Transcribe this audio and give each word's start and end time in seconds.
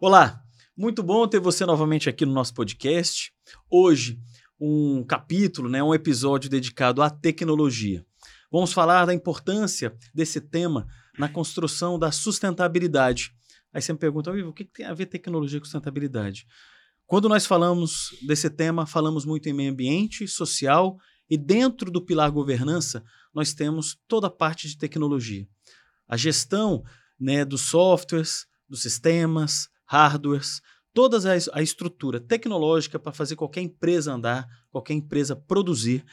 Olá, 0.00 0.40
muito 0.76 1.02
bom 1.02 1.26
ter 1.26 1.40
você 1.40 1.66
novamente 1.66 2.08
aqui 2.08 2.24
no 2.24 2.32
nosso 2.32 2.54
podcast. 2.54 3.32
Hoje, 3.68 4.16
um 4.60 5.02
capítulo, 5.02 5.68
né, 5.68 5.82
um 5.82 5.92
episódio 5.92 6.48
dedicado 6.48 7.02
à 7.02 7.10
tecnologia. 7.10 8.06
Vamos 8.48 8.72
falar 8.72 9.06
da 9.06 9.12
importância 9.12 9.92
desse 10.14 10.40
tema 10.40 10.86
na 11.18 11.28
construção 11.28 11.98
da 11.98 12.12
sustentabilidade. 12.12 13.34
Aí 13.74 13.82
você 13.82 13.92
me 13.92 13.98
pergunta, 13.98 14.30
o 14.30 14.52
que 14.52 14.64
tem 14.64 14.86
a 14.86 14.94
ver 14.94 15.06
tecnologia 15.06 15.58
com 15.58 15.64
sustentabilidade? 15.64 16.46
Quando 17.04 17.28
nós 17.28 17.44
falamos 17.44 18.10
desse 18.24 18.48
tema, 18.48 18.86
falamos 18.86 19.24
muito 19.24 19.48
em 19.48 19.52
meio 19.52 19.72
ambiente, 19.72 20.28
social 20.28 20.96
e 21.28 21.36
dentro 21.36 21.90
do 21.90 22.00
pilar 22.00 22.30
governança, 22.30 23.02
nós 23.34 23.52
temos 23.52 23.98
toda 24.06 24.28
a 24.28 24.30
parte 24.30 24.68
de 24.68 24.78
tecnologia. 24.78 25.44
A 26.06 26.16
gestão 26.16 26.84
né, 27.18 27.44
dos 27.44 27.62
softwares, 27.62 28.46
dos 28.68 28.80
sistemas, 28.80 29.68
hardwares, 29.88 30.60
toda 30.92 31.18
a, 31.52 31.62
estrutura 31.62 32.20
tecnológica 32.20 32.98
para 32.98 33.12
fazer 33.12 33.36
qualquer 33.36 33.62
empresa 33.62 34.12
andar, 34.12 34.46
qualquer 34.70 34.94
empresa 34.94 35.34
produzir. 35.34 36.04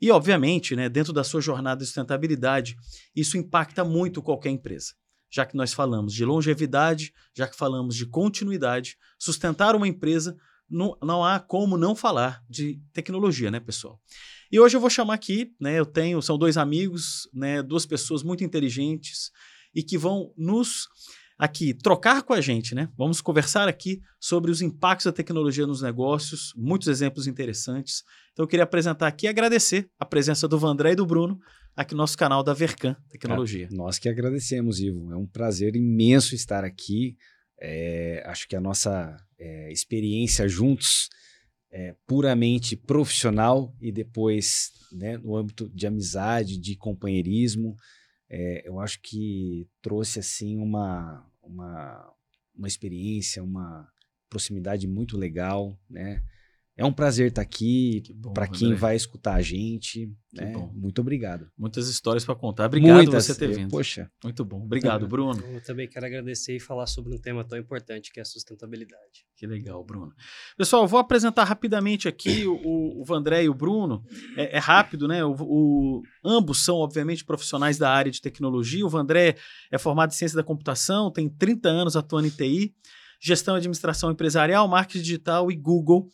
E, 0.00 0.10
obviamente, 0.10 0.76
né, 0.76 0.88
dentro 0.88 1.12
da 1.12 1.24
sua 1.24 1.40
jornada 1.40 1.80
de 1.80 1.86
sustentabilidade, 1.86 2.76
isso 3.14 3.36
impacta 3.38 3.84
muito 3.84 4.20
qualquer 4.20 4.50
empresa. 4.50 4.94
Já 5.30 5.46
que 5.46 5.56
nós 5.56 5.72
falamos 5.72 6.12
de 6.12 6.24
longevidade, 6.24 7.12
já 7.34 7.48
que 7.48 7.56
falamos 7.56 7.96
de 7.96 8.04
continuidade, 8.06 8.96
sustentar 9.18 9.74
uma 9.74 9.88
empresa, 9.88 10.36
não, 10.68 10.96
não 11.02 11.24
há 11.24 11.38
como 11.38 11.78
não 11.78 11.94
falar 11.94 12.42
de 12.48 12.82
tecnologia, 12.92 13.50
né, 13.50 13.60
pessoal? 13.60 14.00
E 14.50 14.58
hoje 14.60 14.76
eu 14.76 14.80
vou 14.80 14.90
chamar 14.90 15.14
aqui, 15.14 15.54
né, 15.60 15.78
eu 15.78 15.86
tenho, 15.86 16.20
são 16.20 16.36
dois 16.36 16.56
amigos, 16.56 17.28
né, 17.32 17.62
duas 17.62 17.86
pessoas 17.86 18.22
muito 18.22 18.44
inteligentes 18.44 19.30
e 19.74 19.82
que 19.82 19.96
vão 19.96 20.32
nos 20.36 20.88
aqui 21.42 21.74
trocar 21.74 22.22
com 22.22 22.32
a 22.32 22.40
gente, 22.40 22.72
né? 22.72 22.88
Vamos 22.96 23.20
conversar 23.20 23.66
aqui 23.66 24.00
sobre 24.20 24.48
os 24.48 24.62
impactos 24.62 25.06
da 25.06 25.12
tecnologia 25.12 25.66
nos 25.66 25.82
negócios, 25.82 26.52
muitos 26.56 26.86
exemplos 26.86 27.26
interessantes. 27.26 28.04
Então 28.32 28.44
eu 28.44 28.48
queria 28.48 28.62
apresentar 28.62 29.08
aqui 29.08 29.26
e 29.26 29.28
agradecer 29.28 29.90
a 29.98 30.06
presença 30.06 30.46
do 30.46 30.56
Vandré 30.56 30.92
e 30.92 30.94
do 30.94 31.04
Bruno 31.04 31.40
aqui 31.74 31.94
no 31.94 31.98
nosso 31.98 32.16
canal 32.16 32.44
da 32.44 32.54
Vercan 32.54 32.94
Tecnologia. 33.10 33.66
É, 33.68 33.74
nós 33.74 33.98
que 33.98 34.08
agradecemos, 34.08 34.78
Ivo. 34.78 35.12
É 35.12 35.16
um 35.16 35.26
prazer 35.26 35.74
imenso 35.74 36.32
estar 36.36 36.62
aqui. 36.62 37.16
É, 37.60 38.22
acho 38.24 38.46
que 38.46 38.54
a 38.54 38.60
nossa 38.60 39.16
é, 39.36 39.72
experiência 39.72 40.46
juntos 40.46 41.08
é 41.72 41.96
puramente 42.06 42.76
profissional 42.76 43.74
e 43.80 43.90
depois 43.90 44.70
né, 44.92 45.16
no 45.16 45.36
âmbito 45.36 45.68
de 45.74 45.88
amizade, 45.88 46.56
de 46.56 46.76
companheirismo, 46.76 47.74
é, 48.30 48.62
eu 48.66 48.78
acho 48.78 49.00
que 49.02 49.66
trouxe 49.82 50.20
assim 50.20 50.56
uma, 50.56 51.26
uma, 51.42 52.14
uma 52.54 52.68
experiência, 52.68 53.42
uma 53.42 53.90
proximidade 54.28 54.86
muito 54.86 55.16
legal, 55.16 55.78
né? 55.88 56.22
É 56.74 56.84
um 56.86 56.92
prazer 56.92 57.28
estar 57.28 57.42
aqui 57.42 58.02
para 58.32 58.48
quem 58.48 58.74
vai 58.74 58.96
escutar 58.96 59.34
a 59.34 59.42
gente. 59.42 60.10
Né? 60.32 60.54
Muito 60.72 61.02
obrigado. 61.02 61.46
Muitas 61.56 61.86
histórias 61.86 62.24
para 62.24 62.34
contar. 62.34 62.64
Obrigado 62.64 62.96
Muitas, 62.96 63.26
por 63.26 63.34
você 63.34 63.38
ter 63.38 63.54
vindo. 63.54 63.70
Poxa. 63.70 64.10
Muito 64.24 64.42
bom. 64.42 64.62
Obrigado, 64.62 65.06
Bruno. 65.06 65.38
Eu 65.48 65.62
também 65.62 65.86
quero 65.86 66.06
agradecer 66.06 66.56
e 66.56 66.60
falar 66.60 66.86
sobre 66.86 67.14
um 67.14 67.18
tema 67.18 67.44
tão 67.44 67.58
importante 67.58 68.10
que 68.10 68.18
é 68.18 68.22
a 68.22 68.24
sustentabilidade. 68.24 69.26
Que 69.36 69.46
legal, 69.46 69.84
Bruno. 69.84 70.14
Pessoal, 70.56 70.88
vou 70.88 70.98
apresentar 70.98 71.44
rapidamente 71.44 72.08
aqui 72.08 72.46
o, 72.46 73.02
o 73.02 73.04
Vandré 73.04 73.44
e 73.44 73.50
o 73.50 73.54
Bruno. 73.54 74.02
É, 74.34 74.56
é 74.56 74.58
rápido, 74.58 75.06
né? 75.06 75.22
O, 75.22 75.36
o, 75.38 76.02
ambos 76.24 76.64
são, 76.64 76.76
obviamente, 76.76 77.22
profissionais 77.22 77.76
da 77.76 77.90
área 77.90 78.10
de 78.10 78.22
tecnologia. 78.22 78.86
O 78.86 78.88
Vandré 78.88 79.36
é 79.70 79.76
formado 79.76 80.12
em 80.12 80.14
ciência 80.14 80.36
da 80.36 80.42
computação, 80.42 81.12
tem 81.12 81.28
30 81.28 81.68
anos 81.68 81.96
atuando 81.96 82.28
em 82.28 82.30
TI, 82.30 82.74
gestão 83.20 83.56
e 83.56 83.58
administração 83.58 84.10
empresarial, 84.10 84.66
marketing 84.66 85.02
digital 85.02 85.52
e 85.52 85.56
Google 85.56 86.08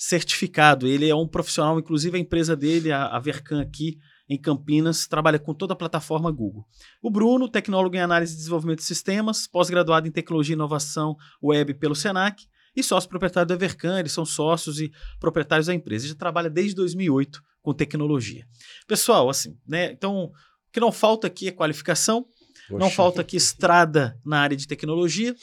certificado. 0.00 0.86
Ele 0.86 1.06
é 1.10 1.14
um 1.14 1.28
profissional, 1.28 1.78
inclusive 1.78 2.16
a 2.16 2.20
empresa 2.20 2.56
dele, 2.56 2.90
a, 2.90 3.08
a 3.08 3.18
Vercan 3.18 3.60
aqui 3.60 3.98
em 4.26 4.40
Campinas, 4.40 5.06
trabalha 5.06 5.38
com 5.38 5.52
toda 5.52 5.74
a 5.74 5.76
plataforma 5.76 6.30
Google. 6.30 6.64
O 7.02 7.10
Bruno, 7.10 7.50
tecnólogo 7.50 7.96
em 7.96 8.00
análise 8.00 8.32
e 8.32 8.36
desenvolvimento 8.36 8.78
de 8.78 8.84
sistemas, 8.84 9.46
pós-graduado 9.46 10.08
em 10.08 10.10
tecnologia 10.10 10.54
e 10.54 10.56
inovação 10.56 11.16
web 11.42 11.74
pelo 11.74 11.94
Senac 11.94 12.46
e 12.74 12.82
sócio 12.82 13.10
proprietário 13.10 13.46
da 13.46 13.56
Vercan, 13.56 13.98
eles 13.98 14.12
são 14.12 14.24
sócios 14.24 14.80
e 14.80 14.90
proprietários 15.18 15.66
da 15.66 15.74
empresa. 15.74 16.06
Ele 16.06 16.12
já 16.12 16.18
trabalha 16.18 16.48
desde 16.48 16.76
2008 16.76 17.42
com 17.60 17.74
tecnologia. 17.74 18.46
Pessoal, 18.88 19.28
assim, 19.28 19.58
né? 19.68 19.92
Então, 19.92 20.24
o 20.24 20.32
que 20.72 20.80
não 20.80 20.92
falta 20.92 21.26
aqui 21.26 21.48
é 21.48 21.52
qualificação, 21.52 22.24
Poxa. 22.68 22.78
não 22.78 22.88
falta 22.88 23.20
aqui 23.20 23.36
estrada 23.36 24.18
na 24.24 24.38
área 24.38 24.56
de 24.56 24.66
tecnologia. 24.66 25.34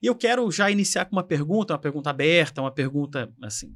E 0.00 0.06
eu 0.06 0.14
quero 0.14 0.48
já 0.52 0.70
iniciar 0.70 1.06
com 1.06 1.16
uma 1.16 1.24
pergunta, 1.24 1.72
uma 1.72 1.80
pergunta 1.80 2.10
aberta, 2.10 2.60
uma 2.60 2.70
pergunta 2.70 3.32
assim, 3.42 3.74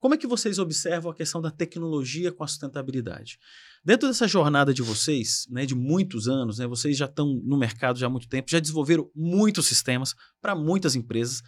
como 0.00 0.14
é 0.14 0.16
que 0.16 0.26
vocês 0.26 0.58
observam 0.58 1.12
a 1.12 1.14
questão 1.14 1.42
da 1.42 1.50
tecnologia 1.50 2.32
com 2.32 2.42
a 2.42 2.48
sustentabilidade? 2.48 3.38
Dentro 3.84 4.08
dessa 4.08 4.26
jornada 4.26 4.72
de 4.72 4.80
vocês, 4.80 5.46
né, 5.50 5.66
de 5.66 5.74
muitos 5.74 6.26
anos, 6.26 6.58
né, 6.58 6.66
vocês 6.66 6.96
já 6.96 7.04
estão 7.04 7.40
no 7.44 7.58
mercado 7.58 7.98
já 7.98 8.06
há 8.06 8.10
muito 8.10 8.26
tempo, 8.26 8.50
já 8.50 8.58
desenvolveram 8.58 9.10
muitos 9.14 9.66
sistemas 9.66 10.14
para 10.40 10.54
muitas 10.54 10.96
empresas, 10.96 11.42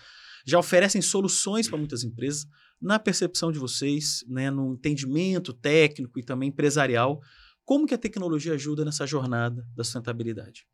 já 0.47 0.59
oferecem 0.59 1.01
soluções 1.01 1.67
para 1.67 1.79
muitas 1.79 2.05
empresas. 2.05 2.47
Na 2.81 2.99
percepção 2.99 3.51
de 3.51 3.59
vocês, 3.59 4.23
né, 4.29 4.51
no 4.51 4.75
entendimento 4.75 5.55
técnico 5.55 6.19
e 6.19 6.23
também 6.23 6.51
empresarial, 6.51 7.21
como 7.65 7.87
que 7.87 7.95
a 7.95 7.99
tecnologia 7.99 8.53
ajuda 8.53 8.85
nessa 8.85 9.07
jornada 9.07 9.67
da 9.75 9.83
sustentabilidade? 9.83 10.67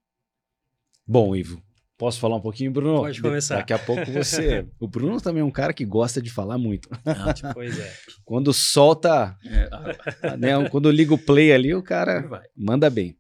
Bom, 1.07 1.37
Ivo, 1.37 1.63
Posso 1.99 2.21
falar 2.21 2.37
um 2.37 2.41
pouquinho, 2.41 2.71
Bruno? 2.71 3.01
Pode 3.01 3.21
começar. 3.21 3.57
Daqui 3.57 3.73
a 3.73 3.79
pouco 3.79 4.13
você. 4.13 4.65
o 4.79 4.87
Bruno 4.87 5.21
também 5.21 5.41
é 5.41 5.45
um 5.45 5.51
cara 5.51 5.73
que 5.73 5.85
gosta 5.85 6.23
de 6.23 6.31
falar 6.31 6.57
muito. 6.57 6.89
Ah, 7.05 7.53
pois 7.53 7.77
é. 7.77 7.93
Quando 8.25 8.53
solta, 8.53 9.37
é. 9.45 10.37
né, 10.37 10.69
quando 10.71 10.89
liga 10.93 11.13
o 11.13 11.19
play 11.19 11.53
ali, 11.53 11.75
o 11.75 11.83
cara 11.83 12.47
manda 12.57 12.89
bem. 12.89 13.17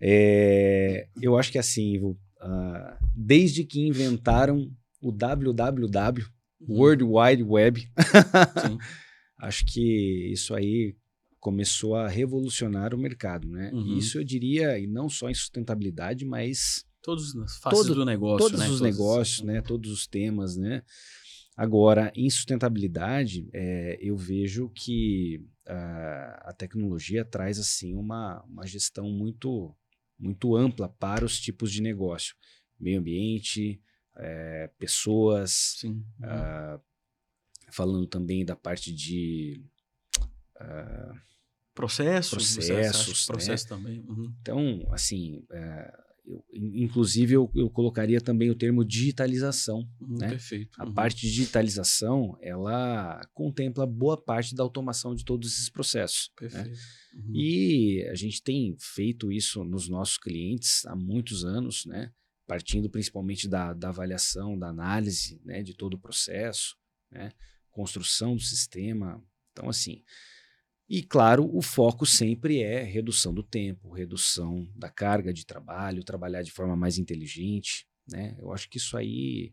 É, 0.00 1.08
eu 1.20 1.36
acho 1.36 1.50
que 1.50 1.58
assim, 1.58 1.94
Ivo, 1.94 2.10
uh, 2.40 2.96
desde 3.16 3.64
que 3.64 3.84
inventaram 3.84 4.70
o 5.02 5.10
www, 5.10 6.24
uhum. 6.60 6.78
World 6.78 7.02
Wide 7.02 7.42
Web, 7.42 7.88
acho 9.40 9.64
que 9.66 10.30
isso 10.32 10.54
aí 10.54 10.94
começou 11.40 11.96
a 11.96 12.08
revolucionar 12.08 12.94
o 12.94 12.98
mercado, 12.98 13.48
né? 13.48 13.70
Uhum. 13.72 13.98
Isso 13.98 14.18
eu 14.18 14.24
diria, 14.24 14.78
e 14.78 14.86
não 14.86 15.08
só 15.08 15.28
em 15.28 15.34
sustentabilidade, 15.34 16.24
mas 16.24 16.84
Todos 17.04 17.36
as 17.36 17.58
faces 17.58 17.80
Todo, 17.80 17.94
do 17.96 18.04
negócio, 18.06 18.48
todos 18.48 18.58
né? 18.58 18.64
os 18.64 18.78
todos 18.78 18.80
negócios, 18.80 19.40
né? 19.42 19.60
Todos 19.60 19.90
os 19.92 20.06
temas, 20.06 20.56
né? 20.56 20.82
Agora, 21.54 22.10
em 22.16 22.28
sustentabilidade, 22.30 23.46
é, 23.52 23.98
eu 24.00 24.16
vejo 24.16 24.70
que 24.70 25.46
a, 25.68 26.48
a, 26.48 26.52
tecnologia 26.54 27.22
traz 27.22 27.58
assim 27.58 27.94
uma, 27.94 28.42
uma 28.44 28.66
gestão 28.66 29.08
muito 29.10 29.76
muito 30.18 30.56
ampla 30.56 30.88
para 30.88 31.24
os 31.24 31.38
tipos 31.38 31.70
de 31.70 31.82
negócio, 31.82 32.34
meio 32.80 33.00
ambiente, 33.00 33.80
é, 34.16 34.70
pessoas, 34.78 35.82
uh, 35.84 36.80
falando 37.70 38.06
também 38.06 38.44
da 38.44 38.56
parte 38.56 38.92
de 38.92 39.62
uh, 40.56 41.18
processos, 41.74 42.54
processos, 42.54 43.26
processo 43.26 43.64
né? 43.64 43.68
também. 43.68 44.00
Uhum. 44.08 44.34
Então, 44.40 44.88
assim, 44.92 45.40
uh, 45.50 46.03
eu, 46.26 46.42
inclusive, 46.52 47.34
eu, 47.34 47.50
eu, 47.54 47.68
colocaria 47.68 48.20
também 48.20 48.50
o 48.50 48.54
termo 48.54 48.84
digitalização. 48.84 49.86
Uhum, 50.00 50.16
né? 50.18 50.30
Perfeito. 50.30 50.80
A 50.80 50.90
parte 50.90 51.20
de 51.20 51.32
digitalização, 51.32 52.36
ela 52.40 53.20
contempla 53.34 53.86
boa 53.86 54.16
parte 54.16 54.54
da 54.54 54.62
automação 54.62 55.14
de 55.14 55.24
todos 55.24 55.52
esses 55.52 55.68
processos. 55.68 56.30
Né? 56.40 56.48
Perfeito. 56.48 56.70
Né? 56.70 56.76
Uhum. 57.14 57.32
E 57.34 58.08
a 58.10 58.14
gente 58.14 58.42
tem 58.42 58.74
feito 58.78 59.30
isso 59.30 59.62
nos 59.64 59.88
nossos 59.88 60.16
clientes 60.16 60.86
há 60.86 60.96
muitos 60.96 61.44
anos, 61.44 61.84
né? 61.84 62.10
partindo 62.46 62.88
principalmente 62.88 63.48
da, 63.48 63.74
da 63.74 63.90
avaliação, 63.90 64.58
da 64.58 64.68
análise 64.68 65.40
né? 65.44 65.62
de 65.62 65.74
todo 65.74 65.94
o 65.94 66.00
processo, 66.00 66.74
né? 67.10 67.32
construção 67.70 68.34
do 68.34 68.42
sistema. 68.42 69.22
Então, 69.52 69.68
assim, 69.68 70.02
e, 70.88 71.02
claro, 71.02 71.48
o 71.54 71.62
foco 71.62 72.04
sempre 72.04 72.60
é 72.60 72.82
redução 72.82 73.32
do 73.32 73.42
tempo, 73.42 73.92
redução 73.92 74.68
da 74.76 74.90
carga 74.90 75.32
de 75.32 75.46
trabalho, 75.46 76.04
trabalhar 76.04 76.42
de 76.42 76.52
forma 76.52 76.76
mais 76.76 76.98
inteligente. 76.98 77.86
Né? 78.06 78.36
Eu 78.38 78.52
acho 78.52 78.68
que 78.68 78.76
isso 78.76 78.96
aí 78.96 79.52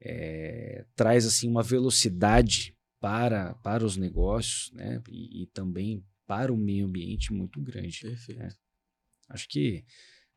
é, 0.00 0.84
traz 0.94 1.26
assim 1.26 1.48
uma 1.48 1.62
velocidade 1.62 2.76
para, 3.00 3.54
para 3.54 3.84
os 3.84 3.96
negócios 3.96 4.72
né? 4.72 5.02
e, 5.08 5.42
e 5.42 5.46
também 5.48 6.04
para 6.26 6.52
o 6.52 6.56
meio 6.56 6.86
ambiente 6.86 7.32
muito 7.32 7.60
grande. 7.60 8.00
Perfeito. 8.00 8.38
Né? 8.38 8.48
Acho 9.28 9.48
que, 9.48 9.84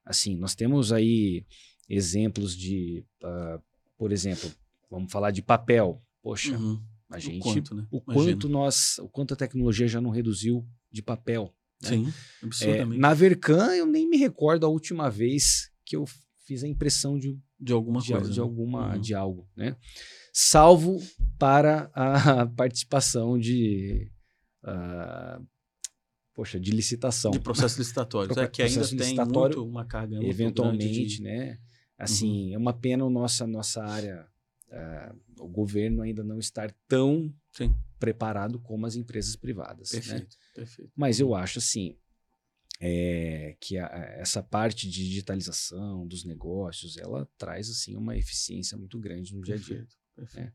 assim, 0.04 0.36
nós 0.36 0.56
temos 0.56 0.92
aí 0.92 1.46
exemplos 1.88 2.56
de, 2.56 3.06
uh, 3.24 3.62
por 3.98 4.12
exemplo, 4.12 4.52
vamos 4.90 5.12
falar 5.12 5.32
de 5.32 5.42
papel. 5.42 6.02
Poxa, 6.22 6.58
uhum. 6.58 6.82
A 7.12 7.20
gente, 7.20 7.40
o 7.40 7.44
quanto, 7.44 7.76
né? 7.76 7.88
o 7.92 8.02
quanto 8.02 8.50
nós, 8.50 8.98
o 9.00 9.10
quanto 9.10 9.34
a 9.34 9.38
tecnologia 9.38 9.88
já 9.88 10.00
não 10.00 10.10
reduziu 10.10 10.66
de 10.92 11.02
papel. 11.02 11.54
Né? 11.84 11.90
Sim, 11.90 12.14
absurdamente. 12.44 12.98
É, 12.98 13.00
na 13.00 13.14
Vercan, 13.14 13.76
eu 13.76 13.86
nem 13.86 14.08
me 14.10 14.18
recordo 14.18 14.66
a 14.66 14.70
última 14.70 15.10
vez 15.10 15.72
que 15.86 15.96
eu 15.96 16.06
fiz 16.46 16.64
a 16.64 16.68
impressão 16.68 17.18
de, 17.18 17.38
de 17.60 17.74
alguma 17.74 18.02
de, 18.02 18.12
coisa. 18.12 18.32
de 18.32 18.38
né? 18.38 18.44
alguma 18.44 18.96
Uhum. 18.96 19.02
de 19.02 19.14
algo, 19.14 19.48
né? 19.56 19.76
Salvo 20.34 21.02
para 21.38 21.92
a 21.94 22.46
participação 22.56 23.38
de 23.38 24.10
ah, 24.64 25.42
poxa, 26.34 26.60
de 26.60 26.72
licitação. 26.72 27.32
De 27.32 27.40
processo 27.40 27.78
licitatório. 27.78 28.32
É 28.40 28.48
que 28.48 28.62
ainda 28.62 28.88
tem 28.88 29.16
muito 29.16 29.66
uma 29.66 29.86
carga 29.86 30.24
eventualmente, 30.24 31.22
né? 31.22 31.58
Assim, 31.98 32.54
é 32.54 32.58
uma 32.58 32.74
pena 32.74 33.06
o 33.06 33.10
nossa 33.10 33.46
nossa 33.46 33.84
área, 33.84 34.26
ah, 34.72 35.16
o 35.40 35.48
governo 35.48 36.02
ainda 36.02 36.24
não 36.24 36.40
estar 36.40 36.72
tão 36.88 37.34
Sim. 37.52 37.76
preparado 38.00 38.60
como 38.60 38.86
as 38.86 38.96
empresas 38.96 39.36
privadas. 39.36 39.92
Né? 39.92 40.00
Perfeito, 40.00 40.38
perfeito. 40.54 40.92
Mas 40.96 41.20
eu 41.20 41.36
acho 41.36 41.60
assim 41.60 41.98
é, 42.80 43.56
que 43.60 43.78
a- 43.78 43.88
essa 44.18 44.42
parte 44.42 44.90
de 44.90 45.04
digitalização 45.04 46.08
dos 46.08 46.24
negócios, 46.26 46.98
ela 46.98 47.30
traz 47.38 47.70
assim 47.70 47.96
uma 47.96 48.18
eficiência 48.18 48.76
muito 48.78 48.98
grande 49.00 49.36
no 49.36 49.42
dia 49.42 49.56
a 49.56 49.58
dia. 49.58 49.68
Perfeito, 49.78 49.96
perfeito. 50.16 50.54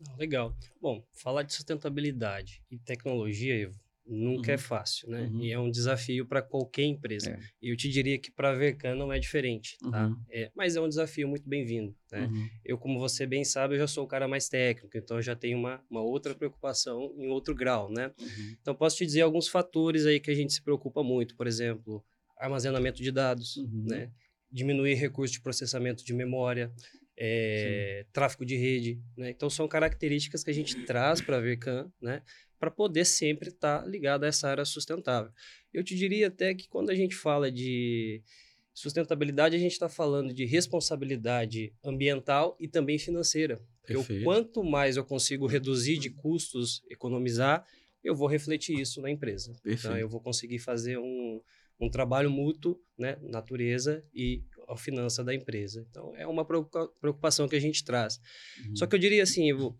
Não, 0.00 0.16
Legal. 0.16 0.56
Bom, 0.80 1.02
falar 1.12 1.42
de 1.42 1.52
sustentabilidade 1.54 2.62
e 2.70 2.78
tecnologia, 2.78 3.54
Ivo, 3.54 3.78
nunca 4.10 4.48
Uhum. 4.48 4.54
é 4.54 4.58
fácil, 4.58 5.08
né? 5.08 5.22
Uhum. 5.32 5.40
E 5.42 5.52
é 5.52 5.58
um 5.58 5.70
desafio 5.70 6.26
para 6.26 6.42
qualquer 6.42 6.82
empresa. 6.84 7.30
É. 7.30 7.38
E 7.62 7.70
eu 7.70 7.76
te 7.76 7.88
diria 7.88 8.18
que 8.18 8.30
para 8.30 8.50
a 8.50 8.54
Vercan 8.54 8.94
não 8.96 9.12
é 9.12 9.18
diferente, 9.18 9.76
tá? 9.90 10.08
Uhum. 10.08 10.16
É, 10.30 10.50
mas 10.54 10.76
é 10.76 10.80
um 10.80 10.88
desafio 10.88 11.28
muito 11.28 11.48
bem-vindo, 11.48 11.94
né? 12.10 12.26
Uhum. 12.26 12.48
Eu, 12.64 12.76
como 12.78 12.98
você 12.98 13.26
bem 13.26 13.44
sabe, 13.44 13.74
eu 13.74 13.78
já 13.78 13.86
sou 13.86 14.04
o 14.04 14.08
cara 14.08 14.26
mais 14.26 14.48
técnico, 14.48 14.96
então 14.96 15.16
eu 15.18 15.22
já 15.22 15.36
tenho 15.36 15.58
uma, 15.58 15.80
uma 15.88 16.02
outra 16.02 16.34
preocupação 16.34 17.14
em 17.16 17.28
outro 17.28 17.54
grau, 17.54 17.90
né? 17.90 18.12
Uhum. 18.20 18.56
Então, 18.60 18.74
posso 18.74 18.96
te 18.96 19.06
dizer 19.06 19.20
alguns 19.22 19.48
fatores 19.48 20.04
aí 20.06 20.18
que 20.18 20.30
a 20.30 20.34
gente 20.34 20.52
se 20.52 20.62
preocupa 20.62 21.02
muito. 21.02 21.36
Por 21.36 21.46
exemplo, 21.46 22.04
armazenamento 22.36 23.02
de 23.02 23.12
dados, 23.12 23.56
né? 23.86 24.10
Diminuir 24.50 24.94
recursos 24.94 25.32
de 25.32 25.40
processamento 25.40 26.04
de 26.04 26.12
memória, 26.12 26.72
é, 27.22 28.06
tráfego 28.12 28.44
de 28.46 28.56
rede, 28.56 28.98
né? 29.16 29.30
Então, 29.30 29.50
são 29.50 29.68
características 29.68 30.42
que 30.42 30.50
a 30.50 30.54
gente 30.54 30.84
traz 30.86 31.20
para 31.20 31.36
a 31.36 31.40
Vercan, 31.40 31.92
né? 32.00 32.22
Para 32.60 32.70
poder 32.70 33.04
sempre 33.04 33.48
estar 33.48 33.84
ligado 33.88 34.22
a 34.22 34.28
essa 34.28 34.48
área 34.48 34.64
sustentável. 34.64 35.32
Eu 35.74 35.82
te 35.82 35.96
diria 35.96 36.28
até 36.28 36.54
que 36.54 36.68
quando 36.68 36.90
a 36.90 36.94
gente 36.94 37.16
fala 37.16 37.50
de 37.50 38.22
sustentabilidade, 38.74 39.56
a 39.56 39.58
gente 39.58 39.72
está 39.72 39.88
falando 39.88 40.32
de 40.32 40.44
responsabilidade 40.44 41.72
ambiental 41.84 42.56
e 42.60 42.68
também 42.68 42.98
financeira. 42.98 43.56
Porque 43.80 43.94
Perfeito. 43.94 44.24
quanto 44.24 44.62
mais 44.62 44.96
eu 44.96 45.04
consigo 45.04 45.46
reduzir 45.46 45.98
de 45.98 46.10
custos, 46.10 46.82
economizar, 46.88 47.64
eu 48.04 48.14
vou 48.14 48.28
refletir 48.28 48.78
isso 48.78 49.00
na 49.02 49.10
empresa. 49.10 49.50
Então, 49.50 49.62
Perfeito. 49.62 49.96
eu 49.96 50.08
vou 50.08 50.20
conseguir 50.20 50.58
fazer 50.58 50.98
um, 50.98 51.40
um 51.80 51.90
trabalho 51.90 52.30
mútuo, 52.30 52.80
né? 52.96 53.16
Natureza 53.22 54.04
e 54.14 54.42
a 54.68 54.76
finança 54.76 55.24
da 55.24 55.34
empresa. 55.34 55.84
Então, 55.90 56.14
é 56.16 56.26
uma 56.26 56.44
preocupa- 56.44 56.88
preocupação 57.00 57.48
que 57.48 57.56
a 57.56 57.60
gente 57.60 57.82
traz. 57.84 58.20
Uhum. 58.66 58.76
Só 58.76 58.86
que 58.86 58.94
eu 58.94 58.98
diria 59.00 59.22
assim, 59.22 59.48
Ivo, 59.48 59.78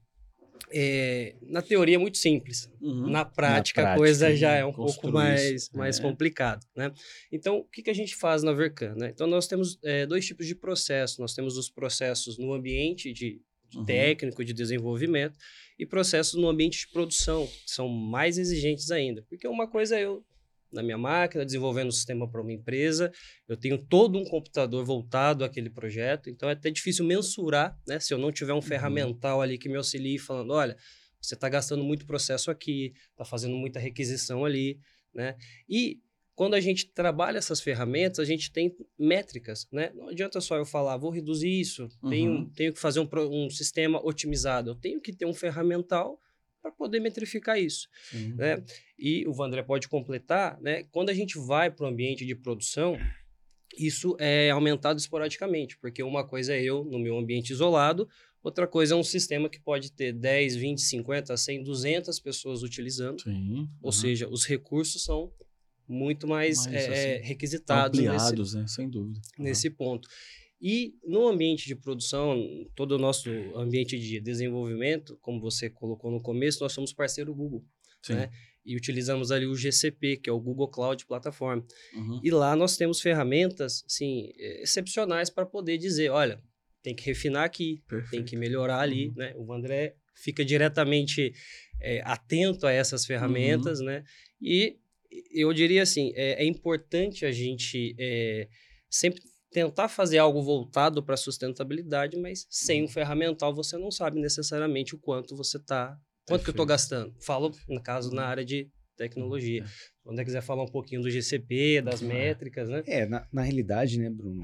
é, 0.71 1.35
na 1.43 1.63
teoria 1.63 1.97
é 1.97 1.99
muito 1.99 2.19
simples. 2.19 2.71
Uhum. 2.81 3.11
Na 3.11 3.25
prática, 3.25 3.81
a 3.81 3.85
prática, 3.85 3.99
coisa 3.99 4.37
já 4.37 4.53
é 4.53 4.65
um 4.65 4.73
pouco 4.73 5.11
mais, 5.11 5.71
mais 5.71 5.99
é. 5.99 6.03
complicado, 6.03 6.67
né? 6.77 6.93
Então, 7.31 7.59
o 7.59 7.65
que, 7.65 7.83
que 7.83 7.91
a 7.91 7.95
gente 7.95 8.15
faz 8.17 8.43
na 8.43 8.53
Vercan, 8.53 8.95
né? 8.97 9.11
Então, 9.13 9.27
nós 9.27 9.47
temos 9.47 9.79
é, 9.83 10.07
dois 10.07 10.27
tipos 10.27 10.47
de 10.47 10.55
processos. 10.55 11.19
Nós 11.19 11.35
temos 11.35 11.57
os 11.57 11.69
processos 11.69 12.39
no 12.39 12.53
ambiente 12.53 13.13
de, 13.13 13.41
de 13.69 13.79
Uhum. 13.79 13.85
técnico, 13.85 14.45
de 14.45 14.53
desenvolvimento, 14.53 15.39
e 15.79 15.87
processos 15.87 16.35
no 16.35 16.49
ambiente 16.49 16.81
de 16.81 16.89
produção, 16.89 17.47
que 17.47 17.71
são 17.71 17.89
mais 17.89 18.37
exigentes 18.37 18.91
ainda. 18.91 19.23
Porque 19.29 19.49
uma 19.49 19.67
coisa 19.67 19.97
é 19.97 20.05
eu, 20.05 20.25
na 20.73 20.83
minha 20.83 20.99
máquina, 20.99 21.45
desenvolvendo 21.45 21.89
um 21.89 21.93
sistema 21.93 22.31
para 22.31 22.41
uma 22.41 22.53
empresa, 22.53 23.13
eu 23.49 23.57
tenho 23.57 23.77
todo 23.79 24.19
um 24.19 24.25
computador 24.25 24.85
voltado 24.85 25.45
àquele 25.45 25.71
projeto, 25.71 26.31
então 26.31 26.49
é 26.49 26.53
até 26.53 26.71
difícil 26.71 27.05
mensurar, 27.05 27.77
né? 27.87 27.99
Se 27.99 28.13
eu 28.15 28.19
não 28.19 28.31
tiver 28.33 28.53
um 28.55 28.63
ferramental 28.63 29.41
ali 29.43 29.59
que 29.59 29.69
me 29.69 29.77
auxilie 29.77 30.19
falando, 30.19 30.53
olha, 30.53 30.77
você 31.21 31.35
está 31.35 31.49
gastando 31.49 31.83
muito 31.85 32.07
processo 32.07 32.51
aqui, 32.51 32.93
está 33.11 33.25
fazendo 33.25 33.55
muita 33.57 33.79
requisição 33.79 34.45
ali, 34.45 34.79
né? 35.15 35.37
E 35.69 35.99
quando 36.35 36.55
a 36.55 36.61
gente 36.61 36.87
trabalha 36.95 37.37
essas 37.37 37.61
ferramentas, 37.61 38.19
a 38.19 38.25
gente 38.25 38.51
tem 38.51 38.75
métricas, 38.99 39.67
né? 39.71 39.91
Não 39.95 40.09
adianta 40.09 40.41
só 40.41 40.57
eu 40.57 40.65
falar, 40.65 40.97
vou 40.97 41.11
reduzir 41.11 41.61
isso, 41.61 41.87
tenho, 42.09 42.33
Uhum. 42.33 42.51
tenho 42.55 42.73
que 42.73 42.81
fazer 42.81 43.01
um, 43.01 43.09
um 43.31 43.51
sistema 43.51 44.01
otimizado. 44.03 44.71
Eu 44.71 44.75
tenho 44.75 45.01
que 45.01 45.13
ter 45.13 45.27
um 45.27 45.35
ferramental 45.35 46.19
para 46.63 46.71
poder 46.73 47.01
metrificar 47.01 47.59
isso, 47.59 47.89
Sim. 48.11 48.35
né? 48.35 48.63
E 48.99 49.27
o 49.27 49.33
Vandré 49.33 49.63
pode 49.63 49.89
completar, 49.89 50.61
né? 50.61 50.85
Quando 50.91 51.11
a 51.11 51.15
gente 51.15 51.39
vai 51.39 51.71
para 51.71 51.85
o 51.87 51.89
ambiente 51.89 52.25
de 52.27 52.35
produção, 52.35 52.99
isso 53.79 54.17
é 54.19 54.51
aumentado 54.51 54.99
esporadicamente, 54.99 55.79
porque 55.79 56.03
uma 56.03 56.27
coisa 56.27 56.55
é 56.55 56.63
eu 56.63 56.85
no 56.85 56.99
meu 56.99 57.17
ambiente 57.19 57.51
isolado, 57.51 58.09
outra 58.43 58.67
coisa 58.67 58.95
é 58.95 58.97
um 58.97 59.05
sistema 59.05 59.49
que 59.49 59.61
pode 59.61 59.93
ter 59.93 60.13
10, 60.13 60.57
20, 60.57 60.81
50, 60.81 61.37
100, 61.37 61.63
200 61.63 62.21
pessoas 62.21 62.63
utilizando, 62.63 63.23
Sim. 63.23 63.69
ou 63.81 63.87
Uhum. 63.87 63.93
seja, 63.93 64.29
os 64.29 64.45
recursos 64.45 65.03
são 65.05 65.33
muito 65.89 66.27
mais, 66.29 66.67
Mais, 66.67 66.75
é, 66.85 67.15
assim, 67.17 67.27
requisitados 67.27 67.99
nesse, 67.99 68.09
ampliados, 68.15 68.55
né? 68.55 68.67
Sem 68.69 68.89
dúvida. 68.89 69.21
Uhum. 69.39 69.45
nesse 69.45 69.71
ponto. 69.71 70.09
E 70.61 70.95
no 71.05 71.27
ambiente 71.27 71.67
de 71.67 71.75
produção, 71.75 72.39
todo 72.75 72.93
o 72.93 72.99
nosso 72.99 73.31
ambiente 73.57 73.99
de 73.99 74.21
desenvolvimento, 74.21 75.17
como 75.23 75.41
você 75.41 75.71
colocou 75.71 76.11
no 76.11 76.21
começo, 76.21 76.63
nós 76.63 76.73
somos 76.73 76.93
parceiro 76.93 77.35
Google 77.35 77.65
Sim. 78.03 78.15
né? 78.15 78.31
e 78.65 78.77
utilizamos 78.77 79.31
ali 79.31 79.47
o 79.47 79.55
GCP, 79.55 80.19
que 80.19 80.29
é 80.29 80.33
o 80.33 80.39
Google 80.39 80.69
Cloud 80.69 81.07
Platform. 81.07 81.63
Uhum. 81.95 82.21
E 82.23 82.31
lá 82.31 82.55
nós 82.55 82.77
temos 82.77 83.01
ferramentas 83.01 83.83
assim, 83.87 84.33
eh, 84.39 84.63
excepcionais 84.63 85.31
para 85.31 85.47
poder 85.47 85.79
dizer, 85.79 86.11
olha, 86.11 86.43
tem 86.83 86.95
que 86.95 87.05
refinar 87.05 87.45
aqui, 87.45 87.77
tem 87.89 87.99
Perfeito. 87.99 88.27
que 88.27 88.37
melhorar 88.37 88.81
ali, 88.81 89.09
Uhum. 89.09 89.15
né? 89.17 89.33
O 89.37 89.53
André 89.53 89.95
fica 90.15 90.45
diretamente 90.45 91.33
eh, 91.81 92.03
atento 92.05 92.67
a 92.67 92.73
essas 92.73 93.07
ferramentas, 93.07 93.81
né? 93.81 94.05
E 94.41 94.77
eu 95.33 95.53
diria 95.55 95.83
assim, 95.83 96.13
é, 96.15 96.43
é 96.43 96.47
importante 96.47 97.25
a 97.25 97.33
gente 97.33 97.95
eh, 97.99 98.47
sempre 98.91 99.23
tentar 99.51 99.89
fazer 99.89 100.19
algo 100.19 100.43
voltado 100.43 101.03
para 101.03 101.15
a 101.15 101.19
sustentabilidade, 101.19 102.17
mas 102.19 102.47
sem 102.49 102.85
um 102.85 102.89
ferramental 102.89 103.55
você 103.55 103.77
não 103.77 103.91
sabe 103.91 104.21
necessariamente 104.21 104.95
o 104.95 104.99
quanto 104.99 105.35
você 105.37 105.57
está, 105.57 105.99
quanto 106.27 106.43
que 106.45 106.51
eu 106.51 106.53
estou 106.53 106.67
gastando. 106.67 107.15
Falo, 107.21 107.51
no 107.69 107.83
caso, 107.83 108.11
na 108.15 108.23
Uhum. 108.23 108.29
área 108.29 108.45
de 108.45 108.71
tecnologia. 108.97 109.67
Se 109.67 109.73
o 110.05 110.11
André 110.13 110.25
quiser 110.25 110.43
falar 110.43 110.63
um 110.63 110.69
pouquinho 110.71 111.01
do 111.03 111.11
GCP, 111.11 111.81
das 111.83 112.03
É. 112.03 112.07
métricas, 112.07 112.69
né? 112.69 112.83
É, 112.87 113.07
na, 113.07 113.27
na 113.33 113.43
realidade, 113.43 113.99
né, 113.99 114.09
Bruno, 114.11 114.41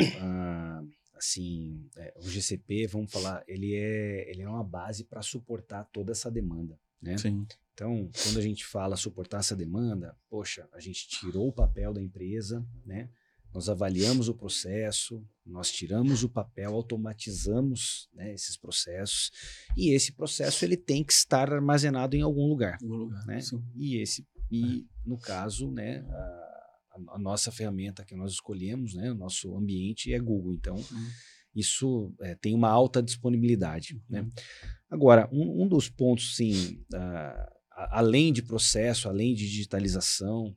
assim, 1.14 1.88
é, 1.96 2.12
o 2.16 2.28
GCP, 2.28 2.86
vamos 2.86 3.10
falar, 3.10 3.42
ele 3.48 3.74
é, 3.74 4.30
ele 4.30 4.42
é 4.42 4.48
uma 4.48 4.64
base 4.64 5.04
para 5.04 5.22
suportar 5.22 5.84
toda 5.92 6.12
essa 6.12 6.30
demanda, 6.30 6.78
né? 7.00 7.16
Sim. 7.16 7.46
Então, 7.72 8.10
quando 8.22 8.38
a 8.38 8.42
gente 8.42 8.64
fala 8.64 8.96
suportar 8.96 9.38
essa 9.40 9.54
demanda, 9.54 10.16
poxa, 10.30 10.66
a 10.72 10.80
gente 10.80 11.06
tirou 11.08 11.48
o 11.48 11.52
papel 11.52 11.92
da 11.92 12.02
empresa, 12.02 12.66
né? 12.84 13.10
Nós 13.56 13.70
avaliamos 13.70 14.28
o 14.28 14.34
processo, 14.34 15.24
nós 15.46 15.70
tiramos 15.70 16.22
o 16.22 16.28
papel, 16.28 16.74
automatizamos 16.74 18.06
né, 18.12 18.34
esses 18.34 18.54
processos 18.54 19.30
e 19.74 19.94
esse 19.94 20.12
processo 20.12 20.62
ele 20.62 20.76
tem 20.76 21.02
que 21.02 21.12
estar 21.14 21.50
armazenado 21.50 22.14
em 22.14 22.20
algum 22.20 22.46
lugar, 22.46 22.76
algum 22.82 22.96
lugar. 22.96 23.24
né? 23.26 23.40
E 23.74 23.96
esse 23.96 24.26
e 24.50 24.86
no 25.06 25.18
caso, 25.18 25.70
né, 25.72 26.04
a, 26.10 27.14
a 27.14 27.18
nossa 27.18 27.50
ferramenta 27.50 28.04
que 28.04 28.14
nós 28.14 28.32
escolhemos, 28.32 28.92
né, 28.94 29.10
o 29.10 29.14
nosso 29.14 29.56
ambiente 29.56 30.12
é 30.12 30.18
Google. 30.18 30.52
Então, 30.52 30.76
Uhum. 30.76 31.08
isso 31.54 32.14
é, 32.20 32.34
tem 32.34 32.54
uma 32.54 32.68
alta 32.68 33.02
disponibilidade. 33.02 33.98
Né? 34.08 34.20
Uhum. 34.20 34.30
Agora, 34.90 35.28
um, 35.32 35.62
um 35.64 35.66
dos 35.66 35.88
pontos, 35.88 36.36
sim, 36.36 36.84
a- 36.92 37.50
além 37.98 38.32
de 38.34 38.42
processo, 38.42 39.08
além 39.08 39.34
de 39.34 39.48
digitalização, 39.48 40.54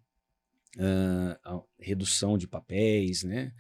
a 0.78 1.62
redução 1.80 2.38
de 2.38 2.48
papéis, 2.48 3.24
né? 3.24 3.52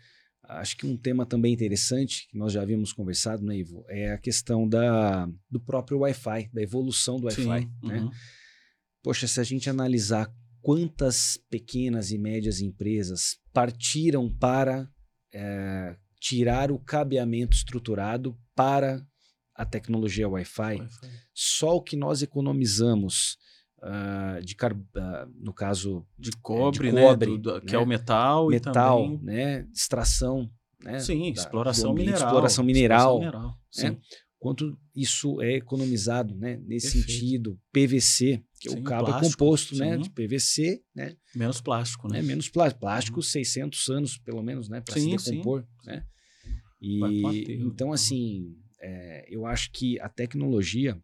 Acho 0.43 0.77
que 0.77 0.87
um 0.87 0.97
tema 0.97 1.25
também 1.27 1.53
interessante, 1.53 2.27
que 2.27 2.37
nós 2.37 2.51
já 2.51 2.63
havíamos 2.63 2.91
conversado, 2.91 3.43
né, 3.43 3.57
Ivo, 3.57 3.85
é 3.87 4.11
a 4.11 4.17
questão 4.17 4.67
da, 4.67 5.29
do 5.49 5.59
próprio 5.59 5.99
Wi-Fi, 5.99 6.49
da 6.51 6.61
evolução 6.61 7.19
do 7.19 7.25
Wi-Fi. 7.25 7.69
Né? 7.83 7.99
Uhum. 7.99 8.09
Poxa, 9.03 9.27
se 9.27 9.39
a 9.39 9.43
gente 9.43 9.69
analisar 9.69 10.27
quantas 10.59 11.37
pequenas 11.51 12.09
e 12.09 12.17
médias 12.17 12.61
empresas 12.61 13.37
partiram 13.53 14.27
para 14.27 14.89
eh, 15.31 15.95
tirar 16.19 16.71
o 16.71 16.79
cabeamento 16.79 17.55
estruturado 17.55 18.35
para 18.55 19.05
a 19.55 19.65
tecnologia 19.65 20.27
Wi-Fi, 20.27 20.79
Wi-Fi. 20.79 21.09
só 21.33 21.75
o 21.75 21.83
que 21.83 21.95
nós 21.95 22.21
economizamos 22.21 23.37
ah, 23.81 24.39
de 24.43 24.55
car 24.55 24.75
ah, 24.95 25.27
no 25.39 25.53
caso 25.53 26.05
De 26.17 26.31
cobre, 26.41 26.91
cobre, 26.91 26.91
né? 26.91 27.15
Do- 27.15 27.37
do- 27.37 27.61
que 27.61 27.73
né? 27.73 27.77
é 27.77 27.79
o 27.79 27.85
metal, 27.85 28.47
metal, 28.49 28.99
e 28.99 29.07
também... 29.07 29.19
né, 29.23 29.67
extração, 29.73 30.49
né, 30.83 30.99
Sim, 30.99 31.33
da- 31.33 31.41
exploração 31.41 31.91
ambiente, 31.91 32.07
mineral. 32.07 32.27
exploração 32.27 32.63
mineral, 32.63 33.19
mineral. 33.19 33.57
né? 33.77 33.97
Quanto 34.37 34.77
isso 34.95 35.41
é 35.41 35.55
economizado, 35.55 36.33
né, 36.33 36.55
nesse 36.65 36.93
Perfeito. 36.93 37.11
sentido, 37.11 37.59
PVC, 37.73 38.41
que 38.61 38.69
Sim, 38.69 38.79
o 38.79 38.83
cabo 38.83 39.09
é 39.09 39.11
plástico, 39.11 39.31
composto, 39.37 39.75
né, 39.75 39.95
sim. 39.97 40.01
de 40.03 40.09
PVC, 40.11 40.81
né, 40.95 41.15
Menos 41.35 41.59
plástico, 41.59 42.07
né? 42.07 42.21
né, 42.21 42.25
menos 42.25 42.47
plástico, 42.49 42.79
plástico 42.79 43.21
600 43.21 43.89
anos 43.89 44.17
pelo 44.17 44.41
menos, 44.41 44.69
né, 44.69 44.79
para 44.79 44.97
se 44.97 45.09
decompor, 45.09 45.65
né? 45.85 46.05
E 46.81 47.57
então, 47.61 47.91
assim, 47.91 48.55
é, 48.79 49.25
eu 49.29 49.45
acho 49.45 49.69
que 49.73 49.99
a 49.99 50.07
tecnologia, 50.07 50.97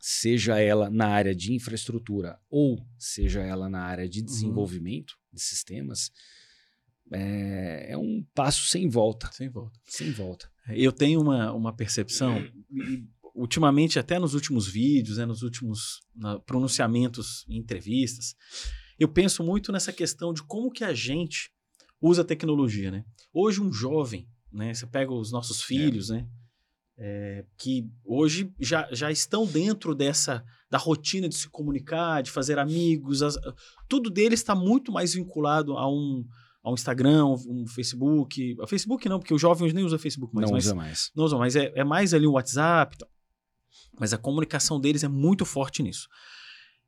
seja 0.00 0.58
ela 0.58 0.88
na 0.88 1.08
área 1.08 1.34
de 1.34 1.52
infraestrutura 1.52 2.40
ou 2.48 2.82
seja 2.98 3.42
ela 3.42 3.68
na 3.68 3.82
área 3.82 4.08
de 4.08 4.20
uhum. 4.20 4.24
desenvolvimento 4.24 5.10
uhum. 5.10 5.34
de 5.34 5.42
sistemas, 5.42 6.10
é, 7.12 7.92
é, 7.92 7.98
um 7.98 8.24
passo 8.34 8.66
sem 8.66 8.88
volta. 8.88 9.30
Sem 9.32 9.50
volta. 9.50 9.78
Sem 9.84 10.10
volta. 10.10 10.50
Eu 10.68 10.90
tenho 10.90 11.20
uma, 11.20 11.52
uma 11.52 11.72
percepção, 11.74 12.38
e, 12.70 13.04
ultimamente, 13.34 13.98
até 13.98 14.18
nos 14.18 14.32
últimos 14.32 14.66
vídeos, 14.66 15.18
né, 15.18 15.26
nos 15.26 15.42
últimos 15.42 16.00
na, 16.14 16.38
pronunciamentos 16.38 17.44
em 17.48 17.58
entrevistas, 17.58 18.34
eu 18.98 19.08
penso 19.08 19.42
muito 19.42 19.72
nessa 19.72 19.92
questão 19.92 20.32
de 20.32 20.42
como 20.44 20.70
que 20.70 20.84
a 20.84 20.94
gente 20.94 21.50
usa 22.00 22.22
a 22.22 22.24
tecnologia. 22.24 22.90
Né? 22.90 23.04
Hoje, 23.32 23.60
um 23.60 23.72
jovem, 23.72 24.28
né, 24.50 24.72
você 24.72 24.86
pega 24.86 25.12
os 25.12 25.30
nossos 25.30 25.62
filhos, 25.62 26.10
é. 26.10 26.14
né, 26.14 26.28
é, 27.02 27.46
que 27.56 27.90
hoje 28.04 28.52
já, 28.60 28.86
já 28.92 29.10
estão 29.10 29.46
dentro 29.46 29.94
dessa 29.94 30.44
da 30.70 30.76
rotina 30.76 31.28
de 31.28 31.34
se 31.34 31.48
comunicar, 31.48 32.22
de 32.22 32.30
fazer 32.30 32.58
amigos, 32.58 33.22
as, 33.22 33.36
tudo 33.88 34.10
deles 34.10 34.40
está 34.40 34.54
muito 34.54 34.92
mais 34.92 35.14
vinculado 35.14 35.76
a 35.76 35.90
um, 35.90 36.24
a 36.62 36.70
um 36.70 36.74
Instagram, 36.74 37.24
um, 37.26 37.66
Facebook. 37.66 38.56
A 38.60 38.66
Facebook 38.66 39.08
não, 39.08 39.18
porque 39.18 39.34
os 39.34 39.40
jovens 39.40 39.72
nem 39.72 39.82
usam 39.82 39.98
Facebook 39.98 40.34
mais. 40.34 40.46
Não 40.48 40.54
mas, 40.54 40.64
usa 40.66 40.74
mais. 40.74 41.10
Não 41.16 41.24
usam, 41.24 41.38
mas 41.38 41.56
é, 41.56 41.72
é 41.74 41.82
mais 41.82 42.12
ali 42.12 42.26
o 42.26 42.32
WhatsApp. 42.32 42.96
Mas 43.98 44.12
a 44.12 44.18
comunicação 44.18 44.78
deles 44.78 45.02
é 45.02 45.08
muito 45.08 45.44
forte 45.44 45.82
nisso. 45.82 46.06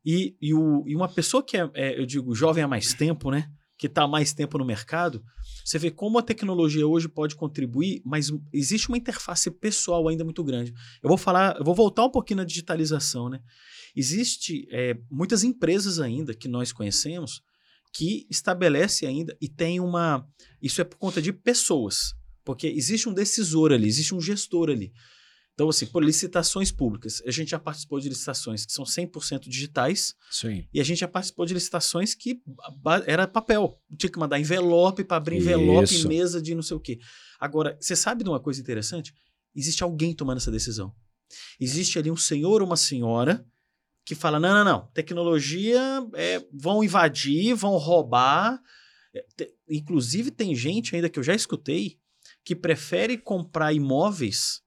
E, 0.05 0.35
e, 0.41 0.53
o, 0.53 0.83
e 0.87 0.95
uma 0.95 1.09
pessoa 1.09 1.43
que 1.43 1.57
é, 1.57 1.69
é, 1.73 1.99
eu 1.99 2.05
digo, 2.05 2.35
jovem 2.35 2.63
há 2.63 2.67
mais 2.67 2.93
tempo, 2.93 3.31
né? 3.31 3.49
Que 3.77 3.87
está 3.87 4.07
mais 4.07 4.33
tempo 4.33 4.57
no 4.57 4.65
mercado, 4.65 5.23
você 5.65 5.79
vê 5.79 5.89
como 5.89 6.17
a 6.17 6.23
tecnologia 6.23 6.87
hoje 6.87 7.07
pode 7.07 7.35
contribuir, 7.35 8.01
mas 8.05 8.31
existe 8.51 8.87
uma 8.87 8.97
interface 8.97 9.49
pessoal 9.49 10.07
ainda 10.07 10.23
muito 10.23 10.43
grande. 10.43 10.73
Eu 11.01 11.09
vou 11.09 11.17
falar, 11.17 11.57
eu 11.57 11.63
vou 11.63 11.73
voltar 11.73 12.05
um 12.05 12.11
pouquinho 12.11 12.37
na 12.37 12.43
digitalização, 12.43 13.29
né? 13.29 13.39
Existe 13.95 14.67
é, 14.71 14.97
muitas 15.09 15.43
empresas 15.43 15.99
ainda 15.99 16.33
que 16.33 16.47
nós 16.47 16.71
conhecemos 16.71 17.41
que 17.93 18.25
estabelece 18.29 19.05
ainda 19.05 19.37
e 19.39 19.47
tem 19.47 19.79
uma. 19.79 20.27
Isso 20.61 20.81
é 20.81 20.83
por 20.83 20.97
conta 20.97 21.21
de 21.21 21.31
pessoas, 21.31 22.13
porque 22.43 22.67
existe 22.67 23.07
um 23.07 23.13
decisor 23.13 23.71
ali, 23.71 23.87
existe 23.87 24.15
um 24.15 24.21
gestor 24.21 24.69
ali. 24.69 24.91
Então, 25.53 25.69
assim, 25.69 25.85
por 25.85 26.03
licitações 26.03 26.71
públicas, 26.71 27.21
a 27.25 27.29
gente 27.29 27.51
já 27.51 27.59
participou 27.59 27.99
de 27.99 28.09
licitações 28.09 28.65
que 28.65 28.71
são 28.71 28.83
100% 28.83 29.47
digitais. 29.47 30.15
Sim. 30.31 30.67
E 30.73 30.81
a 30.81 30.83
gente 30.83 30.99
já 30.99 31.07
participou 31.07 31.45
de 31.45 31.53
licitações 31.53 32.15
que 32.15 32.41
era 33.05 33.27
papel. 33.27 33.79
Tinha 33.95 34.09
que 34.09 34.17
mandar 34.17 34.39
envelope 34.39 35.03
para 35.03 35.17
abrir 35.17 35.37
envelope, 35.37 35.93
Isso. 35.93 36.07
mesa 36.07 36.41
de 36.41 36.55
não 36.55 36.63
sei 36.63 36.75
o 36.75 36.79
quê. 36.79 36.99
Agora, 37.39 37.77
você 37.79 37.95
sabe 37.95 38.23
de 38.23 38.29
uma 38.29 38.39
coisa 38.39 38.59
interessante? 38.59 39.13
Existe 39.55 39.83
alguém 39.83 40.15
tomando 40.15 40.37
essa 40.37 40.51
decisão. 40.51 40.93
Existe 41.59 41.99
ali 41.99 42.09
um 42.09 42.17
senhor 42.17 42.61
ou 42.61 42.67
uma 42.67 42.77
senhora 42.77 43.45
que 44.03 44.15
fala: 44.15 44.39
não, 44.39 44.53
não, 44.53 44.65
não, 44.65 44.87
tecnologia 44.87 45.79
é, 46.15 46.43
vão 46.51 46.83
invadir, 46.83 47.53
vão 47.53 47.77
roubar. 47.77 48.59
É, 49.13 49.51
inclusive, 49.69 50.31
tem 50.31 50.55
gente 50.55 50.95
ainda 50.95 51.09
que 51.09 51.19
eu 51.19 51.23
já 51.23 51.35
escutei 51.35 51.99
que 52.43 52.55
prefere 52.55 53.17
comprar 53.17 53.71
imóveis 53.71 54.63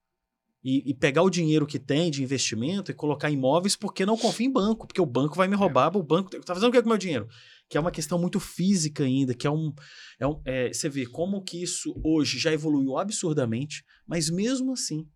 e, 0.69 0.83
e, 0.85 0.93
pegar 0.93 1.23
o 1.23 1.31
dinheiro 1.31 1.65
que 1.65 1.79
tem 1.79 2.11
de 2.11 2.25
investimento 2.25 2.91
e 2.91 2.95
colocar 2.95 3.31
em 3.31 3.35
imóveis 3.35 3.77
porque 3.77 4.05
não 4.05 4.19
confia 4.19 4.49
em 4.49 4.53
banco, 4.53 4.85
porque 4.85 5.01
o 5.01 5.07
banco 5.07 5.37
vai 5.37 5.47
me 5.47 5.55
roubar, 5.55 5.93
é. 5.95 5.97
o 5.97 6.03
banco 6.03 6.29
tá 6.29 6.55
fazendo 6.55 6.71
o 6.71 6.73
que 6.73 6.83
com 6.83 6.87
o 6.87 6.89
meu 6.89 6.99
dinheiro? 6.99 7.29
Que 7.69 7.79
é 7.79 7.81
uma 7.81 7.93
questão 7.93 8.19
muito 8.19 8.41
física 8.41 9.05
ainda, 9.05 9.33
que 9.33 9.47
é 9.47 9.51
um. 9.51 9.73
É 10.19 10.27
um 10.27 10.43
é, 10.45 10.73
você 10.73 10.89
vê 10.89 11.07
como 11.07 11.41
que 11.41 11.63
isso 11.63 11.95
hoje 12.05 12.37
já 12.41 12.53
evoluiu 12.53 12.99
absurdamente, 12.99 13.85
mas 14.05 14.29
mesmo 14.29 14.73
assim, 14.73 15.07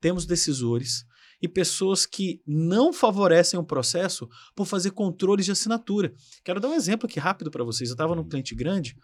temos 0.00 0.26
decisores 0.26 1.04
e 1.42 1.48
pessoas 1.48 2.06
que 2.06 2.40
não 2.46 2.92
favorecem 2.92 3.58
o 3.58 3.64
processo 3.64 4.28
por 4.54 4.64
fazer 4.64 4.92
controles 4.92 5.44
de 5.44 5.50
assinatura. 5.50 6.14
Quero 6.44 6.60
dar 6.60 6.68
um 6.68 6.74
exemplo 6.74 7.08
aqui 7.08 7.18
rápido 7.18 7.50
para 7.50 7.64
vocês. 7.64 7.90
Eu 7.90 7.94
estava 7.94 8.14
num 8.14 8.28
cliente 8.28 8.54
grande 8.54 8.94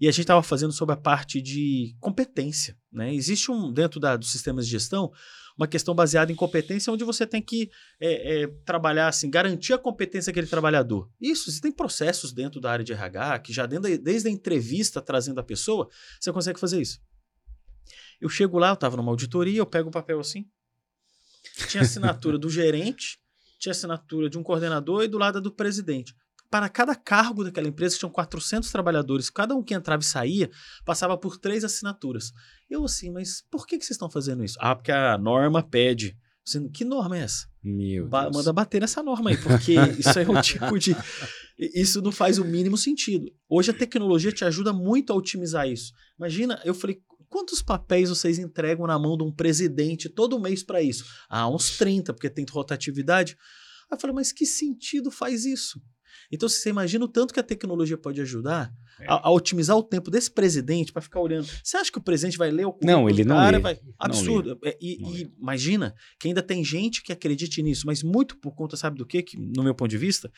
e 0.00 0.06
a 0.06 0.10
gente 0.10 0.22
estava 0.22 0.42
fazendo 0.42 0.72
sobre 0.72 0.94
a 0.94 0.96
parte 0.96 1.40
de 1.40 1.96
competência. 2.00 2.76
Né? 2.92 3.14
Existe 3.14 3.50
um, 3.50 3.72
dentro 3.72 3.98
da, 3.98 4.16
dos 4.16 4.30
sistemas 4.30 4.64
de 4.64 4.72
gestão, 4.72 5.12
uma 5.56 5.66
questão 5.66 5.94
baseada 5.94 6.30
em 6.30 6.36
competência, 6.36 6.92
onde 6.92 7.02
você 7.02 7.26
tem 7.26 7.42
que 7.42 7.70
é, 8.00 8.42
é, 8.42 8.46
trabalhar, 8.64 9.08
assim, 9.08 9.28
garantir 9.28 9.72
a 9.72 9.78
competência 9.78 10.30
daquele 10.30 10.46
trabalhador. 10.46 11.10
Isso, 11.20 11.50
você 11.50 11.60
tem 11.60 11.72
processos 11.72 12.32
dentro 12.32 12.60
da 12.60 12.70
área 12.70 12.84
de 12.84 12.92
RH, 12.92 13.40
que 13.40 13.52
já 13.52 13.66
dentro, 13.66 13.98
desde 13.98 14.28
a 14.28 14.30
entrevista 14.30 15.02
trazendo 15.02 15.40
a 15.40 15.44
pessoa, 15.44 15.88
você 16.20 16.32
consegue 16.32 16.60
fazer 16.60 16.80
isso. 16.80 17.00
Eu 18.20 18.28
chego 18.28 18.58
lá, 18.58 18.68
eu 18.68 18.74
estava 18.74 18.96
numa 18.96 19.10
auditoria, 19.10 19.58
eu 19.58 19.66
pego 19.66 19.88
o 19.88 19.92
papel 19.92 20.20
assim, 20.20 20.48
tinha 21.68 21.82
assinatura 21.82 22.38
do 22.38 22.48
gerente, 22.48 23.18
tinha 23.58 23.72
assinatura 23.72 24.30
de 24.30 24.38
um 24.38 24.42
coordenador 24.42 25.02
e 25.02 25.08
do 25.08 25.18
lado 25.18 25.40
do 25.40 25.52
presidente 25.52 26.14
para 26.50 26.68
cada 26.68 26.94
cargo 26.94 27.44
daquela 27.44 27.68
empresa, 27.68 27.98
tinham 27.98 28.10
400 28.10 28.70
trabalhadores, 28.70 29.28
cada 29.30 29.54
um 29.54 29.62
que 29.62 29.74
entrava 29.74 30.02
e 30.02 30.06
saía, 30.06 30.50
passava 30.84 31.16
por 31.16 31.38
três 31.38 31.64
assinaturas. 31.64 32.32
Eu 32.68 32.84
assim, 32.84 33.10
mas 33.10 33.42
por 33.50 33.66
que, 33.66 33.78
que 33.78 33.84
vocês 33.84 33.96
estão 33.96 34.10
fazendo 34.10 34.44
isso? 34.44 34.56
Ah, 34.60 34.74
porque 34.74 34.92
a 34.92 35.18
norma 35.18 35.62
pede. 35.62 36.16
Sendo, 36.44 36.70
que 36.70 36.82
norma 36.82 37.18
é 37.18 37.20
essa? 37.20 37.46
Meu 37.62 38.08
ba 38.08 38.22
Deus. 38.22 38.36
Manda 38.36 38.52
bater 38.54 38.80
nessa 38.80 39.02
norma 39.02 39.28
aí, 39.28 39.36
porque 39.36 39.74
isso 39.98 40.18
é 40.18 40.26
um 40.26 40.40
tipo 40.40 40.78
de. 40.78 40.96
Isso 41.58 42.00
não 42.00 42.10
faz 42.10 42.38
o 42.38 42.44
mínimo 42.44 42.78
sentido. 42.78 43.30
Hoje 43.48 43.70
a 43.70 43.74
tecnologia 43.74 44.32
te 44.32 44.44
ajuda 44.44 44.72
muito 44.72 45.12
a 45.12 45.16
otimizar 45.16 45.68
isso. 45.68 45.92
Imagina, 46.18 46.58
eu 46.64 46.72
falei, 46.72 47.02
quantos 47.28 47.60
papéis 47.60 48.08
vocês 48.08 48.38
entregam 48.38 48.86
na 48.86 48.98
mão 48.98 49.16
de 49.16 49.24
um 49.24 49.32
presidente 49.32 50.08
todo 50.08 50.40
mês 50.40 50.62
para 50.62 50.80
isso? 50.80 51.04
Ah, 51.28 51.48
uns 51.48 51.76
30, 51.76 52.14
porque 52.14 52.30
tem 52.30 52.46
rotatividade. 52.48 53.36
Aí 53.90 53.96
eu 53.96 54.00
falei, 54.00 54.14
mas 54.14 54.32
que 54.32 54.46
sentido 54.46 55.10
faz 55.10 55.44
isso? 55.44 55.82
Então, 56.30 56.48
você 56.48 56.70
imagina 56.70 57.04
o 57.04 57.08
tanto 57.08 57.32
que 57.32 57.40
a 57.40 57.42
tecnologia 57.42 57.96
pode 57.96 58.20
ajudar 58.20 58.72
é. 59.00 59.06
a, 59.08 59.28
a, 59.28 59.30
otimizar 59.30 59.76
o 59.76 59.82
tempo 59.82 60.10
desse 60.10 60.30
presidente 60.30 60.92
para 60.92 61.02
ficar 61.02 61.20
olhando. 61.20 61.48
Você 61.62 61.76
acha 61.76 61.90
que 61.90 61.98
o 61.98 62.02
presidente 62.02 62.36
vai 62.36 62.50
ler 62.50 62.66
o 62.66 62.76
Não, 62.82 63.08
ele 63.08 63.24
não 63.24 63.36
cara, 63.36 63.56
lê. 63.56 63.62
Vai... 63.62 63.80
Absurdo. 63.98 64.58
É, 64.64 64.76
e, 64.80 65.20
e 65.20 65.32
imagina 65.40 65.94
que 66.18 66.28
ainda 66.28 66.42
tem 66.42 66.64
gente 66.64 67.02
que 67.02 67.12
acredite 67.12 67.62
nisso, 67.62 67.86
mas 67.86 68.02
muito 68.02 68.36
por 68.38 68.54
conta, 68.54 68.76
sabe 68.76 68.98
do 68.98 69.06
quê? 69.06 69.22
Que, 69.22 69.36
no 69.38 69.62
meu 69.62 69.74
ponto 69.74 69.90
de 69.90 69.98
vista, 69.98 70.30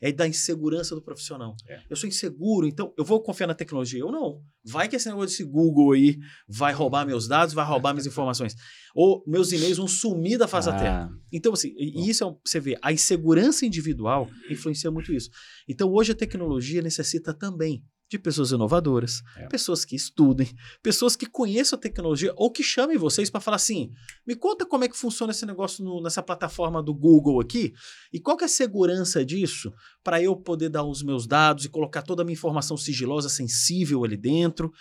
é 0.00 0.12
da 0.12 0.26
insegurança 0.26 0.94
do 0.94 1.02
profissional. 1.02 1.54
É. 1.68 1.80
Eu 1.88 1.96
sou 1.96 2.08
inseguro, 2.08 2.66
então 2.66 2.92
eu 2.96 3.04
vou 3.04 3.22
confiar 3.22 3.46
na 3.46 3.54
tecnologia. 3.54 4.00
Eu 4.00 4.10
não. 4.10 4.42
Vai 4.64 4.88
que 4.88 4.96
esse 4.96 5.08
negócio 5.08 5.28
desse 5.28 5.44
Google 5.44 5.92
aí 5.92 6.18
vai 6.48 6.72
roubar 6.72 7.06
meus 7.06 7.28
dados, 7.28 7.54
vai 7.54 7.64
roubar 7.64 7.92
minhas 7.92 8.06
informações. 8.08 8.54
Ou 8.94 9.24
meus 9.26 9.52
e-mails 9.52 9.78
vão 9.78 9.88
sumir 9.88 10.38
da 10.38 10.48
face 10.48 10.68
ah. 10.68 10.72
da 10.72 10.78
terra. 10.78 11.10
Então, 11.32 11.52
assim, 11.52 11.74
e 11.76 12.08
isso 12.08 12.24
é, 12.24 12.34
você 12.44 12.60
vê, 12.60 12.78
a 12.80 12.92
insegurança 12.92 13.66
individual 13.66 14.28
influencia 14.50 14.90
muito 14.90 15.12
isso. 15.12 15.30
Então, 15.68 15.90
hoje 15.92 16.12
a 16.12 16.14
tecnologia 16.14 16.82
necessita 16.82 17.34
também 17.34 17.84
de 18.16 18.22
pessoas 18.22 18.52
inovadoras, 18.52 19.22
é. 19.36 19.46
pessoas 19.48 19.84
que 19.84 19.96
estudem, 19.96 20.48
pessoas 20.82 21.16
que 21.16 21.26
conheçam 21.26 21.76
a 21.76 21.80
tecnologia 21.80 22.32
ou 22.36 22.50
que 22.50 22.62
chamem 22.62 22.96
vocês 22.96 23.28
para 23.28 23.40
falar 23.40 23.56
assim: 23.56 23.92
me 24.26 24.34
conta 24.36 24.64
como 24.64 24.84
é 24.84 24.88
que 24.88 24.96
funciona 24.96 25.32
esse 25.32 25.44
negócio 25.44 25.84
no, 25.84 26.00
nessa 26.02 26.22
plataforma 26.22 26.82
do 26.82 26.94
Google 26.94 27.40
aqui 27.40 27.74
e 28.12 28.20
qual 28.20 28.36
que 28.36 28.44
é 28.44 28.46
a 28.46 28.48
segurança 28.48 29.24
disso 29.24 29.72
para 30.02 30.22
eu 30.22 30.36
poder 30.36 30.68
dar 30.68 30.84
os 30.84 31.02
meus 31.02 31.26
dados 31.26 31.64
e 31.64 31.68
colocar 31.68 32.02
toda 32.02 32.22
a 32.22 32.24
minha 32.24 32.34
informação 32.34 32.76
sigilosa, 32.76 33.28
sensível 33.28 34.04
ali 34.04 34.16
dentro. 34.16 34.72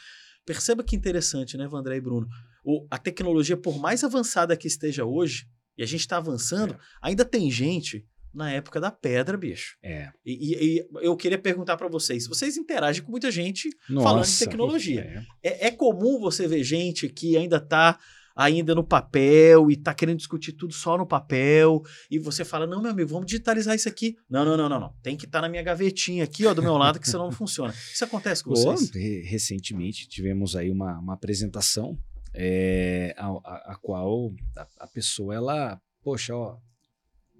Perceba 0.45 0.83
que 0.83 0.95
interessante, 0.95 1.57
né, 1.57 1.67
Vandré 1.67 1.95
e 1.95 2.01
Bruno? 2.01 2.27
O, 2.63 2.85
a 2.91 2.97
tecnologia, 2.97 3.57
por 3.57 3.79
mais 3.79 4.03
avançada 4.03 4.57
que 4.57 4.67
esteja 4.67 5.05
hoje, 5.05 5.47
e 5.77 5.83
a 5.83 5.85
gente 5.85 6.01
está 6.01 6.17
avançando, 6.17 6.73
é. 6.73 6.77
ainda 7.01 7.25
tem 7.25 7.49
gente 7.49 8.05
na 8.33 8.51
época 8.51 8.79
da 8.79 8.91
pedra, 8.91 9.37
bicho. 9.37 9.77
É. 9.83 10.09
E, 10.25 10.79
e, 10.79 10.87
eu 11.01 11.15
queria 11.15 11.37
perguntar 11.37 11.77
para 11.77 11.87
vocês: 11.87 12.27
vocês 12.27 12.57
interagem 12.57 13.03
com 13.03 13.11
muita 13.11 13.31
gente 13.31 13.69
Nossa, 13.89 14.07
falando 14.07 14.25
de 14.25 14.39
tecnologia. 14.39 15.25
É. 15.43 15.49
É, 15.49 15.67
é. 15.67 15.71
comum 15.71 16.19
você 16.19 16.47
ver 16.47 16.63
gente 16.63 17.07
que 17.09 17.37
ainda 17.37 17.57
está 17.57 17.99
ainda 18.35 18.73
no 18.73 18.83
papel 18.83 19.69
e 19.69 19.75
está 19.75 19.93
querendo 19.93 20.17
discutir 20.17 20.53
tudo 20.53 20.73
só 20.73 20.97
no 20.97 21.05
papel 21.05 21.81
e 22.09 22.17
você 22.17 22.43
fala: 22.43 22.65
"Não, 22.65 22.81
meu 22.81 22.91
amigo, 22.91 23.09
vamos 23.09 23.27
digitalizar 23.27 23.75
isso 23.75 23.87
aqui". 23.87 24.15
Não, 24.29 24.43
não, 24.43 24.57
não, 24.57 24.67
não, 24.67 24.79
não. 24.79 24.93
Tem 25.03 25.15
que 25.15 25.25
estar 25.25 25.39
tá 25.39 25.41
na 25.43 25.49
minha 25.49 25.61
gavetinha 25.61 26.23
aqui, 26.23 26.45
ó, 26.45 26.53
do 26.53 26.63
meu 26.63 26.77
lado, 26.77 26.99
que 26.99 27.07
senão 27.07 27.25
não 27.25 27.31
funciona. 27.31 27.73
Isso 27.73 28.03
acontece 28.03 28.43
com 28.43 28.49
vocês? 28.49 28.91
recentemente 29.25 30.07
tivemos 30.07 30.55
aí 30.55 30.71
uma, 30.71 30.97
uma 30.99 31.13
apresentação 31.13 31.97
é, 32.33 33.13
a, 33.17 33.27
a, 33.27 33.73
a, 33.73 33.75
qual 33.75 34.33
a, 34.57 34.67
a 34.79 34.87
pessoa 34.87 35.35
ela, 35.35 35.79
poxa, 36.03 36.35
ó, 36.35 36.57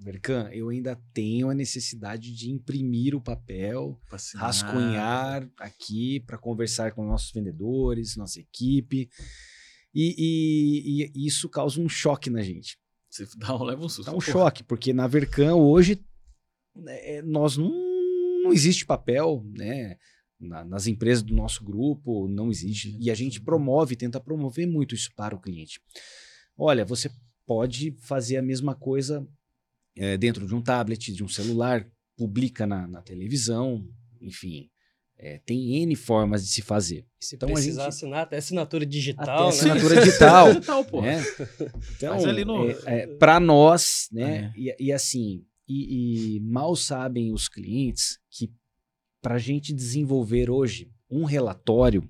Mercan, 0.04 0.50
eu 0.52 0.70
ainda 0.70 0.96
tenho 1.14 1.50
a 1.50 1.54
necessidade 1.54 2.34
de 2.36 2.52
imprimir 2.52 3.16
o 3.16 3.22
papel, 3.22 4.00
Fascinar. 4.06 4.46
rascunhar 4.46 5.50
aqui 5.58 6.20
para 6.22 6.38
conversar 6.38 6.92
com 6.92 7.06
nossos 7.06 7.32
vendedores, 7.32 8.16
nossa 8.16 8.40
equipe. 8.40 9.10
E, 9.94 10.16
e, 10.18 11.12
e, 11.16 11.28
isso 11.28 11.48
causa 11.48 11.80
um 11.80 11.88
choque 11.88 12.30
na 12.30 12.42
gente. 12.42 12.78
Você 13.10 13.26
dá 13.38 13.56
um, 13.56 13.64
leva 13.64 13.86
um 13.86 13.90
susto. 13.90 14.12
Dá 14.12 14.18
um 14.18 14.22
choque, 14.22 14.64
porque 14.64 14.92
na 14.92 15.08
Vercan 15.08 15.56
hoje 15.56 16.04
né, 16.76 17.18
é, 17.18 17.22
nós 17.22 17.56
não, 17.56 17.72
não 18.44 18.52
existe 18.52 18.86
papel, 18.86 19.46
né? 19.56 19.98
na, 20.44 20.64
nas 20.64 20.88
empresas 20.88 21.24
do 21.24 21.34
nosso 21.34 21.64
grupo 21.64 22.28
não 22.28 22.52
existe. 22.52 22.98
E 23.00 23.10
a 23.10 23.16
gente 23.16 23.42
promove, 23.42 23.96
tenta 23.96 24.20
promover 24.20 24.68
muito 24.68 24.94
isso 24.94 25.10
para 25.16 25.36
o 25.36 25.40
cliente. 25.40 25.80
Olha, 26.58 26.86
você 26.86 27.10
pode 27.46 27.96
fazer 28.02 28.38
a 28.38 28.42
mesma 28.42 28.76
coisa 28.76 29.28
é, 29.98 30.18
dentro 30.18 30.46
de 30.48 30.54
um 30.56 30.62
tablet, 30.62 31.12
de 31.14 31.24
um 31.24 31.28
celular, 31.28 31.88
publica 32.18 32.66
na, 32.68 32.88
na 32.88 33.02
televisão, 33.02 33.88
enfim. 34.22 34.70
É, 35.18 35.38
tem 35.46 35.78
N 35.84 35.96
formas 35.96 36.44
de 36.44 36.50
se 36.52 36.62
fazer. 36.62 37.06
E 37.22 37.26
se 37.26 37.36
Então, 37.36 37.48
a 37.48 37.54
precisar 37.54 37.84
gente- 37.84 37.90
assinar 37.90 38.24
até 38.24 38.38
assinatura 38.38 38.86
digital, 38.86 39.24
Até 39.26 39.42
né? 39.44 39.48
assinatura 39.50 39.96
digital. 40.04 40.54
Digital, 40.54 40.86
pô. 40.86 41.02
né? 41.02 41.22
Então, 41.96 42.16
Mas 42.16 42.26
ali 42.26 42.44
no- 42.44 42.68
para 43.20 43.40
nós, 43.40 44.10
né? 44.12 44.52
E, 44.56 44.76
e 44.80 44.92
assim, 44.92 45.46
e, 45.68 46.36
e 46.36 46.40
mal 46.42 46.76
sabem 46.76 47.32
os 47.32 47.48
clientes 47.48 48.20
que 48.30 48.52
para 49.22 49.36
a 49.36 49.40
gente 49.40 49.72
desenvolver 49.74 50.50
hoje 50.50 50.92
um 51.10 51.24
relatório, 51.24 52.04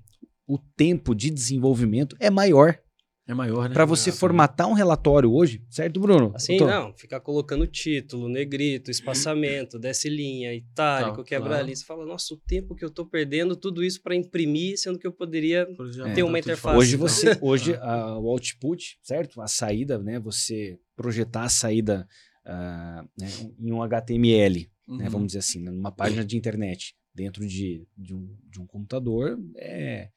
o 0.46 0.58
tempo 0.58 1.14
de 1.14 1.30
desenvolvimento 1.30 2.16
é 2.18 2.30
maior. 2.30 2.78
É 3.26 3.32
maior, 3.32 3.68
né? 3.68 3.74
Para 3.74 3.86
você 3.86 4.10
Ah, 4.10 4.12
formatar 4.12 4.68
um 4.68 4.74
relatório 4.74 5.32
hoje, 5.32 5.62
certo, 5.70 5.98
Bruno? 5.98 6.30
Assim, 6.34 6.58
Tô- 6.58 6.66
não, 6.66 6.92
ficar 6.94 7.20
colocando 7.20 7.66
título, 7.66 8.28
negrito, 8.28 8.90
espaçamento, 8.90 9.78
desce 9.78 10.10
linha, 10.10 10.52
itálico, 10.52 11.16
Tal, 11.16 11.24
quebra 11.24 11.48
claro. 11.48 11.64
ali. 11.64 11.74
Você 11.74 11.84
fala, 11.86 12.04
nossa, 12.04 12.34
o 12.34 12.36
tempo 12.36 12.74
que 12.74 12.84
eu 12.84 12.90
tô 12.90 13.06
perdendo, 13.06 13.56
tudo 13.56 13.82
isso 13.82 14.02
para 14.02 14.14
imprimir, 14.14 14.76
sendo 14.78 14.98
que 14.98 15.06
eu 15.06 15.12
poderia. 15.12 15.62
exemplo, 15.62 16.10
É. 16.10 16.12
Ter 16.14 16.22
uma 16.22 16.32
tá 16.38 16.42
tudo 16.42 16.52
interface. 16.52 16.76
Hoje 16.78 16.98
fácil. 16.98 17.30
você, 17.30 17.38
hoje 17.42 17.74
a- 17.76 18.18
o 18.18 18.28
output, 18.28 18.98
certo? 19.02 19.40
A 19.40 19.46
saída, 19.46 19.98
né? 19.98 20.18
Você 20.20 20.78
projetar 20.94 21.44
a 21.44 21.48
saída 21.48 22.06
ah, 22.46 23.02
né, 23.18 23.26
em 23.58 23.72
um 23.72 23.82
HTML, 23.82 24.68
né, 24.86 25.04
Uhum. 25.06 25.10
vamos 25.10 25.26
dizer 25.28 25.38
assim, 25.38 25.60
numa 25.60 25.90
página 25.90 26.22
de 26.22 26.36
internet, 26.36 26.94
dentro 27.14 27.46
de, 27.46 27.86
de, 27.96 28.14
um, 28.14 28.36
de 28.50 28.60
um 28.60 28.66
computador, 28.66 29.38
é 29.56 30.10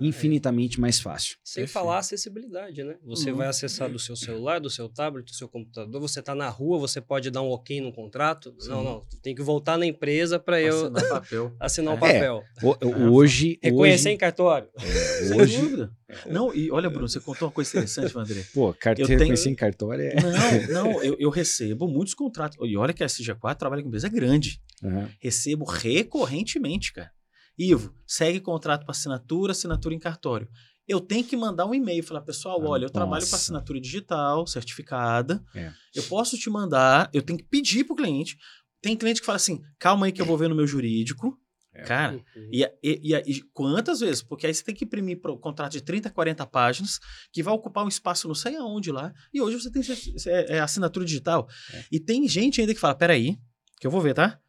infinitamente 0.00 0.80
mais 0.80 1.00
fácil. 1.00 1.36
Sem 1.44 1.62
Perfeito. 1.62 1.72
falar 1.72 1.98
acessibilidade, 1.98 2.82
né? 2.84 2.96
Você 3.04 3.30
Uhum. 3.30 3.38
vai 3.38 3.48
acessar 3.48 3.90
do 3.90 3.98
seu 3.98 4.14
celular, 4.16 4.60
do 4.60 4.68
seu 4.70 4.88
tablet, 4.88 5.24
do 5.26 5.34
seu 5.34 5.48
computador, 5.48 6.00
você 6.00 6.20
tá 6.22 6.34
na 6.34 6.48
rua, 6.48 6.78
você 6.78 7.00
pode 7.00 7.30
dar 7.30 7.42
um 7.42 7.48
ok 7.50 7.80
no 7.80 7.92
contrato. 7.92 8.54
Sim. 8.58 8.70
Não, 8.70 8.84
não, 8.84 9.06
tem 9.22 9.34
que 9.34 9.42
voltar 9.42 9.78
na 9.78 9.86
empresa 9.86 10.38
para 10.38 10.60
eu 10.60 10.86
Assinar 10.86 11.08
papel. 11.08 11.56
assinar 11.58 11.94
o 11.94 11.96
É. 11.96 12.00
papel. 12.00 12.42
O- 12.62 12.86
o- 12.86 13.12
hoje, 13.14 13.58
Reconhecer 13.62 14.10
em 14.10 14.12
hoje, 14.12 14.18
cartório. 14.18 14.68
Sem 15.28 15.40
hoje 15.40 15.58
dúvida. 15.60 15.92
Não, 16.26 16.54
e 16.54 16.70
olha, 16.70 16.88
Bruno, 16.88 17.08
você 17.08 17.20
contou 17.20 17.48
uma 17.48 17.52
coisa 17.52 17.70
interessante, 17.70 18.16
André. 18.16 18.42
pô, 18.54 18.72
carteira 18.72 19.02
Eu 19.02 19.06
tenho- 19.08 19.18
reconhecer 19.20 19.50
em 19.50 19.54
cartório 19.54 20.04
é... 20.04 20.14
Não, 20.14 20.22
não, 20.92 21.02
eu, 21.02 21.16
eu 21.18 21.28
recebo 21.30 21.86
muitos 21.86 22.14
contratos. 22.14 22.56
E 22.62 22.76
olha 22.76 22.92
que 22.94 23.02
a 23.02 23.06
SG4 23.06 23.56
trabalha 23.56 23.82
com 23.82 23.88
empresa 23.88 24.08
grande. 24.08 24.60
Aham. 24.82 25.08
Recebo 25.20 25.64
recorrentemente, 25.64 26.92
cara. 26.92 27.10
Ivo, 27.58 27.92
segue 28.06 28.40
contrato 28.40 28.82
para 28.84 28.92
assinatura, 28.92 29.52
assinatura 29.52 29.94
em 29.94 29.98
cartório. 29.98 30.48
Eu 30.86 31.00
tenho 31.00 31.24
que 31.24 31.36
mandar 31.36 31.66
um 31.66 31.74
e-mail, 31.74 32.02
falar, 32.02 32.22
pessoal, 32.22 32.60
Ah, 32.64 32.70
olha, 32.70 32.84
eu 32.86 32.90
trabalho 32.90 33.22
com 33.24 33.30
nossa. 33.30 33.36
assinatura 33.36 33.80
digital, 33.80 34.46
certificada. 34.46 35.44
É. 35.54 35.72
Eu 35.94 36.02
posso 36.04 36.38
te 36.38 36.48
mandar, 36.48 37.10
eu 37.12 37.20
tenho 37.22 37.38
que 37.38 37.44
pedir 37.44 37.84
pro 37.84 37.96
cliente. 37.96 38.38
Tem 38.80 38.96
cliente 38.96 39.20
que 39.20 39.26
fala 39.26 39.36
assim, 39.36 39.60
calma 39.78 40.06
aí 40.06 40.12
que 40.12 40.22
eu 40.22 40.26
vou 40.26 40.38
ver 40.38 40.48
no 40.48 40.54
meu 40.54 40.66
jurídico. 40.66 41.36
É. 41.74 41.82
Cara, 41.82 42.14
Uhum. 42.14 42.48
e, 42.50 42.64
e- 42.82 43.00
e- 43.14 43.22
e 43.36 43.42
quantas 43.52 44.00
vezes? 44.00 44.22
Porque 44.22 44.46
aí 44.46 44.54
você 44.54 44.64
tem 44.64 44.74
que 44.74 44.84
imprimir 44.84 45.20
pro 45.20 45.38
contrato 45.38 45.72
de 45.72 45.80
30, 45.82 46.08
40 46.10 46.46
páginas, 46.46 46.98
que 47.32 47.42
vai 47.42 47.52
ocupar 47.52 47.84
um 47.84 47.88
espaço 47.88 48.26
não 48.26 48.34
sei 48.34 48.56
aonde 48.56 48.90
lá, 48.90 49.12
e 49.32 49.40
hoje 49.42 49.60
você 49.60 49.70
tem 49.70 49.82
é, 50.26 50.56
é 50.56 50.60
assinatura 50.60 51.04
digital. 51.04 51.46
É. 51.74 51.84
E 51.92 52.00
tem 52.00 52.26
gente 52.26 52.60
ainda 52.60 52.72
que 52.72 52.80
fala, 52.80 52.94
peraí, 52.94 53.36
que 53.78 53.86
eu 53.86 53.90
vou 53.90 54.00
ver, 54.00 54.14
tá? 54.14 54.40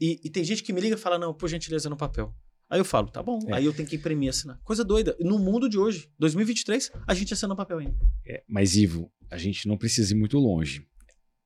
E, 0.00 0.20
e 0.24 0.30
tem 0.30 0.44
gente 0.44 0.62
que 0.62 0.72
me 0.72 0.80
liga 0.80 0.94
e 0.94 0.98
fala, 0.98 1.18
não, 1.18 1.34
por 1.34 1.48
gentileza, 1.48 1.90
no 1.90 1.96
papel. 1.96 2.32
Aí 2.70 2.78
eu 2.78 2.84
falo, 2.84 3.08
tá 3.08 3.22
bom. 3.22 3.38
É. 3.48 3.54
Aí 3.54 3.64
eu 3.64 3.72
tenho 3.72 3.88
que 3.88 3.96
imprimir 3.96 4.26
e 4.26 4.30
assinar. 4.30 4.58
Coisa 4.62 4.84
doida. 4.84 5.16
No 5.20 5.38
mundo 5.38 5.68
de 5.68 5.78
hoje, 5.78 6.10
2023, 6.18 6.90
a 7.06 7.14
gente 7.14 7.32
assina 7.32 7.56
papel 7.56 7.78
ainda. 7.78 7.96
É, 8.26 8.42
mas, 8.48 8.76
Ivo, 8.76 9.10
a 9.30 9.38
gente 9.38 9.66
não 9.66 9.76
precisa 9.78 10.12
ir 10.12 10.16
muito 10.16 10.38
longe. 10.38 10.86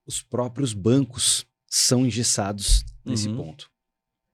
Os 0.06 0.20
próprios 0.20 0.72
bancos 0.72 1.46
são 1.68 2.04
engessados 2.04 2.84
nesse 3.04 3.28
Uhum. 3.28 3.36
ponto. 3.36 3.70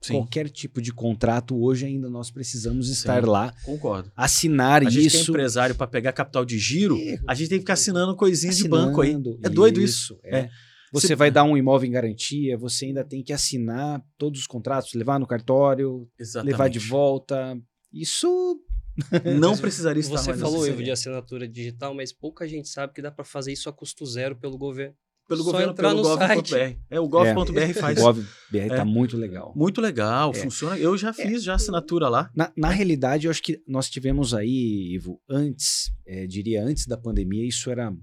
Sim, 0.01 0.13
Qualquer 0.15 0.49
tipo 0.49 0.81
de 0.81 0.93
contrato, 0.93 1.61
hoje 1.61 1.85
ainda 1.85 2.09
nós 2.09 2.31
precisamos 2.31 2.89
estar 2.89 3.21
Sim. 3.23 3.29
lá, 3.29 3.53
concordo. 3.65 4.13
assinar 4.17 4.81
A 4.87 4.89
gente 4.89 5.11
que 5.11 5.17
é 5.17 5.21
isso. 5.21 5.31
empresário 5.33 5.75
para 5.75 5.89
pegar 5.89 6.13
capital 6.13 6.45
de 6.45 6.57
giro, 6.57 6.97
É, 6.97 7.19
a 7.27 7.35
gente 7.35 7.49
tem 7.49 7.59
que 7.59 7.63
ficar 7.63 7.73
assinando 7.73 8.15
coisinhas 8.15 8.57
de 8.57 8.69
banco 8.69 9.01
aí. 9.01 9.09
assinando, 9.11 9.39
É 9.43 9.49
doido 9.49 9.81
isso. 9.81 10.17
é. 10.23 10.39
É. 10.39 10.51
Você 10.93 11.15
vai 11.15 11.31
dar 11.31 11.45
um 11.45 11.57
imóvel 11.57 11.89
em 11.89 11.93
garantia, 11.93 12.57
você 12.57 12.87
ainda 12.87 13.05
tem 13.05 13.23
que 13.23 13.33
assinar 13.33 14.03
todos 14.17 14.41
os 14.41 14.47
contratos, 14.47 14.95
levar 14.95 15.19
no 15.21 15.27
cartório, 15.27 16.09
Exatamente. 16.19 16.53
levar 16.53 16.69
de 16.69 16.79
volta. 16.79 17.59
Isso 17.93 18.61
Não 19.41 19.57
precisaria 19.57 20.01
estar 20.01 20.17
Você 20.19 20.31
mais 20.31 20.41
falou, 20.41 20.67
Ivo, 20.67 20.83
de 20.83 20.91
assinatura 20.91 21.47
digital, 21.49 21.95
mas 21.95 22.13
pouca 22.13 22.49
gente 22.49 22.69
sabe 22.69 22.93
que 22.93 23.01
dá 23.03 23.11
para 23.13 23.25
fazer 23.25 23.53
isso 23.53 23.69
a 23.69 23.73
custo 23.73 24.05
zero 24.05 24.35
pelo 24.37 24.59
governo. 24.59 24.95
pelo 25.29 25.45
Só 25.45 25.53
governo, 25.53 25.73
entrar 25.73 25.91
pelo 25.91 26.03
no 26.03 26.09
gov.br. 26.09 26.77
É, 26.91 26.99
o 26.99 27.07
gov.br 27.07 27.75
faz. 27.79 27.99
o 27.99 28.03
GovBR 28.03 28.27
É. 28.73 28.77
tá 28.77 28.85
muito 28.85 29.17
legal. 29.17 29.53
Muito 29.55 29.81
legal, 29.81 30.31
É. 30.31 30.35
funciona. 30.35 30.77
Eu 30.79 30.97
já 30.99 31.13
fiz 31.13 31.45
já 31.45 31.55
assinatura 31.55 32.09
lá. 32.09 32.31
Na, 32.35 32.51
na 32.57 32.71
realidade, 32.71 33.27
eu 33.27 33.31
acho 33.31 33.43
que 33.43 33.63
nós 33.69 33.89
tivemos 33.91 34.33
aí, 34.35 34.95
Ivo, 34.95 35.21
antes, 35.29 35.93
eh, 36.07 36.27
diria 36.27 36.65
antes 36.65 36.87
da 36.87 36.97
pandemia, 36.97 37.47
isso 37.47 37.71
era 37.71 37.95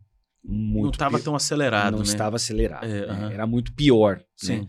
muito 0.47 0.83
não 0.83 0.91
estava 0.91 1.19
tão 1.19 1.35
acelerado, 1.35 1.93
não 1.93 1.99
né? 1.99 2.05
estava 2.05 2.35
acelerado. 2.35 2.85
É, 2.85 3.05
né? 3.05 3.05
aham. 3.07 3.31
Era 3.31 3.47
muito 3.47 3.73
pior. 3.73 4.23
Sim. 4.35 4.61
Né? 4.61 4.67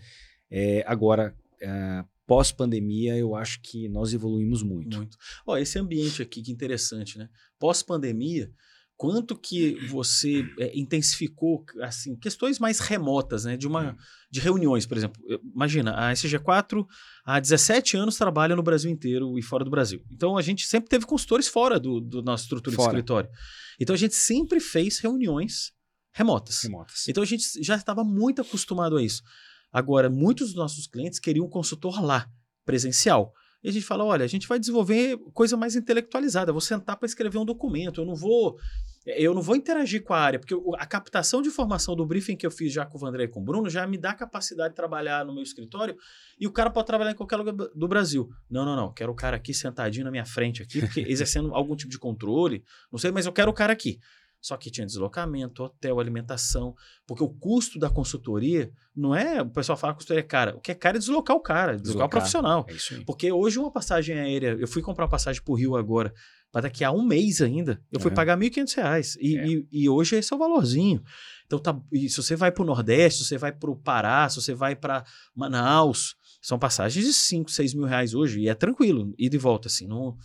É, 0.50 0.84
agora, 0.86 1.36
ah, 1.62 2.04
pós-pandemia, 2.26 3.16
eu 3.16 3.34
acho 3.34 3.60
que 3.62 3.88
nós 3.88 4.12
evoluímos 4.12 4.62
muito. 4.62 4.96
Muito. 4.96 5.16
Ó, 5.46 5.56
esse 5.56 5.78
ambiente 5.78 6.22
aqui, 6.22 6.42
que 6.42 6.50
interessante, 6.50 7.18
né? 7.18 7.28
Pós-pandemia, 7.58 8.50
quanto 8.96 9.37
que 9.37 9.74
você 9.88 10.44
é, 10.59 10.78
intensificou, 10.78 11.64
assim, 11.82 12.16
questões 12.16 12.59
mais 12.59 12.78
remotas, 12.78 13.44
né? 13.44 13.56
De 13.56 13.66
uma, 13.66 13.96
de 14.30 14.40
reuniões, 14.40 14.87
por 14.87 14.96
exemplo. 14.96 15.22
Imagina, 15.54 15.92
a 15.92 16.12
SG4 16.12 16.87
há 17.24 17.38
17 17.38 17.96
anos 17.96 18.16
trabalha 18.16 18.56
no 18.56 18.62
Brasil 18.62 18.90
inteiro 18.90 19.38
e 19.38 19.42
fora 19.42 19.64
do 19.64 19.70
Brasil. 19.70 20.02
Então, 20.11 20.37
a 20.37 20.42
gente 20.42 20.66
sempre 20.66 20.88
teve 20.88 21.06
consultores 21.06 21.46
fora 21.46 21.78
do, 21.78 22.00
do 22.00 22.22
nossa 22.22 22.44
estrutura 22.44 22.74
Fora. 22.74 22.88
de 22.88 22.96
escritório. 22.96 23.30
Então, 23.78 23.94
a 23.94 23.98
gente 23.98 24.14
sempre 24.14 24.61
fez 24.61 24.98
reuniões 24.98 25.76
remotas. 26.16 26.62
Remotas. 26.62 27.06
Então 27.09 27.22
a 27.22 27.26
gente 27.26 27.44
já 27.62 27.76
estava 27.76 28.02
muito 28.02 28.40
acostumado 28.40 28.96
a 28.96 29.02
isso. 29.02 29.22
Agora, 29.70 30.09
muitos 30.09 30.48
dos 30.48 30.56
nossos 30.56 30.87
clientes 30.87 31.18
queriam 31.18 31.44
um 31.44 31.50
consultor 31.50 32.02
lá, 32.02 32.26
presencial. 32.64 33.35
E 33.66 33.68
a 33.68 33.72
gente 33.72 33.85
fala: 33.85 34.05
olha, 34.05 34.24
a 34.24 34.29
gente 34.29 34.46
vai 34.46 34.61
desenvolver 34.61 35.18
coisa 35.35 35.57
mais 35.57 35.74
intelectualizada. 35.74 36.50
Eu 36.50 36.55
vou 36.55 36.61
sentar 36.61 36.96
para 36.96 37.05
escrever 37.05 37.37
um 37.37 37.44
documento. 37.44 38.00
Eu 38.00 38.07
não 38.07 38.14
vou. 38.14 38.57
Eu 39.05 39.35
não 39.35 39.42
vou 39.42 39.57
interagir 39.57 40.05
com 40.05 40.14
a 40.14 40.18
área, 40.18 40.38
porque 40.38 40.55
a 40.79 40.87
captação 40.87 41.40
de 41.42 41.48
informação 41.48 41.94
do 41.94 42.05
briefing 42.05 42.37
que 42.37 42.46
eu 42.46 42.50
fiz 42.50 42.72
já 42.72 42.85
com 42.85 42.96
o 42.96 43.00
Vandré 43.00 43.24
e 43.24 43.29
com 43.29 43.40
o 43.40 43.44
Bruno 43.44 43.68
já 43.68 43.87
me 43.87 43.96
dá 43.96 44.11
a 44.11 44.14
capacidade 44.14 44.70
de 44.70 44.76
trabalhar 44.76 45.24
no 45.24 45.33
meu 45.33 45.44
escritório 45.44 45.96
e 46.40 46.44
o 46.44 46.52
cara 46.52 46.70
pode 46.70 46.88
trabalhar 46.88 47.12
em 47.12 47.14
qualquer 47.14 47.37
lugar 47.37 47.55
do 47.55 47.88
Brasil. 47.88 48.29
Não, 48.50 48.64
não, 48.64 48.74
não. 48.74 48.92
Quero 48.92 49.12
o 49.12 49.14
cara 49.14 49.37
aqui 49.37 49.55
sentadinho 49.55 50.05
na 50.05 50.11
minha 50.11 50.24
frente 50.24 50.62
aqui, 50.62 50.81
porque 50.81 51.00
exercendo 51.00 51.52
algum 51.55 51.76
tipo 51.76 51.90
de 51.90 51.98
controle. 51.98 52.64
Não 52.90 52.98
sei, 52.98 53.11
mas 53.11 53.26
eu 53.26 53.33
quero 53.33 53.50
o 53.50 53.55
cara 53.55 53.72
aqui. 53.72 53.98
Só 54.46 54.56
que 54.56 54.70
tinha 54.70 54.87
deslocamento, 54.87 55.64
hotel, 55.64 55.98
alimentação, 55.98 56.72
porque 57.04 57.20
o 57.24 57.28
custo 57.28 57.80
da 57.80 57.90
consultoria 57.90 58.70
não 58.94 59.12
é. 59.12 59.42
O 59.42 59.50
pessoal 59.50 59.76
fala 59.76 59.92
que 59.92 59.96
a 59.96 59.98
consultoria 59.98 60.20
é 60.20 60.22
cara. 60.22 60.54
O 60.56 60.61
que 60.61 60.70
é 60.70 60.74
caro 60.76 60.96
é 60.96 61.00
deslocar 61.00 61.37
o 61.37 61.40
cara, 61.40 61.72
deslocar, 61.76 61.82
Deslocar. 61.82 62.06
o 62.06 62.11
profissional. 62.11 62.66
É. 63.00 63.04
Porque 63.04 63.32
hoje 63.32 63.59
uma 63.59 63.72
passagem 63.72 64.16
aérea, 64.16 64.56
eu 64.61 64.68
fui 64.68 64.82
comprar 64.82 65.02
uma 65.06 65.11
passagem 65.11 65.42
pro 65.42 65.54
Rio 65.54 65.74
agora, 65.74 66.14
para 66.52 66.61
daqui 66.61 66.85
a 66.85 66.92
um 66.92 67.02
mês 67.04 67.42
ainda, 67.42 67.82
eu 67.90 67.98
fui 67.98 68.11
Aham. 68.11 68.14
pagar 68.14 68.37
1.500 68.38 68.74
reais. 68.76 69.16
E, 69.20 69.37
É. 69.37 69.46
e, 69.48 69.66
e 69.72 69.88
hoje 69.88 70.14
esse 70.14 70.32
é 70.32 70.37
o 70.37 70.38
valorzinho. 70.38 71.02
Então, 71.44 71.59
tá, 71.59 71.76
se 71.92 72.16
você 72.16 72.37
vai 72.37 72.52
pro 72.52 72.64
Nordeste, 72.64 73.24
se 73.24 73.28
você 73.30 73.38
vai 73.38 73.50
pro 73.50 73.74
Pará, 73.74 74.28
se 74.28 74.40
você 74.40 74.54
vai 74.54 74.76
para 74.76 75.04
Manaus, 75.35 76.14
são 76.40 76.56
passagens 76.56 77.04
de 77.04 77.12
5, 77.12 77.50
6 77.50 77.74
mil 77.74 77.85
reais 77.87 78.14
hoje, 78.14 78.42
e 78.42 78.48
é 78.48 78.54
tranquilo, 78.54 79.12
ida 79.18 79.35
e 79.35 79.38
volta, 79.40 79.66
assim, 79.66 79.88
não, 79.88 80.16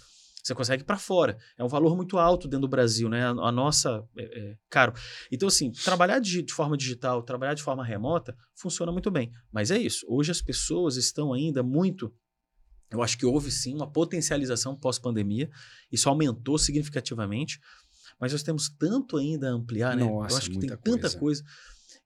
você 0.44 0.56
consegue 0.56 0.84
para 0.84 0.98
fora. 0.98 1.38
É 1.58 1.64
um 1.64 1.68
valor 1.68 1.96
muito 1.96 2.18
alto 2.18 2.48
dentro 2.48 2.62
do 2.62 2.68
Brasil, 2.68 3.08
né? 3.10 3.26
A, 3.26 3.30
a 3.30 3.52
nossa 3.52 4.04
é, 4.18 4.24
é 4.24 4.58
caro. 4.70 4.94
Então, 5.32 5.48
assim, 5.48 5.72
trabalhar 5.72 6.20
de, 6.20 6.42
de 6.42 6.54
forma 6.54 6.76
digital, 6.76 7.22
trabalhar 7.24 7.54
de 7.54 7.64
forma 7.64 7.84
remota, 7.84 8.36
funciona 8.56 8.92
muito 8.92 9.12
bem. 9.12 9.32
Mas 9.52 9.72
é 9.72 9.78
isso. 9.78 10.06
Hoje 10.10 10.32
as 10.32 10.42
pessoas 10.42 10.96
estão 10.96 11.34
ainda 11.34 11.62
muito. 11.62 12.14
Eu 12.90 13.02
acho 13.02 13.18
que 13.18 13.26
houve 13.26 13.52
sim 13.52 13.74
uma 13.76 13.90
potencialização 13.90 14.76
pós-pandemia. 14.76 15.50
Isso 15.92 16.10
aumentou 16.10 16.58
significativamente. 16.58 17.60
Mas 18.20 18.34
nós 18.34 18.44
temos 18.44 18.70
tanto 18.70 19.18
ainda 19.18 19.50
a 19.50 19.54
ampliar, 19.54 19.96
né? 19.96 20.04
Nossa, 20.04 20.34
eu 20.34 20.38
acho 20.38 20.52
que 20.52 20.60
tem 20.60 20.70
tanta 20.70 21.10
coisa. 21.10 21.20
coisa. 21.20 21.44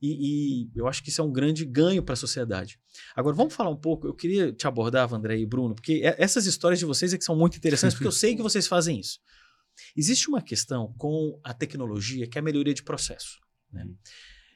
E, 0.01 0.63
e 0.65 0.69
eu 0.75 0.87
acho 0.87 1.01
que 1.01 1.09
isso 1.09 1.21
é 1.21 1.23
um 1.23 1.31
grande 1.31 1.65
ganho 1.65 2.03
para 2.03 2.13
a 2.13 2.17
sociedade. 2.17 2.77
Agora, 3.15 3.35
vamos 3.35 3.53
falar 3.53 3.69
um 3.69 3.75
pouco. 3.77 4.07
Eu 4.07 4.13
queria 4.13 4.51
te 4.51 4.67
abordar, 4.67 5.11
André 5.13 5.37
e 5.37 5.45
Bruno, 5.45 5.73
porque 5.73 6.01
essas 6.17 6.45
histórias 6.45 6.79
de 6.79 6.85
vocês 6.85 7.13
é 7.13 7.17
que 7.17 7.23
são 7.23 7.35
muito 7.35 7.57
interessantes, 7.57 7.95
porque 7.95 8.07
eu 8.07 8.11
sei 8.11 8.35
que 8.35 8.41
vocês 8.43 8.67
fazem 8.67 8.99
isso. 8.99 9.19
Existe 9.95 10.27
uma 10.29 10.41
questão 10.41 10.93
com 10.97 11.39
a 11.43 11.53
tecnologia 11.53 12.27
que 12.27 12.37
é 12.37 12.41
a 12.41 12.43
melhoria 12.43 12.73
de 12.73 12.83
processo. 12.83 13.39
Né? 13.71 13.85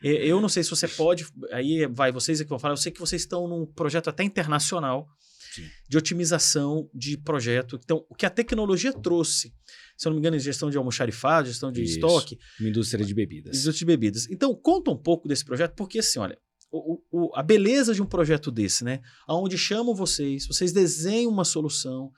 E- 0.04 0.28
Eu 0.30 0.40
não 0.40 0.50
sei 0.50 0.64
se 0.64 0.70
você 0.70 0.88
pode. 0.88 1.26
Aí 1.52 1.86
vai 1.88 2.12
vocês 2.12 2.40
é 2.40 2.44
que 2.44 2.50
vão 2.50 2.60
falar. 2.60 2.74
Eu 2.74 2.78
sei 2.78 2.92
que 2.92 3.00
vocês 3.00 3.22
estão 3.22 3.48
num 3.48 3.66
projeto 3.66 4.10
até 4.10 4.24
internacional 4.24 5.08
Sim. 5.56 5.66
de 5.88 5.98
otimização 5.98 6.90
de 6.94 7.18
projeto. 7.18 7.80
Então, 7.84 8.06
o 8.10 8.16
que 8.16 8.26
a 8.26 8.30
tecnologia 8.30 8.94
trouxe, 8.94 9.54
se 9.98 10.08
eu 10.08 10.12
não 10.12 10.16
me 10.16 10.20
engano, 10.20 10.36
em 10.38 10.40
gestão 10.40 10.70
de 10.70 10.78
almoxarifado, 10.78 11.48
gestão 11.48 11.72
de 11.72 11.82
Isso. 11.84 11.94
estoque, 11.96 12.38
Uma 12.60 12.70
indústria 12.70 13.06
de 13.06 13.14
bebidas. 13.14 13.52
Indústria 13.58 13.74
de 13.80 13.86
bebidas. 13.86 14.28
Então, 14.30 14.54
conta 14.56 14.92
um 14.92 14.98
pouco 14.98 15.28
desse 15.28 15.44
projeto, 15.46 15.74
porque 15.76 16.00
assim, 16.00 16.20
olha, 16.20 16.38
o- 16.72 17.02
o- 17.12 17.32
a 17.36 17.42
beleza 17.42 17.94
de 17.96 18.02
um 18.02 18.06
projeto 18.06 18.52
desse, 18.52 18.84
né? 18.84 19.00
Onde 19.28 19.58
chamam 19.58 19.96
vocês, 19.96 20.46
vocês 20.46 20.72
desenham 20.72 21.32
uma 21.32 21.44
solução, 21.44 22.12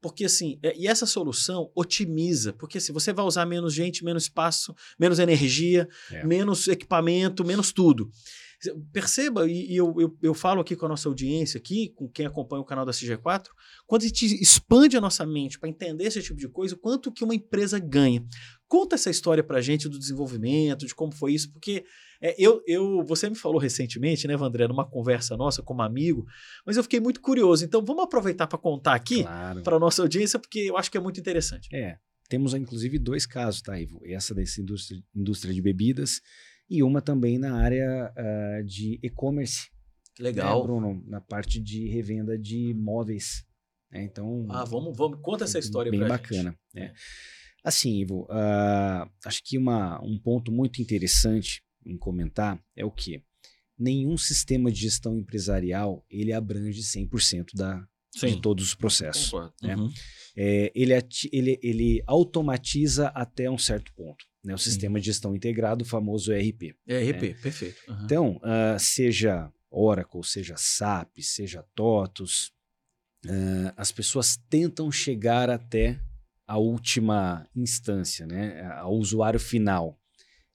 porque 0.00 0.24
assim, 0.24 0.58
é- 0.62 0.74
e 0.78 0.86
essa 0.86 1.04
solução 1.04 1.70
otimiza, 1.74 2.52
porque 2.54 2.78
assim, 2.78 2.92
você 2.92 3.12
vai 3.12 3.24
usar 3.26 3.44
menos 3.44 3.74
gente, 3.74 4.02
menos 4.04 4.22
espaço, 4.22 4.74
menos 4.98 5.18
energia, 5.18 5.86
É. 6.10 6.24
menos 6.24 6.68
equipamento, 6.68 7.44
menos 7.44 7.70
tudo. 7.72 8.08
Perceba, 8.92 9.48
e, 9.48 9.72
e 9.72 9.76
eu, 9.76 9.94
eu, 10.00 10.18
eu 10.20 10.34
falo 10.34 10.60
aqui 10.60 10.74
com 10.74 10.86
a 10.86 10.88
nossa 10.88 11.08
audiência, 11.08 11.58
aqui, 11.58 11.90
com 11.94 12.08
quem 12.08 12.26
acompanha 12.26 12.60
o 12.60 12.64
canal 12.64 12.84
da 12.84 12.90
CG4, 12.90 13.46
quando 13.86 14.02
a 14.02 14.06
gente 14.06 14.26
expande 14.42 14.96
a 14.96 15.00
nossa 15.00 15.24
mente 15.24 15.58
para 15.60 15.68
entender 15.68 16.04
esse 16.04 16.20
tipo 16.20 16.38
de 16.38 16.48
coisa, 16.48 16.74
o 16.74 16.78
quanto 16.78 17.12
que 17.12 17.22
uma 17.22 17.34
empresa 17.34 17.78
ganha. 17.78 18.24
Conta 18.66 18.96
essa 18.96 19.10
história 19.10 19.44
pra 19.44 19.60
gente 19.60 19.88
do 19.88 19.98
desenvolvimento, 19.98 20.86
de 20.86 20.94
como 20.94 21.12
foi 21.14 21.34
isso, 21.34 21.52
porque 21.52 21.84
é, 22.20 22.34
eu, 22.36 22.60
eu, 22.66 23.04
você 23.04 23.30
me 23.30 23.36
falou 23.36 23.60
recentemente, 23.60 24.26
né, 24.26 24.36
Vandré, 24.36 24.66
numa 24.66 24.84
conversa 24.88 25.36
nossa 25.36 25.62
como 25.62 25.80
amigo, 25.82 26.26
mas 26.66 26.76
eu 26.76 26.82
fiquei 26.82 26.98
muito 26.98 27.20
curioso. 27.20 27.64
Então 27.64 27.84
vamos 27.84 28.02
aproveitar 28.02 28.48
para 28.48 28.58
contar 28.58 28.94
aqui 28.94 29.22
Claro. 29.22 29.62
para 29.62 29.78
nossa 29.78 30.02
audiência, 30.02 30.38
porque 30.38 30.58
eu 30.60 30.76
acho 30.76 30.90
que 30.90 30.98
é 30.98 31.00
muito 31.00 31.20
interessante. 31.20 31.68
É, 31.72 31.96
temos 32.28 32.54
inclusive 32.54 32.98
dois 32.98 33.24
casos, 33.24 33.62
tá, 33.62 33.80
Ivo? 33.80 34.00
Essa 34.04 34.34
dessa 34.34 34.60
indústria, 34.60 35.00
indústria 35.14 35.54
de 35.54 35.62
bebidas 35.62 36.20
e 36.68 36.82
uma 36.82 37.00
também 37.00 37.38
na 37.38 37.56
área 37.56 38.12
ah, 38.16 38.62
de 38.64 38.98
e-commerce, 39.02 39.68
né, 40.18 40.62
Bruno? 40.62 41.02
Na 41.06 41.20
parte 41.20 41.60
de 41.60 41.88
revenda 41.88 42.36
de 42.38 42.74
móveis. 42.74 43.44
né? 43.90 44.02
Então, 44.02 44.46
Ah, 44.50 44.64
vamos, 44.64 44.96
vamos, 44.96 45.20
conta 45.22 45.44
essa 45.44 45.58
história 45.58 45.90
bem 45.90 46.00
pra 46.00 46.08
bacana. 46.08 46.50
gente. 46.74 46.84
né? 46.88 46.92
Assim, 47.64 47.98
Ivo, 48.00 48.26
ah, 48.30 49.08
acho 49.24 49.42
que 49.44 49.56
uma, 49.58 50.02
um 50.04 50.18
ponto 50.18 50.50
muito 50.52 50.80
interessante 50.82 51.62
em 51.84 51.96
comentar 51.96 52.62
é 52.76 52.84
o 52.84 52.90
que 52.90 53.22
nenhum 53.78 54.16
sistema 54.16 54.70
de 54.72 54.80
gestão 54.80 55.16
empresarial 55.16 56.04
ele 56.10 56.32
abrange 56.32 56.82
100% 56.82 57.54
da, 57.54 57.86
de 58.14 58.40
todos 58.40 58.64
os 58.64 58.74
processos. 58.74 59.32
Né? 59.62 59.76
Uhum. 59.76 59.90
É, 60.36 60.72
ele, 60.74 60.92
ele, 61.32 61.58
ele 61.62 62.02
automatiza 62.06 63.08
até 63.08 63.50
um 63.50 63.58
certo 63.58 63.92
ponto. 63.94 64.24
Né? 64.44 64.54
O 64.54 64.58
sistema 64.58 65.00
de 65.00 65.06
gestão 65.06 65.34
integrado, 65.34 65.82
o 65.82 65.86
famoso 65.86 66.32
ERP. 66.32 66.74
É 66.86 67.10
RP, 67.10 67.34
perfeito. 67.40 67.78
Uhum. 67.88 68.04
Então, 68.04 68.40
ah, 68.42 68.76
seja 68.78 69.52
Oracle, 69.70 70.24
seja 70.24 70.54
SAP, 70.56 71.18
seja 71.20 71.64
TOTUS, 71.74 72.52
ah, 73.26 73.74
as 73.76 73.92
pessoas 73.92 74.36
tentam 74.48 74.90
chegar 74.90 75.50
até 75.50 76.00
a 76.46 76.56
última 76.56 77.46
instância, 77.54 78.26
né? 78.26 78.62
ao 78.76 78.94
usuário 78.94 79.38
final. 79.40 79.98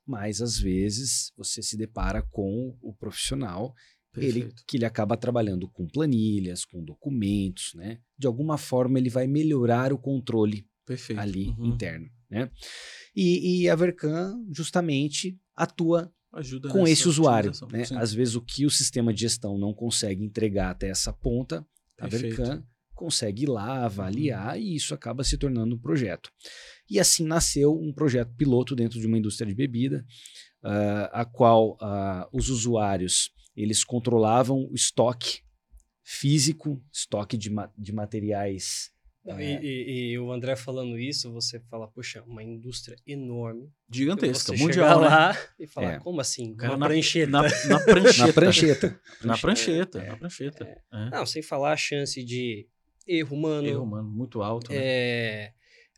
Mas, 0.06 0.42
às 0.42 0.58
vezes, 0.58 1.32
você 1.38 1.62
se 1.62 1.78
depara 1.78 2.22
com 2.22 2.76
o 2.82 2.94
profissional 2.94 3.74
ele, 4.16 4.54
que 4.68 4.78
ele 4.78 4.86
acaba 4.86 5.18
trabalhando 5.18 5.68
com 5.68 5.88
planilhas, 5.88 6.66
com 6.66 6.84
documentos, 6.84 7.74
né? 7.74 8.00
De 8.18 8.28
alguma 8.28 8.58
forma 8.58 9.00
ele 9.00 9.10
vai 9.10 9.26
melhorar 9.28 9.92
o 9.92 9.98
controle 9.98 10.68
perfeito. 10.86 11.20
ali 11.20 11.50
Uhum. 11.58 11.66
interno, 11.66 12.10
né? 12.34 12.52
E, 13.16 13.62
e 13.62 13.70
a 13.70 13.76
Vercan 13.76 14.44
justamente 14.52 15.40
atua 15.56 16.12
Ajuda 16.34 16.70
com 16.70 16.88
esse 16.88 17.08
usuário, 17.08 17.52
né? 17.72 17.84
Às 17.96 18.12
vezes 18.12 18.34
o 18.34 18.42
que 18.42 18.66
o 18.66 18.70
sistema 18.72 19.14
de 19.14 19.22
gestão 19.22 19.56
não 19.56 19.72
consegue 19.72 20.24
entregar 20.26 20.72
até 20.72 20.90
essa 20.90 21.14
ponta, 21.14 21.64
a 22.00 22.08
Perfeito. 22.08 22.38
Vercan 22.38 22.66
consegue 22.96 23.44
ir 23.44 23.50
lá 23.50 23.86
avaliar 23.86 24.60
e 24.60 24.76
isso 24.76 24.96
acaba 24.96 25.24
se 25.24 25.38
tornando 25.38 25.76
um 25.76 25.80
projeto. 25.80 26.32
E 26.90 27.00
assim 27.00 27.24
nasceu 27.24 27.72
um 27.80 27.94
projeto 27.94 28.34
piloto 28.36 28.76
dentro 28.76 29.00
de 29.00 29.06
uma 29.06 29.18
indústria 29.18 29.48
de 29.48 29.54
bebida, 29.56 30.04
ah, 30.64 31.22
a 31.22 31.26
qual 31.26 31.78
ah, 31.80 32.28
os 32.34 32.50
usuários 32.50 33.32
eles 33.56 33.84
controlavam 33.84 34.68
o 34.72 34.74
estoque 34.74 35.42
físico, 36.04 36.84
estoque 36.92 37.38
de, 37.38 37.50
ma- 37.52 37.72
de 37.78 37.94
materiais. 37.94 38.90
Não, 39.26 39.40
É. 39.40 39.44
e, 39.62 39.66
e- 39.66 40.12
e 40.12 40.20
o 40.20 40.32
André 40.34 40.56
falando 40.56 41.00
isso, 41.00 41.32
você 41.32 41.60
fala, 41.70 41.88
poxa, 41.88 42.22
uma 42.28 42.44
indústria 42.44 42.98
enorme. 43.08 43.72
Gigantesca, 43.90 44.56
você 44.56 44.62
mundial, 44.62 45.00
chegar 45.00 45.02
né? 45.02 45.08
lá 45.08 45.38
e 45.60 45.66
falar, 45.68 45.94
É. 45.94 46.00
como 46.00 46.20
assim? 46.20 46.54
Cara, 46.56 46.76
na- 46.76 46.88
prancheta. 46.88 47.32
Na, 47.32 47.42
na 47.70 47.80
prancheta. 47.80 48.28
Na 48.28 48.34
prancheta. 48.34 49.00
Na 49.24 49.38
prancheta, 49.38 50.00
É. 50.02 50.10
na 50.10 50.18
prancheta. 50.18 50.64
É. 50.92 51.10
Não, 51.12 51.26
sem 51.26 51.42
falar 51.42 51.72
a 51.72 51.78
chance 51.78 52.22
de 52.24 52.68
erro 53.08 53.36
humano. 53.38 53.66
Erro, 53.68 53.86
mano, 53.86 54.10
muito 54.10 54.42
alto. 54.42 54.72
né? 54.72 54.78
é, 54.78 55.52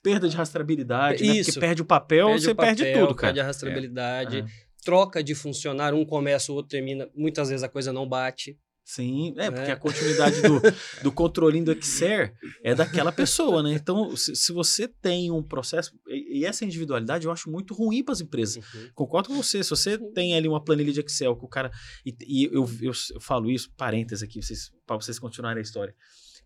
Perda 0.03 0.29
de 0.29 0.35
rastreabilidade, 0.38 1.23
né? 1.25 1.33
Isso. 1.38 1.53
Porque 1.53 1.59
perde 1.65 1.81
o 1.81 1.85
papel, 1.85 2.27
perde 2.27 2.41
você 2.43 2.51
o 2.51 2.55
papel, 2.55 2.75
perde 2.75 2.93
tudo, 2.99 3.15
cara. 3.15 3.27
Perde 3.33 3.39
a 3.39 3.43
rastreabilidade, 3.43 4.38
É. 4.41 4.45
troca 4.83 5.23
de 5.23 5.33
funcionário, 5.33 5.97
um 5.97 6.05
começa, 6.05 6.51
o 6.51 6.55
outro 6.55 6.69
termina. 6.69 7.09
Muitas 7.15 7.49
vezes 7.49 7.63
a 7.63 7.69
coisa 7.69 7.91
não 7.91 8.07
bate. 8.07 8.55
Sim, 8.88 9.34
é, 9.36 9.50
porque 9.50 9.71
É. 9.71 9.74
a 9.74 9.76
continuidade 9.76 10.43
do, 10.43 10.62
do 11.02 11.12
controlinho 11.12 11.65
do 11.65 11.71
Excel 11.71 12.30
é 12.63 12.76
daquela 12.76 13.12
pessoa, 13.12 13.63
né? 13.63 13.74
Então, 13.74 14.15
se, 14.15 14.36
se 14.36 14.54
você 14.54 14.88
tem 14.88 15.32
um 15.32 15.41
processo, 15.41 15.91
e, 16.08 16.41
e 16.41 16.45
essa 16.45 16.63
individualidade 16.63 17.26
eu 17.26 17.32
acho 17.32 17.50
muito 17.50 17.74
ruim 17.74 18.04
para 18.04 18.13
as 18.13 18.21
empresas. 18.21 18.63
Concordo 18.93 19.30
com 19.30 19.36
você. 19.36 19.63
Se 19.63 19.71
você 19.71 19.98
tem 20.13 20.36
ali 20.36 20.48
uma 20.48 20.63
planilha 20.63 20.93
de 20.93 21.00
Excel 21.00 21.36
que 21.36 21.43
o 21.43 21.48
cara. 21.48 21.71
E, 22.06 22.15
e 22.21 22.45
eu, 22.45 22.69
eu, 22.80 22.91
eu 23.12 23.19
falo 23.21 23.50
isso, 23.50 23.71
parênteses 23.76 24.21
aqui, 24.21 24.39
para 24.86 24.98
vocês 24.98 25.17
continuarem 25.17 25.60
a 25.60 25.63
história. 25.63 25.95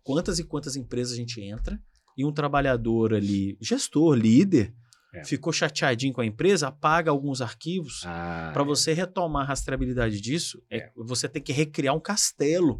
Quantas 0.02 0.38
e 0.38 0.44
quantas 0.44 0.76
empresas 0.76 1.12
a 1.12 1.16
gente 1.16 1.42
entra 1.42 1.78
e 2.16 2.24
um 2.24 2.32
trabalhador 2.32 3.12
ali, 3.12 3.58
gestor, 3.60 4.14
líder, 4.14 4.74
É. 5.12 5.24
ficou 5.24 5.52
chateadinho 5.52 6.12
com 6.12 6.20
a 6.20 6.26
empresa, 6.26 6.68
apaga 6.68 7.10
alguns 7.10 7.40
arquivos. 7.40 8.02
Ah, 8.06 8.50
Para 8.52 8.62
você 8.62 8.92
retomar 8.92 9.42
a 9.42 9.46
rastreabilidade 9.46 10.20
disso, 10.20 10.62
é, 10.70 10.90
você 10.96 11.28
tem 11.28 11.42
que 11.42 11.52
recriar 11.52 11.94
um 11.96 12.00
castelo, 12.00 12.78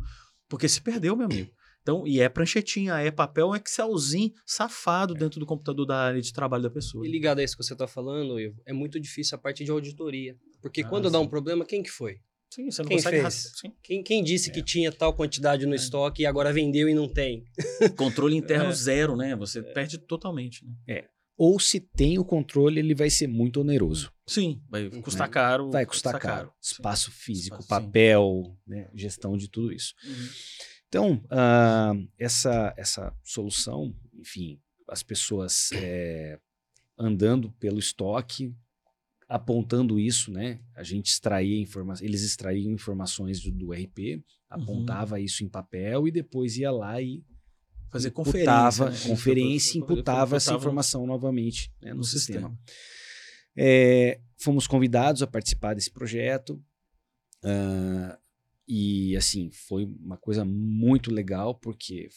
porque 0.48 0.68
se 0.68 0.80
perdeu, 0.80 1.16
meu 1.16 1.26
amigo. 1.26 1.50
Então, 1.82 2.06
e 2.06 2.20
é 2.20 2.28
pranchetinha, 2.28 2.94
é 3.00 3.10
papel, 3.10 3.48
um 3.48 3.56
Excelzinho 3.56 4.32
safado 4.46 5.14
dentro 5.14 5.40
do 5.40 5.46
computador 5.46 5.86
da 5.86 5.96
área 5.96 6.20
de 6.20 6.32
trabalho 6.32 6.62
da 6.62 6.70
pessoa. 6.70 7.06
E 7.06 7.10
ligado 7.10 7.38
a 7.38 7.42
isso 7.42 7.56
que 7.56 7.64
você 7.64 7.72
está 7.72 7.86
falando, 7.88 8.38
Ivo, 8.38 8.60
é 8.66 8.72
muito 8.72 9.00
difícil 9.00 9.36
a 9.36 9.40
parte 9.40 9.64
de 9.64 9.70
auditoria. 9.70 10.36
Porque 10.60 10.82
Ah, 10.82 10.88
quando 10.88 11.10
dá 11.10 11.18
sim. 11.18 11.24
um 11.24 11.28
problema, 11.28 11.64
quem 11.64 11.82
que 11.82 11.90
foi? 11.90 12.18
Sim, 12.52 12.70
você 12.70 12.82
não 12.82 12.88
Quem 12.88 12.98
consegue 12.98 13.20
fez? 13.22 13.52
sim. 13.56 13.72
Quem, 13.82 14.02
quem 14.02 14.22
disse 14.22 14.50
É. 14.50 14.52
que 14.52 14.62
tinha 14.62 14.92
tal 14.92 15.14
quantidade 15.14 15.64
no 15.66 15.72
É. 15.72 15.76
estoque 15.76 16.22
e 16.22 16.26
agora 16.26 16.52
vendeu 16.52 16.88
e 16.88 16.94
não 16.94 17.08
tem? 17.08 17.44
Controle 17.96 18.36
interno 18.36 18.68
É. 18.70 18.72
zero, 18.72 19.16
né? 19.16 19.34
Você 19.36 19.62
perde 19.62 19.98
totalmente. 19.98 20.64
Né? 20.86 21.04
Ou 21.42 21.58
se 21.58 21.80
tem 21.80 22.18
o 22.18 22.24
controle, 22.24 22.78
ele 22.80 22.94
vai 22.94 23.08
ser 23.08 23.26
muito 23.26 23.62
oneroso. 23.62 24.12
Sim, 24.26 24.60
vai 24.68 24.88
Uhum. 24.88 25.00
custar 25.00 25.26
caro. 25.30 25.70
Vai 25.70 25.86
custar 25.86 26.18
caro. 26.20 26.52
Sim. 26.60 26.74
Espaço 26.74 27.10
físico, 27.10 27.60
Espaço, 27.60 27.68
papel, 27.86 28.54
né, 28.66 28.90
gestão 28.94 29.38
de 29.38 29.48
tudo 29.48 29.72
isso. 29.72 29.94
Uhum. 30.04 30.28
Então, 30.86 31.24
ah, 31.30 31.94
essa, 32.18 32.74
essa 32.76 33.16
solução, 33.24 33.96
enfim, 34.12 34.60
as 34.86 35.02
pessoas 35.02 35.70
eh, 35.72 36.38
andando 36.98 37.50
pelo 37.52 37.78
estoque, 37.78 38.54
apontando 39.26 39.98
isso, 39.98 40.30
né? 40.30 40.60
A 40.74 40.82
gente 40.82 41.06
extraía 41.06 41.58
informações, 41.58 42.06
eles 42.06 42.22
extraíam 42.22 42.70
informações 42.70 43.40
do, 43.40 43.50
do 43.50 43.72
RP, 43.72 44.22
apontava 44.50 45.18
isso 45.18 45.42
em 45.42 45.48
papel 45.48 46.06
e 46.06 46.10
depois 46.10 46.58
ia 46.58 46.70
lá 46.70 47.00
e 47.00 47.24
Fazer 47.90 48.08
imputava, 48.08 48.84
conferência. 48.86 49.08
né? 49.08 49.14
conferência, 49.14 49.78
imputava 49.78 50.36
essa 50.36 50.54
informação 50.54 51.06
novamente 51.06 51.72
né, 51.82 51.90
no, 51.90 51.98
no 51.98 52.04
sistema. 52.04 52.48
sistema. 52.48 52.58
É, 53.56 54.20
fomos 54.38 54.66
convidados 54.66 55.22
a 55.22 55.26
participar 55.26 55.74
desse 55.74 55.90
projeto 55.90 56.62
ah, 57.42 58.18
e 58.68 59.16
assim 59.16 59.50
foi 59.50 59.84
uma 59.84 60.16
coisa 60.16 60.44
muito 60.44 61.10
legal 61.10 61.54
porque 61.54 62.08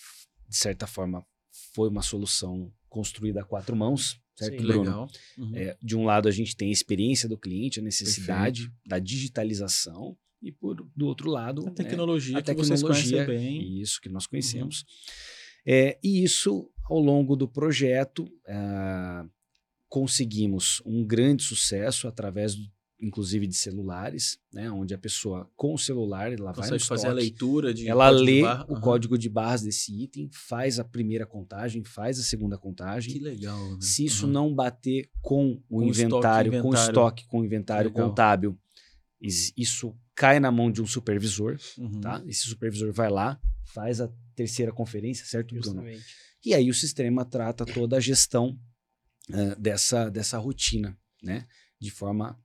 de 0.47 0.57
certa 0.57 0.85
forma 0.85 1.25
foi 1.73 1.89
uma 1.89 2.01
solução 2.01 2.71
construída 2.89 3.41
a 3.41 3.43
quatro 3.43 3.75
mãos, 3.75 4.19
certo, 4.35 4.61
Sim. 4.61 4.67
Bruno? 4.67 4.83
Legal. 4.83 5.09
Uhum. 5.37 5.55
É, 5.55 5.77
de 5.81 5.95
um 5.97 6.05
lado 6.05 6.27
a 6.27 6.31
gente 6.31 6.55
tem 6.55 6.69
a 6.69 6.73
experiência 6.73 7.27
do 7.27 7.37
cliente, 7.37 7.79
a 7.79 7.83
necessidade 7.83 8.71
da 8.85 8.99
digitalização 8.99 10.15
e 10.41 10.51
por 10.51 10.87
do 10.95 11.07
outro 11.07 11.29
lado 11.29 11.61
A 11.61 11.65
né, 11.65 11.71
tecnologia 11.71 12.37
a 12.37 12.41
que 12.41 12.53
vocês 12.53 12.81
tecnologia, 12.81 13.25
conhecem 13.25 13.59
bem. 13.59 13.81
isso 13.81 13.99
que 13.99 14.09
nós 14.09 14.27
conhecemos. 14.27 14.85
É, 15.65 15.97
e 16.03 16.23
isso, 16.23 16.69
ao 16.89 16.99
longo 16.99 17.35
do 17.35 17.47
projeto, 17.47 18.27
ah, 18.47 19.25
conseguimos 19.89 20.81
um 20.85 21.05
grande 21.05 21.43
sucesso 21.43 22.07
através, 22.07 22.55
do, 22.55 22.63
inclusive, 22.99 23.45
de 23.45 23.53
celulares, 23.55 24.39
né, 24.51 24.71
onde 24.71 24.93
a 24.93 24.97
pessoa, 24.97 25.49
com 25.55 25.73
o 25.73 25.77
celular, 25.77 26.31
ela 26.33 26.51
vai 26.51 26.69
no 26.69 26.79
fazer 26.79 27.07
a 27.07 27.13
leitura 27.13 27.73
de. 27.73 27.87
ela 27.87 28.09
lê 28.09 28.41
o 28.41 28.45
Aham. 28.47 28.81
código 28.81 29.17
de 29.17 29.29
barras 29.29 29.61
desse 29.61 29.93
item, 30.01 30.29
faz 30.33 30.79
a 30.79 30.83
primeira 30.83 31.25
contagem, 31.25 31.83
faz 31.83 32.19
a 32.19 32.23
segunda 32.23 32.57
contagem. 32.57 33.13
Que 33.13 33.19
legal. 33.19 33.71
né? 33.71 33.77
Se 33.81 34.03
isso 34.05 34.25
Uhum. 34.25 34.31
não 34.31 34.53
bater 34.55 35.09
com 35.21 35.51
o 35.69 35.79
Com 35.79 35.85
o 35.85 35.91
estoque, 35.91 36.01
inventário, 36.11 36.51
com 36.51 36.57
o 36.57 36.59
inventário. 36.61 36.89
estoque, 36.89 37.27
com 37.27 37.39
o 37.41 37.45
inventário 37.45 37.89
Legal. 37.91 38.09
contábil, 38.09 38.57
is- 39.21 39.53
isso 39.55 39.95
cai 40.15 40.39
na 40.39 40.51
mão 40.51 40.71
de 40.71 40.81
um 40.81 40.87
supervisor, 40.87 41.57
Uhum. 41.77 41.99
tá? 42.01 42.23
Esse 42.27 42.41
supervisor 42.47 42.91
vai 42.93 43.09
lá, 43.09 43.39
faz 43.73 43.99
a 44.01 44.09
terceira 44.35 44.71
conferência, 44.71 45.25
certo, 45.25 45.49
Bruno? 45.49 45.63
Justamente. 45.63 46.05
E 46.45 46.53
aí 46.53 46.69
o 46.69 46.73
sistema 46.73 47.23
trata 47.25 47.65
toda 47.65 47.97
a 47.97 47.99
gestão 47.99 48.59
eh, 49.31 49.55
dessa, 49.55 50.09
dessa 50.09 50.37
rotina, 50.37 50.97
né? 51.21 51.47
De 51.79 51.89
forma 51.91 52.37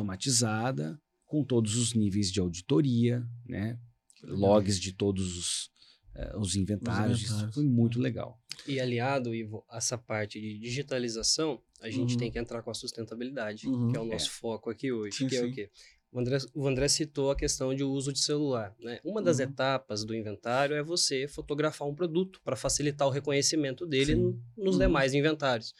automatizada, 0.00 1.00
com 1.24 1.44
todos 1.44 1.76
os 1.76 1.94
níveis 1.94 2.30
de 2.30 2.40
auditoria, 2.40 3.26
né? 3.44 3.78
Logs 4.22 4.78
de 4.80 4.92
todos 4.92 5.36
os, 5.36 5.70
eh, 6.14 6.36
os 6.38 6.54
inventários. 6.56 7.18
Isso 7.20 7.26
inventários. 7.32 7.54
foi 7.54 7.64
muito 7.64 7.98
legal. 8.00 8.40
E 8.66 8.80
aliado, 8.80 9.34
Ivo, 9.34 9.64
a 9.68 9.76
essa 9.78 9.98
parte 9.98 10.40
de 10.40 10.58
digitalização, 10.58 11.60
a 11.80 11.90
gente 11.90 12.12
Uhum. 12.14 12.18
tem 12.18 12.30
que 12.32 12.38
entrar 12.38 12.62
com 12.62 12.70
a 12.70 12.74
sustentabilidade, 12.74 13.66
Uhum. 13.68 13.90
que 13.90 13.96
é 13.96 14.00
o 14.00 14.04
nosso 14.06 14.30
foco 14.30 14.70
aqui 14.70 14.90
hoje, 14.90 15.16
Sim, 15.18 15.28
que 15.28 15.36
é 15.36 15.40
sim. 15.40 15.50
o 15.50 15.54
quê? 15.54 15.70
O 16.16 16.20
André, 16.20 16.38
o 16.54 16.66
André 16.66 16.88
citou 16.88 17.30
a 17.30 17.36
questão 17.36 17.74
de 17.74 17.84
uso 17.84 18.10
de 18.10 18.20
celular. 18.20 18.74
Né? 18.80 18.98
Uma 19.04 19.20
das 19.20 19.36
Uhum. 19.38 19.44
etapas 19.44 20.02
do 20.02 20.14
inventário 20.14 20.74
é 20.74 20.82
você 20.82 21.28
fotografar 21.28 21.86
um 21.86 21.94
produto 21.94 22.40
para 22.42 22.56
facilitar 22.56 23.06
o 23.06 23.10
reconhecimento 23.10 23.84
dele 23.86 24.14
no- 24.14 24.40
nos 24.56 24.76
Uhum. 24.76 24.80
demais 24.80 25.12
inventários. 25.12 25.74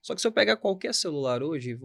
Só 0.00 0.14
que 0.14 0.22
se 0.22 0.26
eu 0.26 0.32
pegar 0.32 0.56
qualquer 0.56 0.94
celular 0.94 1.42
hoje, 1.42 1.78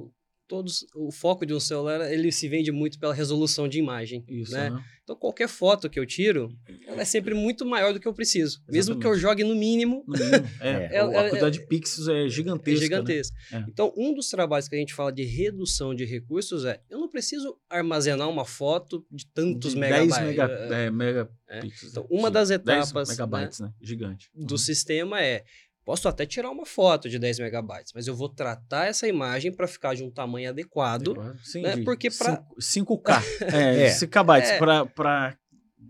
todos, 0.47 0.85
o 0.95 1.11
foco 1.11 1.45
de 1.45 1.53
um 1.53 1.59
celular 1.59 2.11
ele 2.11 2.31
se 2.31 2.47
vende 2.47 2.71
muito 2.71 2.97
pela 2.99 3.13
resolução 3.13 3.67
de 3.67 3.77
imagem. 3.79 4.23
Isso, 4.27 4.51
né? 4.53 4.69
né? 4.69 4.83
Então, 5.03 5.15
qualquer 5.15 5.47
foto 5.47 5.89
que 5.89 5.97
eu 5.99 6.05
tiro, 6.05 6.49
ela 6.85 7.01
é 7.01 7.05
sempre 7.05 7.33
muito 7.33 7.65
maior 7.65 7.93
do 7.93 7.99
que 7.99 8.07
eu 8.07 8.13
preciso. 8.13 8.61
Mesmo 8.67 8.99
que 8.99 9.07
eu 9.07 9.11
Exatamente. 9.13 9.21
jogue 9.21 9.43
no 9.45 9.55
mínimo, 9.55 10.03
No 10.07 10.13
mínimo. 10.17 10.47
É, 10.59 10.95
É. 10.97 10.99
a 10.99 11.07
quantidade 11.29 11.59
de 11.59 11.65
pixels 11.67 12.07
é 12.09 12.25
é 12.25 12.29
gigantesca. 12.29 12.79
gigantesca. 12.81 13.37
né? 13.51 13.63
É. 13.65 13.69
Então, 13.69 13.93
um 13.95 14.13
dos 14.13 14.29
trabalhos 14.29 14.67
que 14.67 14.75
a 14.75 14.79
gente 14.79 14.93
fala 14.93 15.11
de 15.11 15.23
redução 15.23 15.95
de 15.95 16.03
recursos 16.03 16.65
é: 16.65 16.81
eu 16.89 16.99
não 16.99 17.07
preciso 17.09 17.57
armazenar 17.69 18.29
uma 18.29 18.43
foto 18.43 19.05
de 19.09 19.25
tantos 19.27 19.73
De 19.73 19.79
megabytes. 19.79 20.15
10 20.17 20.27
mega, 20.27 20.43
É, 20.71 20.85
é, 20.87 20.91
megapixels. 20.91 21.91
Então, 21.91 22.03
né? 22.03 22.09
uma 22.11 22.29
das 22.29 22.49
10 22.49 22.59
etapas, 22.61 23.09
megabytes, 23.09 23.59
né? 23.61 23.71
Gigante. 23.81 24.29
do 24.35 24.51
Uhum. 24.53 24.57
sistema 24.57 25.21
é: 25.21 25.45
posso 25.87 26.05
até 26.09 26.25
tirar 26.25 26.51
uma 26.51 26.65
foto 26.65 27.07
de 27.07 27.17
10 27.17 27.39
megabytes, 27.39 27.93
mas 27.95 28.07
eu 28.07 28.13
vou 28.13 28.27
tratar 28.27 28.87
essa 28.87 29.07
imagem 29.07 29.53
para 29.53 29.65
ficar 29.69 29.95
de 29.95 30.03
um 30.03 30.11
tamanho 30.11 30.49
adequado. 30.49 31.15
Sim, 31.41 31.61
né? 31.61 31.77
Porque 31.85 32.09
pra- 32.11 32.45
5, 32.59 32.97
k 32.99 33.21
É, 33.53 33.83
É. 33.85 33.89
5 33.91 34.23
bytes 34.25 34.49
É. 34.49 34.57
pra... 34.57 35.37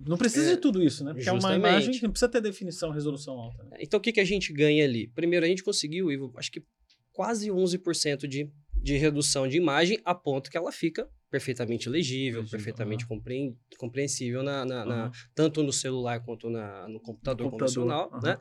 Não 0.06 0.16
precisa 0.16 0.52
É, 0.52 0.56
de 0.56 0.62
tudo 0.62 0.84
isso, 0.84 1.04
né? 1.04 1.14
Porque 1.16 1.28
é 1.28 1.32
uma 1.32 1.42
justamente. 1.42 1.68
imagem 1.68 1.92
que 1.94 2.04
não 2.04 2.12
precisa 2.12 2.30
ter 2.30 2.40
definição, 2.42 2.92
resolução 2.92 3.34
alta. 3.40 3.64
né? 3.64 3.78
Então, 3.80 3.98
o 3.98 4.02
que, 4.02 4.12
que 4.12 4.20
a 4.20 4.24
gente 4.24 4.54
ganha 4.54 4.86
ali? 4.86 5.08
Primeiro, 5.08 5.44
a 5.44 5.50
gente 5.50 5.64
conseguiu, 5.64 6.12
Ivo, 6.12 6.32
acho 6.38 6.52
que 6.52 6.64
quase 7.12 7.50
11% 7.50 8.28
de, 8.28 8.48
de 8.76 8.98
redução 8.98 9.48
de 9.48 9.58
imagem, 9.58 10.00
a 10.06 10.14
ponto 10.14 10.52
que 10.52 10.58
ela 10.58 10.72
fica 10.72 11.10
perfeitamente 11.30 11.90
legível, 11.90 12.42
Legível, 12.42 12.50
perfeitamente 12.58 13.06
compreen- 13.06 13.58
compreensível, 13.78 14.44
na, 14.44 14.66
na- 14.66 14.86
na- 14.86 15.04
Aham. 15.06 15.12
tanto 15.36 15.62
no 15.64 15.74
celular 15.74 16.24
quanto 16.24 16.50
na- 16.50 16.88
no 16.88 17.00
computador, 17.00 17.46
No 17.46 17.52
computador, 17.52 17.84
convencional. 17.84 18.10
aham. 18.14 18.22
Né? 18.22 18.40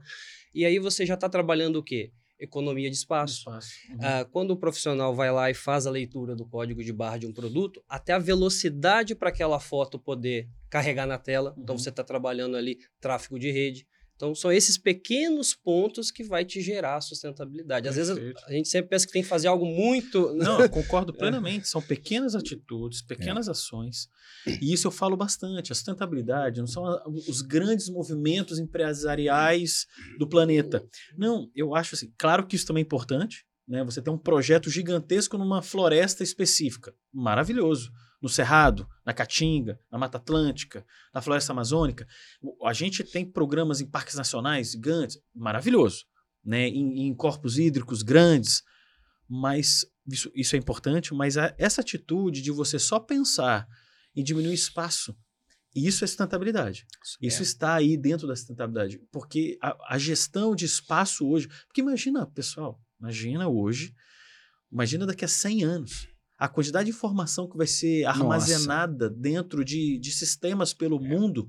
E 0.55 0.65
aí 0.65 0.79
você 0.79 1.05
já 1.05 1.15
está 1.15 1.29
trabalhando 1.29 1.77
o 1.77 1.83
quê? 1.83 2.13
Economia 2.39 2.89
de 2.91 2.97
espaço. 2.97 3.39
Espaço. 3.39 3.71
Uhum. 3.91 3.99
Ah, 4.03 4.25
quando 4.31 4.51
o 4.51 4.57
profissional 4.57 5.15
vai 5.15 5.33
lá 5.33 5.51
e 5.51 5.55
faz 5.55 5.87
a 5.87 5.91
leitura 5.91 6.37
do 6.37 6.45
código 6.47 6.85
de 6.85 6.93
barra 6.93 7.17
de 7.19 7.27
um 7.27 7.33
produto, 7.33 7.83
até 7.89 8.13
a 8.13 8.19
velocidade 8.19 9.15
para 9.15 9.31
aquela 9.31 9.59
foto 9.59 9.99
poder 9.99 10.47
carregar 10.69 11.07
na 11.07 11.19
tela. 11.19 11.55
Então 11.59 11.75
Uhum. 11.75 11.79
você 11.79 11.89
está 11.89 12.05
trabalhando 12.05 12.57
ali 12.57 12.79
tráfego 13.01 13.39
de 13.39 13.51
rede. 13.51 13.87
Então 14.17 14.35
são 14.35 14.51
esses 14.51 14.79
pequenos 14.79 15.55
pontos 15.55 16.11
que 16.11 16.25
vai 16.25 16.43
te 16.45 16.61
gerar 16.63 16.97
a 16.97 17.01
sustentabilidade. 17.03 17.87
Às 17.87 17.97
vezes 17.97 18.15
Perfeito. 18.15 18.43
a 18.47 18.53
gente 18.53 18.69
sempre 18.69 18.89
pensa 18.89 19.07
que 19.07 19.13
tem 19.13 19.23
que 19.23 19.29
fazer 19.29 19.47
algo 19.49 19.67
muito. 19.67 20.33
Não, 20.37 20.59
eu 20.61 20.71
concordo 20.71 21.13
É. 21.15 21.19
plenamente. 21.19 21.69
São 21.69 21.83
pequenas 21.83 22.35
atitudes, 22.35 23.03
pequenas 23.03 23.47
ações. 23.49 24.09
E 24.47 24.73
isso 24.73 24.87
eu 24.87 24.91
falo 24.91 25.17
bastante. 25.17 25.71
A 25.71 25.75
sustentabilidade 25.75 26.61
não 26.61 26.67
são 26.67 26.83
os 27.29 27.43
grandes 27.43 27.91
movimentos 27.91 28.59
empresariais 28.59 29.87
do 30.19 30.27
planeta. 30.27 30.83
Não, 31.17 31.51
eu 31.55 31.75
acho 31.75 31.95
assim, 31.95 32.11
claro 32.19 32.47
que 32.47 32.57
isso 32.57 32.67
também 32.67 32.83
é 32.83 32.87
importante. 32.87 33.45
Né? 33.69 33.85
Você 33.85 34.01
tem 34.01 34.13
um 34.13 34.19
projeto 34.19 34.71
gigantesco 34.71 35.37
numa 35.37 35.61
floresta 35.61 36.23
específica. 36.23 36.95
Maravilhoso. 37.13 37.91
No 38.23 38.29
Cerrado, 38.29 38.89
na 39.05 39.13
Caatinga, 39.13 39.79
na 39.93 39.99
Mata 39.99 40.17
Atlântica, 40.19 40.85
na 41.15 41.21
Floresta 41.21 41.53
Amazônica. 41.53 42.07
A 42.65 42.73
gente 42.73 43.05
tem 43.05 43.31
programas 43.31 43.81
em 43.81 43.87
parques 43.91 44.15
nacionais 44.15 44.73
gigantes. 44.73 45.19
Maravilhoso. 45.35 46.05
Né? 46.45 46.69
Em, 46.69 47.07
em 47.09 47.15
corpos 47.15 47.59
hídricos 47.59 48.03
grandes 48.03 48.63
mas 49.29 49.85
isso, 50.07 50.31
isso 50.37 50.55
é 50.55 50.59
importante, 50.59 51.13
mas 51.13 51.37
a- 51.37 51.53
essa 51.59 51.81
atitude 51.81 52.41
de 52.41 52.53
você 52.53 52.79
só 52.79 53.01
pensar 53.01 53.67
em 54.15 54.23
diminuir 54.23 54.55
espaço, 54.55 55.17
isso 55.75 56.05
é 56.05 56.07
sustentabilidade. 56.07 56.87
Isso 57.21 57.41
É. 57.41 57.43
está 57.43 57.75
aí 57.75 57.97
dentro 57.97 58.27
da 58.29 58.37
sustentabilidade, 58.37 59.01
porque 59.11 59.59
a, 59.61 59.95
a 59.95 59.99
gestão 59.99 60.55
de 60.55 60.65
espaço 60.65 61.27
hoje, 61.29 61.49
porque 61.67 61.81
imagina, 61.81 62.25
pessoal, 62.25 62.81
imagina 63.01 63.49
hoje, 63.49 63.93
imagina 64.73 65.05
daqui 65.07 65.25
a 65.25 65.29
100 65.29 65.65
anos, 65.65 66.07
a 66.39 66.49
quantidade 66.49 66.91
de 66.91 66.97
informação 66.97 67.49
que 67.49 67.57
vai 67.57 67.67
ser 67.67 68.05
armazenada 68.05 69.09
dentro 69.09 69.65
de, 69.65 69.99
de 69.99 70.11
sistemas 70.11 70.73
pelo 70.75 71.01
mundo. 71.01 71.49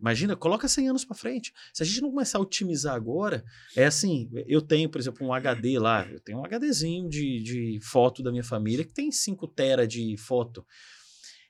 Imagina, 0.00 0.36
coloca 0.36 0.68
100 0.68 0.90
anos 0.90 1.04
para 1.04 1.16
frente. 1.16 1.52
Se 1.72 1.82
a 1.82 1.86
gente 1.86 2.00
não 2.00 2.10
começar 2.10 2.38
a 2.38 2.40
otimizar 2.40 2.94
agora, 2.94 3.44
é 3.74 3.84
assim, 3.86 4.30
eu 4.46 4.62
tenho, 4.62 4.88
por 4.88 5.00
exemplo, 5.00 5.26
um 5.26 5.32
HD 5.32 5.78
lá, 5.78 6.06
eu 6.06 6.20
tenho 6.20 6.38
um 6.38 6.44
HDzinho 6.44 7.08
de, 7.08 7.42
de 7.42 7.80
foto 7.82 8.22
da 8.22 8.30
minha 8.30 8.44
família 8.44 8.84
que 8.84 8.92
tem 8.92 9.10
5 9.10 9.48
tera 9.48 9.88
de 9.88 10.16
foto. 10.16 10.64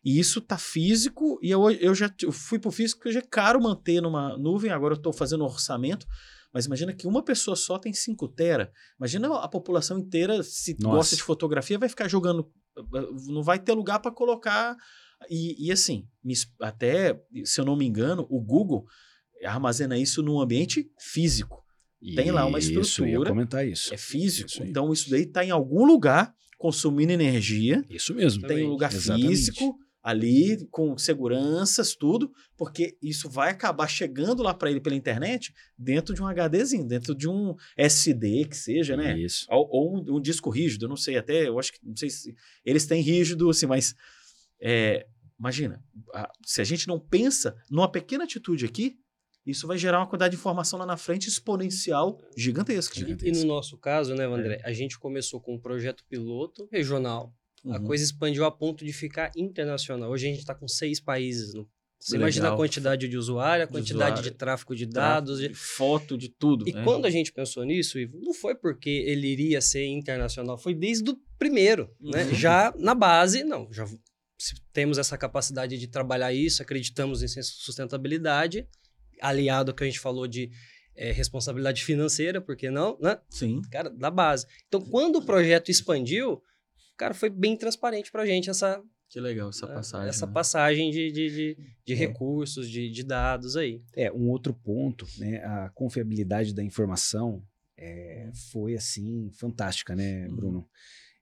E 0.02 0.18
isso 0.18 0.40
tá 0.40 0.56
físico, 0.56 1.38
e 1.42 1.50
eu, 1.50 1.70
eu 1.70 1.94
já 1.94 2.10
eu 2.22 2.32
fui 2.32 2.58
pro 2.58 2.70
físico 2.70 3.00
porque 3.00 3.12
já 3.12 3.18
é 3.18 3.28
caro 3.28 3.60
manter 3.60 4.00
numa 4.00 4.38
nuvem, 4.38 4.70
agora 4.70 4.94
eu 4.94 4.98
estou 4.98 5.12
fazendo 5.12 5.42
um 5.42 5.48
orçamento, 5.48 6.06
mas 6.52 6.66
imagina 6.66 6.92
que 6.92 7.06
uma 7.06 7.22
pessoa 7.22 7.56
só 7.56 7.78
tem 7.78 7.92
5 7.92 8.28
tera. 8.28 8.72
Imagina 8.98 9.34
a 9.36 9.48
população 9.48 9.98
inteira, 9.98 10.42
se 10.42 10.76
Nossa. 10.80 10.96
gosta 10.96 11.16
de 11.16 11.22
fotografia, 11.22 11.78
vai 11.78 11.88
ficar 11.88 12.08
jogando, 12.08 12.50
não 13.26 13.42
vai 13.42 13.58
ter 13.58 13.72
lugar 13.72 14.00
para 14.00 14.10
colocar. 14.10 14.76
E, 15.28 15.66
e 15.66 15.72
assim, 15.72 16.06
até, 16.60 17.20
se 17.44 17.60
eu 17.60 17.64
não 17.64 17.76
me 17.76 17.86
engano, 17.86 18.26
o 18.30 18.40
Google 18.40 18.86
armazena 19.44 19.96
isso 19.98 20.22
num 20.22 20.40
ambiente 20.40 20.90
físico. 20.98 21.62
Tem 22.14 22.30
lá 22.30 22.46
uma 22.46 22.58
Isso, 22.58 22.70
eu 22.70 22.74
ia 22.76 22.80
estrutura, 22.80 23.30
comentar 23.30 23.66
isso. 23.66 23.92
É 23.92 23.96
físico. 23.96 24.48
Isso 24.48 24.62
então 24.62 24.92
isso 24.92 25.10
daí 25.10 25.22
está 25.22 25.44
em 25.44 25.50
algum 25.50 25.84
lugar 25.84 26.32
consumindo 26.56 27.12
energia. 27.12 27.84
Isso 27.90 28.14
mesmo. 28.14 28.46
Tem 28.46 28.64
um 28.64 28.70
lugar 28.70 28.92
Exatamente. 28.92 29.28
físico 29.28 29.78
ali, 30.08 30.66
com 30.70 30.96
seguranças, 30.96 31.94
tudo, 31.94 32.32
porque 32.56 32.96
isso 33.02 33.28
vai 33.28 33.50
acabar 33.50 33.86
chegando 33.88 34.42
lá 34.42 34.54
para 34.54 34.70
ele 34.70 34.80
pela 34.80 34.96
internet 34.96 35.52
dentro 35.76 36.14
de 36.14 36.22
um 36.22 36.26
HDzinho, 36.26 36.86
dentro 36.86 37.14
de 37.14 37.28
um 37.28 37.54
SD 37.76 38.46
que 38.46 38.56
seja, 38.56 38.96
né? 38.96 39.18
Isso. 39.18 39.44
Ou, 39.50 39.68
ou 39.70 39.96
um, 39.96 40.16
um 40.16 40.20
disco 40.20 40.48
rígido, 40.48 40.86
eu 40.86 40.88
não 40.88 40.96
sei, 40.96 41.18
até, 41.18 41.46
eu 41.46 41.58
acho 41.58 41.72
que, 41.72 41.78
não 41.84 41.94
sei 41.96 42.08
se 42.08 42.34
eles 42.64 42.86
têm 42.86 43.02
rígido, 43.02 43.50
assim, 43.50 43.66
mas 43.66 43.94
é, 44.60 45.06
imagina, 45.38 45.82
a- 46.14 46.30
se 46.44 46.60
a 46.60 46.64
gente 46.64 46.88
não 46.88 46.98
pensa 46.98 47.54
numa 47.70 47.90
pequena 47.90 48.24
atitude 48.24 48.64
aqui, 48.64 48.96
isso 49.44 49.66
vai 49.66 49.78
gerar 49.78 49.98
uma 50.00 50.06
quantidade 50.06 50.32
de 50.34 50.38
informação 50.40 50.78
lá 50.78 50.84
na 50.86 50.96
frente 50.96 51.28
exponencial 51.28 52.18
gigantesca. 52.36 52.94
E, 52.96 53.00
Gigantesco. 53.00 53.36
e 53.36 53.40
no 53.40 53.46
nosso 53.46 53.78
caso, 53.78 54.14
né, 54.14 54.24
André, 54.26 54.60
a 54.64 54.72
gente 54.72 54.98
começou 54.98 55.40
com 55.40 55.54
um 55.54 55.60
projeto 55.60 56.04
piloto 56.08 56.68
regional. 56.72 57.32
A 57.64 57.78
Uhum. 57.78 57.84
coisa 57.84 58.04
expandiu 58.04 58.44
a 58.44 58.50
ponto 58.50 58.84
de 58.84 58.92
ficar 58.92 59.30
internacional. 59.36 60.10
Hoje 60.10 60.26
a 60.26 60.30
gente 60.30 60.40
está 60.40 60.54
com 60.54 60.68
seis 60.68 61.00
países. 61.00 61.54
No... 61.54 61.68
Você 62.00 62.12
Legal. 62.12 62.28
imagina 62.28 62.52
a 62.52 62.56
quantidade 62.56 63.08
de 63.08 63.16
usuário, 63.16 63.64
a 63.64 63.66
De 63.66 63.72
quantidade 63.72 64.12
usuário. 64.12 64.22
de 64.22 64.30
tráfego 64.30 64.76
de 64.76 64.86
dados. 64.86 65.40
de- 65.40 65.48
de 65.48 65.54
foto, 65.54 66.16
de 66.16 66.28
tudo. 66.28 66.68
E 66.68 66.72
né? 66.72 66.84
quando 66.84 67.06
a 67.06 67.10
gente 67.10 67.32
pensou 67.32 67.64
nisso, 67.64 67.98
Ivo, 67.98 68.18
não 68.22 68.32
foi 68.32 68.54
porque 68.54 68.88
ele 68.88 69.26
iria 69.26 69.60
ser 69.60 69.84
internacional, 69.86 70.56
foi 70.56 70.74
desde 70.74 71.10
o 71.10 71.18
primeiro, 71.38 71.90
né? 72.00 72.24
Uhum. 72.24 72.34
Já 72.34 72.72
na 72.78 72.94
base, 72.94 73.42
não, 73.42 73.68
já 73.72 73.84
temos 74.72 74.96
essa 74.98 75.18
capacidade 75.18 75.76
de 75.76 75.88
trabalhar 75.88 76.32
isso, 76.32 76.62
acreditamos 76.62 77.22
em 77.24 77.28
sustentabilidade, 77.42 78.68
aliado 79.20 79.72
ao 79.72 79.74
que 79.74 79.82
a 79.82 79.86
gente 79.86 79.98
falou 79.98 80.28
de 80.28 80.50
eh, 80.94 81.10
responsabilidade 81.12 81.84
financeira, 81.84 82.40
por 82.40 82.56
que 82.56 82.70
não, 82.70 82.96
né? 83.00 83.18
Sim. 83.28 83.60
Cara, 83.70 83.90
da 83.90 84.10
base. 84.10 84.46
Então, 84.68 84.80
quando 84.80 85.16
o 85.16 85.24
projeto 85.24 85.70
expandiu, 85.70 86.40
cara, 86.98 87.14
foi 87.14 87.30
bem 87.30 87.56
transparente 87.56 88.10
pra 88.12 88.26
gente 88.26 88.50
essa 88.50 88.82
Que 89.08 89.20
legal 89.20 89.48
essa 89.48 89.66
né, 89.66 89.74
passagem. 89.74 90.08
essa 90.08 90.26
né? 90.26 90.32
passagem 90.32 90.90
de, 90.90 91.10
de, 91.10 91.30
de, 91.30 91.56
de 91.86 91.92
É. 91.94 91.96
recursos, 91.96 92.68
de, 92.70 92.90
de 92.90 93.02
dados 93.02 93.56
aí. 93.56 93.82
É, 93.96 94.12
um 94.12 94.28
outro 94.28 94.52
ponto, 94.52 95.06
né? 95.16 95.38
A 95.44 95.70
confiabilidade 95.70 96.52
da 96.54 96.62
informação 96.62 97.42
é, 97.76 98.30
foi, 98.52 98.74
assim, 98.74 99.30
fantástica, 99.32 99.94
né, 99.96 100.26
Uhum. 100.28 100.36
Bruno? 100.36 100.68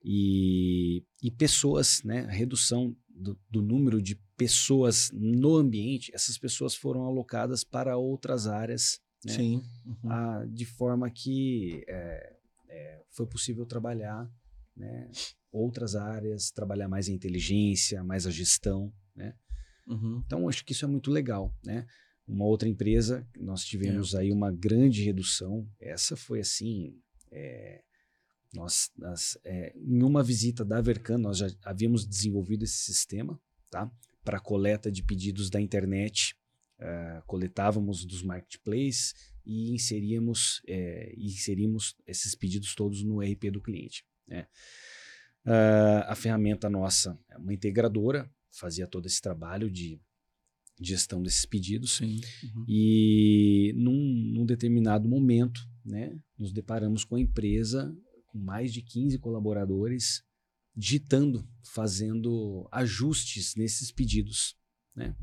E, 0.03 1.03
e 1.21 1.29
pessoas, 1.31 2.01
né? 2.03 2.21
A 2.21 2.31
redução 2.31 2.95
do, 3.09 3.37
do 3.49 3.61
número 3.61 4.01
de 4.01 4.15
pessoas 4.37 5.09
no 5.13 5.55
ambiente, 5.55 6.11
essas 6.13 6.37
pessoas 6.37 6.75
foram 6.75 7.03
alocadas 7.05 7.63
para 7.63 7.97
outras 7.97 8.47
áreas, 8.47 8.99
né? 9.25 9.33
Sim. 9.33 9.61
Uhum. 9.85 10.11
ah, 10.11 10.45
de 10.47 10.65
forma 10.65 11.09
que 11.09 11.83
é, 11.87 12.35
é, 12.69 13.01
foi 13.09 13.25
possível 13.25 13.65
trabalhar 13.65 14.29
né, 14.75 15.09
outras 15.57 15.95
áreas, 15.95 16.51
trabalhar 16.51 16.87
mais 16.87 17.07
a 17.09 17.11
inteligência, 17.11 18.03
mais 18.03 18.25
a 18.27 18.31
gestão. 18.31 18.93
Né? 19.15 19.33
Uhum. 19.87 20.21
Então, 20.25 20.47
acho 20.49 20.63
que 20.65 20.71
isso 20.73 20.85
é 20.85 20.87
muito 20.87 21.11
legal. 21.11 21.53
Né? 21.65 21.85
Uma 22.27 22.45
outra 22.45 22.67
empresa, 22.67 23.27
nós 23.39 23.63
tivemos 23.65 24.13
É. 24.13 24.19
aí 24.19 24.31
uma 24.31 24.51
grande 24.51 25.03
redução. 25.03 25.67
Essa 25.79 26.15
foi 26.15 26.39
assim. 26.41 26.99
é, 27.31 27.83
nós, 28.53 28.89
nós, 28.97 29.37
é, 29.43 29.73
em 29.75 30.01
uma 30.01 30.23
visita 30.23 30.63
da 30.63 30.79
Vercan, 30.79 31.17
nós 31.17 31.37
já 31.39 31.47
havíamos 31.63 32.07
desenvolvido 32.07 32.63
esse 32.63 32.77
sistema 32.77 33.37
tá? 33.69 33.91
para 34.23 34.39
coleta 34.39 34.89
de 34.91 35.03
pedidos 35.03 35.49
da 35.49 35.59
internet. 35.59 36.35
Ah, 36.79 37.23
coletávamos 37.25 38.05
dos 38.05 38.21
marketplaces 38.21 39.13
e 39.45 39.73
inseríamos, 39.73 40.61
é, 40.67 41.11
inserimos 41.17 41.95
esses 42.05 42.35
pedidos 42.35 42.75
todos 42.75 43.03
no 43.03 43.19
RP 43.19 43.49
do 43.51 43.59
cliente. 43.61 44.05
né? 44.27 44.47
Ah, 45.47 46.11
a 46.11 46.15
ferramenta 46.15 46.69
nossa 46.69 47.17
é 47.29 47.37
uma 47.37 47.53
integradora, 47.53 48.29
fazia 48.51 48.85
todo 48.85 49.05
esse 49.05 49.21
trabalho 49.21 49.71
de 49.71 49.99
gestão 50.79 51.23
desses 51.23 51.45
pedidos. 51.45 51.97
Sim. 51.97 52.19
Uhum. 52.43 52.65
E 52.67 53.73
num, 53.75 54.33
num 54.33 54.45
determinado 54.45 55.07
momento, 55.07 55.61
né, 55.85 56.19
nos 56.37 56.51
deparamos 56.51 57.03
com 57.03 57.15
a 57.15 57.19
empresa 57.19 57.95
com 58.27 58.37
mais 58.37 58.73
de 58.73 58.81
15 58.81 59.17
colaboradores 59.19 60.21
digitando, 60.75 61.47
fazendo 61.63 62.67
ajustes 62.71 63.55
nesses 63.55 63.91
pedidos. 63.91 64.55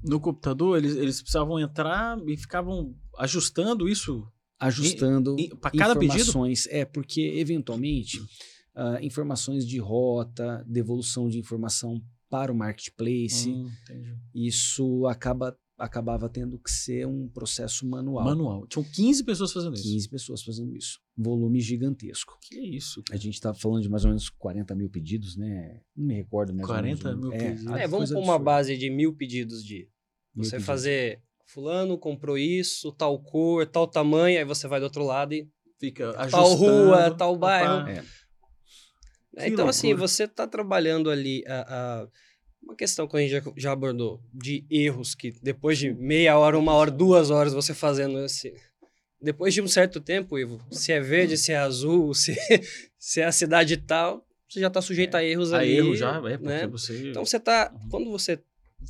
No 0.02 0.20
computador, 0.20 0.78
eles, 0.78 0.96
eles 0.96 1.20
precisavam 1.20 1.60
entrar 1.60 2.16
e 2.26 2.36
ficavam 2.36 2.96
ajustando 3.18 3.88
isso 3.88 4.26
Ajustando 4.58 5.36
pra 5.60 5.70
cada 5.70 5.96
pedido? 5.96 6.32
É, 6.70 6.84
porque 6.84 7.20
eventualmente 7.36 8.22
ah, 8.74 8.98
informações 9.02 9.66
de 9.66 9.78
rota, 9.78 10.64
devolução 10.68 11.28
de 11.28 11.38
informação 11.38 12.00
para 12.30 12.50
o 12.52 12.54
marketplace, 12.56 13.48
Hum, 13.50 13.70
isso 14.34 15.06
acaba, 15.06 15.56
acabava 15.78 16.28
tendo 16.28 16.58
que 16.58 16.70
ser 16.70 17.06
um 17.06 17.28
processo 17.28 17.86
manual. 17.86 18.24
Manual. 18.24 18.66
Tinham 18.66 18.84
15 18.84 19.22
pessoas 19.24 19.52
fazendo 19.52 19.74
isso. 19.74 19.84
15 19.84 20.08
pessoas 20.08 20.42
fazendo 20.42 20.74
isso. 20.76 20.98
Volume 21.16 21.60
gigantesco. 21.60 22.36
Que 22.42 22.58
isso? 22.58 23.02
A 23.12 23.16
gente 23.16 23.34
está 23.34 23.54
falando 23.54 23.82
de 23.82 23.88
mais 23.88 24.04
ou 24.04 24.08
menos 24.10 24.28
40 24.30 24.74
mil 24.74 24.90
pedidos, 24.90 25.36
né? 25.36 25.80
Não 25.96 26.06
me 26.06 26.14
recordo 26.14 26.52
mais 26.52 26.66
40 26.66 27.08
ou 27.08 27.14
menos. 27.16 27.20
mil 27.28 27.30
número. 27.38 27.54
pedidos. 27.54 27.72
É, 27.76 27.86
vamos 27.86 27.96
coisa 28.10 28.14
pôr 28.14 28.20
uma 28.20 28.34
absurda. 28.34 28.44
base 28.50 28.76
de 28.76 28.90
mil 28.90 29.14
pedidos 29.14 29.64
de 29.64 29.88
mil 30.34 30.44
você 30.44 30.50
pedidos. 30.52 30.66
fazer 30.66 31.22
fulano 31.46 31.96
comprou 31.98 32.36
isso, 32.38 32.90
tal 32.92 33.20
cor, 33.22 33.64
tal 33.66 33.86
tamanho, 33.86 34.38
aí 34.38 34.44
você 34.44 34.66
vai 34.66 34.80
do 34.80 34.84
outro 34.84 35.04
lado 35.04 35.34
e 35.34 35.48
Fica 35.78 36.12
tal 36.30 36.46
ajustando. 36.46 36.56
rua, 36.86 37.10
tal 37.14 37.36
bairro. 37.36 37.86
É. 37.88 38.02
É, 39.36 39.44
Que 39.46 39.50
então, 39.50 39.68
assim, 39.68 39.88
loucura. 39.88 40.08
você 40.08 40.24
está 40.24 40.46
trabalhando 40.46 41.10
ali 41.10 41.42
a, 41.46 41.60
a- 42.02 42.08
uma 42.62 42.74
questão 42.76 43.06
que 43.06 43.16
a 43.16 43.20
gente 43.20 43.30
já, 43.30 43.42
já 43.56 43.72
abordou, 43.72 44.22
de 44.32 44.64
erros 44.70 45.14
que 45.14 45.32
depois 45.42 45.76
de 45.78 45.92
meia 45.92 46.38
hora, 46.38 46.58
uma 46.58 46.72
hora, 46.72 46.90
duas 46.90 47.30
horas 47.30 47.52
você 47.52 47.74
fazendo 47.74 48.18
esse. 48.24 48.54
Depois 49.20 49.52
de 49.54 49.60
um 49.62 49.68
certo 49.68 50.00
tempo, 50.00 50.38
Ivo, 50.38 50.60
se 50.70 50.92
é 50.92 51.00
verde, 51.00 51.36
se 51.36 51.52
é 51.52 51.56
azul, 51.56 52.12
se, 52.14 52.34
se 52.98 53.20
é 53.20 53.24
a 53.24 53.32
cidade 53.32 53.76
tal, 53.76 54.24
você 54.48 54.60
já 54.60 54.68
está 54.68 54.80
sujeito 54.80 55.14
a 55.16 55.22
erros 55.24 55.52
A 55.52 55.58
ali. 55.58 55.76
erro 55.76 55.94
já, 55.96 56.16
é, 56.18 56.20
porque 56.38 56.38
né? 56.46 56.66
você... 56.66 57.10
Então 57.10 57.24
você 57.24 57.40
tá. 57.40 57.72
Uhum. 57.74 57.88
Quando 57.88 58.10
você 58.10 58.38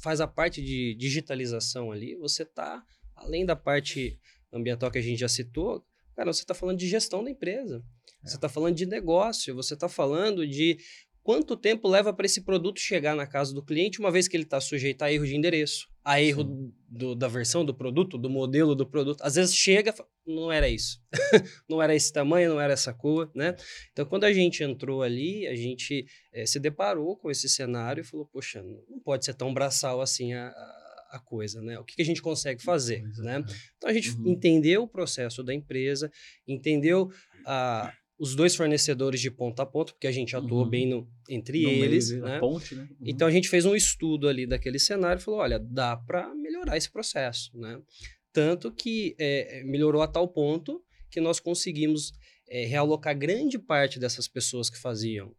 faz 0.03 0.21
a 0.21 0.27
parte 0.27 0.63
de 0.63 0.95
digitalização 0.97 1.91
ali, 1.93 2.15
você 2.17 2.45
tá, 2.45 2.83
além 3.17 3.47
da 3.47 3.57
parte 3.57 4.19
ambiental 4.53 4.91
que 4.91 4.99
a 4.99 5.03
gente 5.03 5.19
já 5.19 5.29
citou, 5.29 5.85
cara, 6.17 6.33
você 6.33 6.45
tá 6.45 6.55
falando 6.55 6.79
de 6.79 6.89
gestão 6.89 7.23
da 7.25 7.31
empresa. 7.31 7.83
Você 8.25 8.39
tá 8.39 8.49
falando 8.49 8.75
de 8.75 8.87
negócio, 8.87 9.55
você 9.55 9.77
tá 9.77 9.89
falando 9.89 10.47
de 10.47 10.79
quanto 11.23 11.57
tempo 11.57 11.89
leva 11.89 12.13
para 12.13 12.27
esse 12.27 12.43
produto 12.43 12.79
chegar 12.81 13.15
na 13.17 13.27
casa 13.27 13.55
do 13.55 13.63
cliente, 13.65 13.99
uma 13.99 14.11
vez 14.11 14.29
que 14.29 14.37
ele 14.37 14.45
está 14.45 14.61
sujeito 14.61 15.03
a 15.03 15.11
erro 15.13 15.25
de 15.27 15.35
endereço, 15.35 15.89
a 16.05 16.21
erro 16.21 16.45
do- 16.89 17.15
da 17.15 17.29
versão 17.29 17.65
do 17.65 17.75
produto, 17.75 18.19
do 18.19 18.29
modelo 18.29 18.75
do 18.75 18.87
produto. 18.87 19.23
Às 19.23 19.35
vezes 19.37 19.55
chega, 19.57 19.89
e 19.91 19.93
fala, 19.97 20.09
não 20.27 20.53
era 20.53 20.69
isso. 20.69 21.01
não 21.69 21.81
era 21.83 21.95
esse 21.95 22.13
tamanho, 22.13 22.51
não 22.51 22.61
era 22.61 22.75
essa 22.75 22.93
cor, 22.93 23.31
né? 23.35 23.57
Então, 23.93 24.05
quando 24.05 24.25
a 24.25 24.33
gente 24.35 24.63
entrou 24.63 25.03
ali, 25.03 25.47
a 25.47 25.55
gente 25.57 26.05
eh, 26.33 26.45
se 26.45 26.61
deparou 26.61 27.17
com 27.17 27.31
esse 27.31 27.49
cenário 27.49 28.03
e 28.03 28.05
falou, 28.05 28.27
poxa, 28.27 28.63
não 28.63 29.01
pode 29.01 29.25
ser 29.25 29.33
tão 29.35 29.53
braçal 29.55 30.01
assim 30.03 30.35
a, 30.35 30.49
a- 30.49 30.81
a 31.13 31.19
coisa, 31.21 31.63
né? 31.63 31.79
O 31.79 31.85
que, 31.85 31.95
que 31.97 32.03
a 32.03 32.05
gente 32.05 32.21
consegue 32.21 32.61
fazer, 32.63 33.01
Pois 33.03 33.19
é, 33.21 33.23
né? 33.23 33.45
Então, 33.79 33.89
a 33.89 33.93
gente 33.95 34.11
Uhum. 34.11 34.29
entendeu 34.33 34.83
o 34.83 34.89
processo 34.89 35.43
da 35.43 35.55
empresa, 35.55 36.11
entendeu 36.47 37.09
ah, 37.47 37.91
os 38.19 38.35
dois 38.37 38.55
fornecedores 38.55 39.21
de 39.21 39.31
ponta 39.31 39.63
a 39.63 39.67
ponta, 39.67 39.93
porque 39.93 40.07
a 40.07 40.13
gente 40.13 40.37
atuou 40.37 40.63
Uhum. 40.65 40.71
bem 40.71 40.87
no, 40.89 41.09
entre 41.29 41.63
No 41.63 41.69
meio 41.69 41.85
eles, 41.85 42.07
de- 42.09 42.21
né? 42.21 42.37
A 42.37 42.41
ponte, 42.41 42.75
né? 42.75 42.83
Uhum. 42.91 42.97
Então 43.05 43.27
a 43.27 43.31
gente 43.31 43.49
fez 43.49 43.65
um 43.65 43.75
estudo 43.75 44.29
ali 44.29 44.47
daquele 44.47 44.79
cenário 44.79 45.21
e 45.21 45.23
falou: 45.23 45.41
olha, 45.41 45.59
dá 45.59 45.97
para 45.97 46.33
melhorar 46.35 46.77
esse 46.77 46.91
processo, 46.91 47.51
né? 47.59 47.81
Tanto 48.33 48.71
que 48.73 49.15
é, 49.19 49.63
melhorou 49.65 50.03
a 50.03 50.07
tal 50.09 50.29
ponto 50.29 50.81
que 51.11 51.21
nós 51.21 51.39
conseguimos 51.41 52.13
é, 52.49 52.65
realocar 52.67 53.17
grande 53.17 53.59
parte 53.59 53.99
dessas 53.99 54.27
pessoas 54.29 54.69
que 54.71 54.79
faziam 54.79 55.33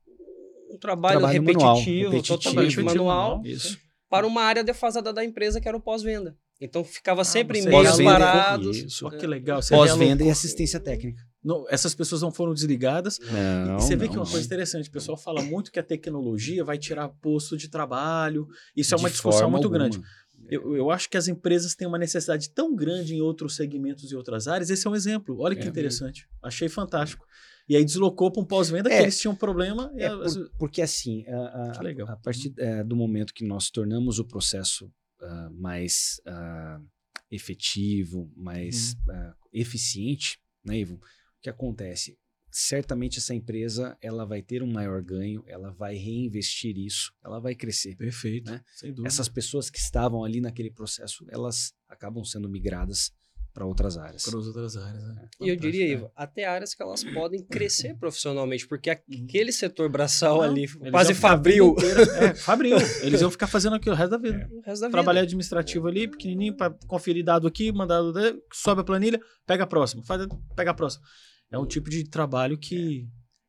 um 0.69 0.77
trabalho, 0.77 1.19
Trabalho 1.19 1.43
manual, 1.43 1.75
repetitivo, 1.75 2.09
repetitivo. 2.11 2.37
totalmente 2.37 2.75
Repetitivo, 2.75 2.85
manual, 3.05 3.29
manual. 3.37 3.45
Isso. 3.45 3.77
para 4.09 4.25
uma 4.27 4.41
área 4.41 4.63
defasada 4.63 5.13
da 5.13 5.23
empresa 5.23 5.59
que 5.61 5.67
era 5.67 5.77
o 5.77 5.81
pós-venda. 5.81 6.37
Então 6.59 6.83
ficava 6.83 7.23
sempre 7.25 7.61
você 7.61 7.67
e-mails 7.67 7.97
realocou 7.97 8.05
parados. 8.05 8.77
isso. 8.77 9.09
Né? 9.09 9.17
que 9.17 9.27
legal. 9.27 9.59
Pós-venda 9.69 10.23
e 10.23 10.29
assistência 10.29 10.79
técnica. 10.79 11.21
Não, 11.45 11.65
essas 11.69 11.93
pessoas 11.93 12.21
não 12.23 12.31
foram 12.31 12.53
desligadas. 12.53 13.19
Não, 13.19 13.77
e 13.77 13.81
você 13.81 13.95
vê 13.95 14.07
que 14.07 14.15
não, 14.15 14.23
uma 14.23 14.29
coisa 14.29 14.45
interessante, 14.45 14.89
o 14.89 14.91
pessoal 14.91 15.15
fala 15.15 15.41
muito 15.43 15.71
que 15.71 15.79
a 15.79 15.83
tecnologia 15.83 16.63
vai 16.63 16.77
tirar 16.77 17.07
posto 17.09 17.55
de 17.55 17.69
trabalho. 17.69 18.47
Isso 18.75 18.95
é 18.95 18.97
uma 18.97 19.09
discussão 19.11 19.49
muito 19.51 19.65
alguma. 19.65 19.87
grande. 19.89 20.01
Eu, 20.49 20.75
eu 20.75 20.91
acho 20.91 21.09
que 21.09 21.17
as 21.17 21.27
empresas 21.27 21.73
têm 21.75 21.87
uma 21.87 21.97
necessidade 21.97 22.49
tão 22.49 22.75
grande 22.75 23.15
em 23.15 23.21
outros 23.21 23.55
segmentos 23.55 24.11
e 24.11 24.15
outras 24.15 24.47
áreas. 24.47 24.69
Esse 24.69 24.85
é 24.87 24.89
um 24.89 24.95
exemplo. 24.95 25.39
Olha 25.39 25.55
que 25.55 25.63
É. 25.63 25.67
interessante. 25.67 26.27
Achei 26.43 26.67
fantástico. 26.67 27.25
E 27.69 27.75
aí 27.75 27.83
deslocou 27.85 28.31
para 28.31 28.41
um 28.41 28.45
pós-venda 28.45 28.89
que 28.89 28.95
É. 28.95 29.01
eles 29.03 29.19
tinham 29.19 29.35
problema. 29.35 29.91
É, 29.95 30.09
por- 30.09 30.51
porque 30.59 30.81
assim, 30.83 31.25
a, 31.27 31.69
a- 31.69 31.71
Que 31.71 31.83
legal. 31.83 32.07
a 32.09 32.15
partir 32.15 32.53
é, 32.57 32.83
do 32.83 32.95
momento 32.95 33.33
que 33.33 33.43
nós 33.45 33.69
tornamos 33.71 34.19
o 34.19 34.25
processo 34.25 34.91
ah, 35.21 35.49
mais 35.51 36.21
ah, 36.27 36.79
efetivo, 37.31 38.31
mais 38.35 38.93
Uhum. 39.07 39.13
ah, 39.15 39.35
eficiente, 39.53 40.39
né, 40.63 40.77
Ivo? 40.79 40.99
O 41.45 41.47
que 41.47 41.49
acontece? 41.51 42.17
Certamente 42.49 43.19
essa 43.19 43.35
empresa 43.35 43.95
ela 44.01 44.25
vai 44.25 44.41
ter 44.41 44.63
um 44.63 44.71
maior 44.71 44.99
ganho, 45.03 45.43
ela 45.45 45.71
vai 45.71 45.95
reinvestir 45.95 46.75
isso, 46.77 47.11
ela 47.23 47.39
vai 47.39 47.53
crescer. 47.53 47.95
Perfeito. 47.97 48.49
né? 48.49 48.61
Sem 48.75 48.89
dúvida. 48.91 49.07
Essas 49.07 49.29
pessoas 49.29 49.69
que 49.69 49.77
estavam 49.77 50.23
ali 50.23 50.41
naquele 50.41 50.71
processo, 50.71 51.23
elas 51.29 51.73
acabam 51.87 52.23
sendo 52.23 52.49
migradas 52.49 53.11
para 53.53 53.65
outras 53.65 53.95
áreas. 53.97 54.23
Para 54.23 54.39
as 54.39 54.47
outras 54.47 54.75
áreas. 54.75 55.03
Né? 55.03 55.29
E 55.41 55.49
eu 55.49 55.55
diria, 55.55 55.85
Ivo, 55.87 56.11
até 56.15 56.45
áreas 56.45 56.73
que 56.73 56.81
elas 56.81 57.03
podem 57.03 57.43
crescer 57.45 57.95
profissionalmente, 57.99 58.67
porque 58.67 58.89
Uhum. 58.89 59.25
aquele 59.25 59.51
setor 59.51 59.87
braçal 59.89 60.37
Não, 60.37 60.43
ali, 60.45 60.67
quase 60.91 61.13
fabril, 61.13 61.75
É, 62.21 62.33
fabril. 62.33 62.77
Eles 63.01 63.21
iam 63.21 63.29
ficar 63.31 63.47
fazendo 63.47 63.75
aquilo 63.75 63.93
o 63.95 63.97
resto 63.97 64.11
da 64.11 64.17
vida. 64.17 64.49
o 64.51 64.61
resto 64.61 64.81
da 64.81 64.87
vida. 64.87 64.91
Trabalho 64.91 65.19
administrativo 65.19 65.87
ali, 65.87 66.07
pequenininho, 66.07 66.55
para 66.57 66.73
conferir 66.87 67.23
dado 67.23 67.47
aqui, 67.47 67.71
mandado, 67.71 68.11
de- 68.13 68.35
sobe 68.53 68.81
a 68.81 68.83
planilha, 68.83 69.19
pega 69.45 69.63
a 69.65 69.67
próxima, 69.67 70.03
faz, 70.03 70.25
pega 70.55 70.71
a 70.71 70.73
próxima. 70.73 71.05
É 71.51 71.57
um 71.57 71.65
tipo 71.65 71.89
de 71.89 72.03
trabalho 72.09 72.57
que 72.57 73.07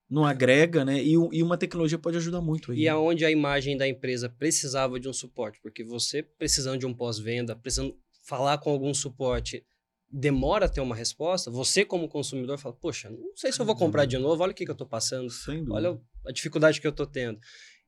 não 0.09 0.25
agrega, 0.25 0.85
né? 0.85 1.03
E, 1.03 1.13
e 1.13 1.43
uma 1.43 1.59
tecnologia 1.59 1.99
pode 1.99 2.17
ajudar 2.17 2.41
muito 2.41 2.73
aí. 2.73 2.79
E 2.81 2.89
aonde 2.89 3.25
a 3.25 3.31
imagem 3.31 3.77
da 3.77 3.89
empresa 3.89 4.29
precisava 4.29 5.01
de 5.01 5.09
um 5.09 5.13
suporte, 5.13 5.59
porque 5.61 5.83
você 5.83 6.23
precisando 6.23 6.79
de 6.79 6.87
um 6.87 6.95
pós-venda, 6.95 7.57
precisando 7.57 7.97
falar 8.25 8.59
com 8.59 8.71
algum 8.71 8.95
suporte, 8.95 9.65
demora 10.11 10.67
a 10.67 10.69
ter 10.69 10.81
uma 10.81 10.95
resposta, 10.95 11.51
você 11.51 11.85
como 11.85 12.09
consumidor 12.09 12.59
fala, 12.59 12.75
poxa, 12.75 13.11
não 13.11 13.37
sei 13.37 13.51
se 13.53 13.61
eu 13.61 13.67
vou 13.67 13.75
comprar 13.77 14.05
de 14.05 14.19
novo, 14.19 14.43
olha 14.43 14.53
o 14.53 14.55
que, 14.55 14.65
que 14.65 14.71
eu 14.71 14.75
estou 14.75 14.87
passando, 14.87 15.29
olha 15.71 16.01
a 16.25 16.33
dificuldade 16.33 16.81
que 16.81 16.87
eu 16.87 16.91
estou 16.93 17.07
tendo. 17.07 17.39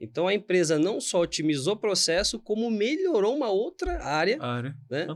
Então 0.01 0.27
a 0.29 0.35
empresa 0.35 0.79
não 0.79 1.01
só 1.01 1.21
otimizou 1.21 1.75
o 1.75 1.79
processo, 1.79 2.39
como 2.39 2.71
melhorou 2.71 3.37
uma 3.37 3.51
outra 3.51 4.03
área 4.05 4.41
área. 4.43 4.77
né, 4.91 5.07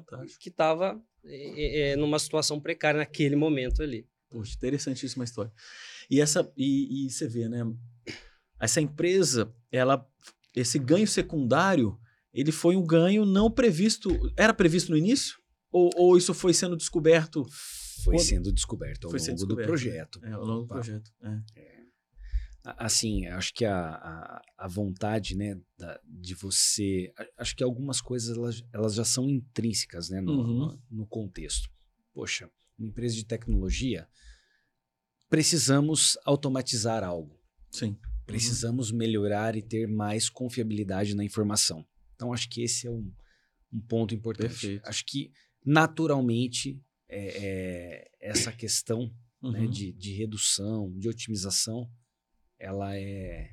que 0.40 0.49
estava 0.49 1.01
numa 1.99 2.18
situação 2.18 2.61
precária 2.61 2.99
naquele 2.99 3.36
momento 3.36 3.82
ali. 3.82 4.07
Poxa, 4.33 4.55
interessantíssima 4.57 5.24
história. 5.24 5.53
E 6.11 6.20
essa 6.20 6.51
e, 6.57 7.07
e 7.07 7.11
você 7.11 7.28
vê, 7.28 7.49
né? 7.49 7.61
Essa 8.59 8.80
empresa, 8.80 9.53
ela 9.70 10.07
esse 10.55 10.78
ganho 10.78 11.07
secundário, 11.07 11.99
ele 12.33 12.51
foi 12.53 12.76
um 12.76 12.87
ganho 12.87 13.24
não 13.26 13.51
previsto. 13.51 14.09
Era 14.37 14.55
previsto 14.55 14.91
no 14.91 14.97
início? 14.97 15.39
Ou, 15.70 15.91
ou 15.97 16.16
isso 16.16 16.33
foi 16.35 16.53
sendo 16.55 16.76
descoberto 16.76 17.45
Foi 18.05 18.14
Quando- 18.16 18.26
sendo 18.26 18.53
descoberto 18.53 19.05
ao 19.07 19.11
Foi 19.11 19.20
longo 19.20 19.30
do 19.33 19.37
descoberto, 19.37 19.61
né? 19.61 19.66
projeto. 19.66 20.20
é, 20.24 20.33
ao 20.33 20.45
longo 20.45 20.62
do 20.62 20.68
projeto? 20.68 21.11
É. 21.22 21.83
A- 22.64 22.87
Assim, 22.87 23.26
acho 23.26 23.53
que 23.55 23.64
a, 23.64 23.76
a, 23.95 24.43
a 24.59 24.68
vontade, 24.68 25.37
né, 25.37 25.59
da- 25.78 26.01
de 26.05 26.35
você. 26.35 27.12
Acho 27.37 27.57
que 27.57 27.62
algumas 27.64 28.01
coisas 28.01 28.37
elas, 28.37 28.62
elas 28.72 28.95
já 28.95 29.05
são 29.05 29.28
intrínsecas, 29.28 30.09
né, 30.11 30.20
no, 30.20 30.33
Uhum. 30.33 30.59
no, 30.59 30.83
no 30.91 31.07
contexto. 31.07 31.68
Poxa, 32.14 32.49
uma 32.83 32.91
empresa 32.91 33.14
de 33.14 33.24
tecnologia, 33.24 34.09
precisamos 35.28 36.18
automatizar 36.24 37.03
algo. 37.03 37.41
Sim. 37.70 37.97
Precisamos 38.26 38.91
melhorar 38.91 39.57
e 39.57 39.62
ter 39.62 39.87
mais 39.89 40.28
confiabilidade 40.28 41.14
na 41.14 41.24
informação. 41.24 41.87
Então, 42.14 42.33
acho 42.33 42.49
que 42.49 42.62
esse 42.62 42.87
é 42.87 42.91
um, 42.91 43.12
um 43.72 43.80
ponto 43.80 44.14
importante. 44.14 44.49
Perfeito. 44.49 44.87
Acho 44.87 45.05
que 45.07 45.33
naturalmente 45.64 46.80
é, 47.09 47.28
é, 47.45 48.11
essa 48.20 48.53
questão 48.53 49.12
né, 49.43 49.61
Uhum. 49.61 49.70
de, 49.70 49.93
de 49.93 50.12
redução, 50.14 50.93
de 50.97 51.09
otimização, 51.09 51.91
ela 52.59 52.97
é 52.97 53.51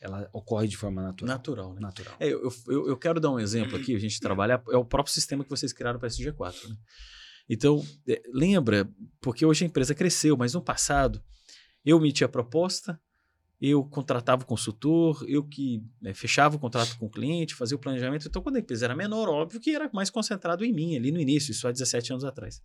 ela 0.00 0.26
ocorre 0.32 0.66
de 0.66 0.78
forma 0.78 1.02
natural. 1.02 1.36
Natural, 1.36 1.74
né? 1.74 1.80
natural. 1.80 2.16
É, 2.18 2.26
eu, 2.26 2.50
eu, 2.68 2.88
eu 2.88 2.96
quero 2.96 3.20
dar 3.20 3.30
um 3.30 3.38
exemplo 3.38 3.76
aqui, 3.76 3.94
a 3.94 3.98
gente 3.98 4.18
trabalha, 4.18 4.62
é 4.70 4.76
o 4.78 4.84
próprio 4.84 5.12
sistema 5.12 5.44
que 5.44 5.50
vocês 5.50 5.74
criaram 5.74 5.98
para 5.98 6.08
esse 6.08 6.24
G4. 6.24 6.70
Né? 6.70 6.76
Então, 7.52 7.84
é, 8.06 8.22
lembra, 8.32 8.88
porque 9.20 9.44
hoje 9.44 9.64
a 9.64 9.66
empresa 9.66 9.92
cresceu, 9.92 10.36
mas 10.36 10.54
no 10.54 10.62
passado, 10.62 11.20
eu 11.84 11.98
emitia 11.98 12.26
a 12.26 12.30
proposta, 12.30 13.00
eu 13.60 13.82
contratava 13.82 14.44
o 14.44 14.46
consultor, 14.46 15.24
eu 15.26 15.42
que 15.42 15.82
né, 16.00 16.14
fechava 16.14 16.54
o 16.54 16.60
contrato 16.60 16.96
com 16.96 17.06
o 17.06 17.10
cliente, 17.10 17.56
fazia 17.56 17.76
o 17.76 17.80
planejamento. 17.80 18.28
Então, 18.28 18.40
quando 18.40 18.54
a 18.54 18.60
empresa 18.60 18.84
era 18.84 18.94
menor, 18.94 19.28
óbvio 19.28 19.58
que 19.58 19.74
era 19.74 19.90
mais 19.92 20.10
concentrado 20.10 20.64
em 20.64 20.72
mim, 20.72 20.94
ali 20.94 21.10
no 21.10 21.18
início, 21.18 21.50
isso 21.50 21.66
há 21.66 21.72
17 21.72 22.12
anos 22.12 22.24
atrás. 22.24 22.62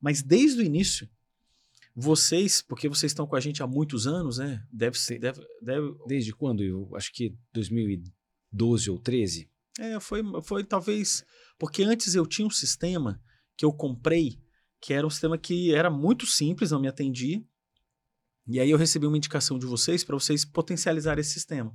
Mas 0.00 0.22
desde 0.22 0.62
o 0.62 0.64
início, 0.64 1.06
vocês, 1.94 2.62
porque 2.62 2.88
vocês 2.88 3.12
estão 3.12 3.26
com 3.26 3.36
a 3.36 3.40
gente 3.40 3.62
há 3.62 3.66
muitos 3.66 4.06
anos, 4.06 4.38
né? 4.38 4.64
Deve 4.72 4.98
ser. 4.98 5.18
Deve, 5.18 5.46
deve, 5.60 5.94
Desde 6.06 6.32
quando? 6.32 6.64
Eu 6.64 6.90
acho 6.96 7.12
que 7.12 7.36
2012 7.52 8.90
ou 8.90 8.98
13. 8.98 9.50
É, 9.78 10.00
foi, 10.00 10.22
foi 10.42 10.64
talvez. 10.64 11.22
Porque 11.58 11.82
antes 11.82 12.14
eu 12.14 12.26
tinha 12.26 12.46
um 12.46 12.50
sistema 12.50 13.20
que 13.60 13.66
eu 13.66 13.72
comprei, 13.74 14.40
que 14.80 14.94
era 14.94 15.06
um 15.06 15.10
sistema 15.10 15.36
que 15.36 15.74
era 15.74 15.90
muito 15.90 16.24
simples, 16.24 16.70
não 16.70 16.80
me 16.80 16.88
atendia. 16.88 17.44
E 18.48 18.58
aí 18.58 18.70
eu 18.70 18.78
recebi 18.78 19.06
uma 19.06 19.18
indicação 19.18 19.58
de 19.58 19.66
vocês 19.66 20.02
para 20.02 20.16
vocês 20.16 20.46
potencializarem 20.46 21.20
esse 21.20 21.34
sistema. 21.34 21.70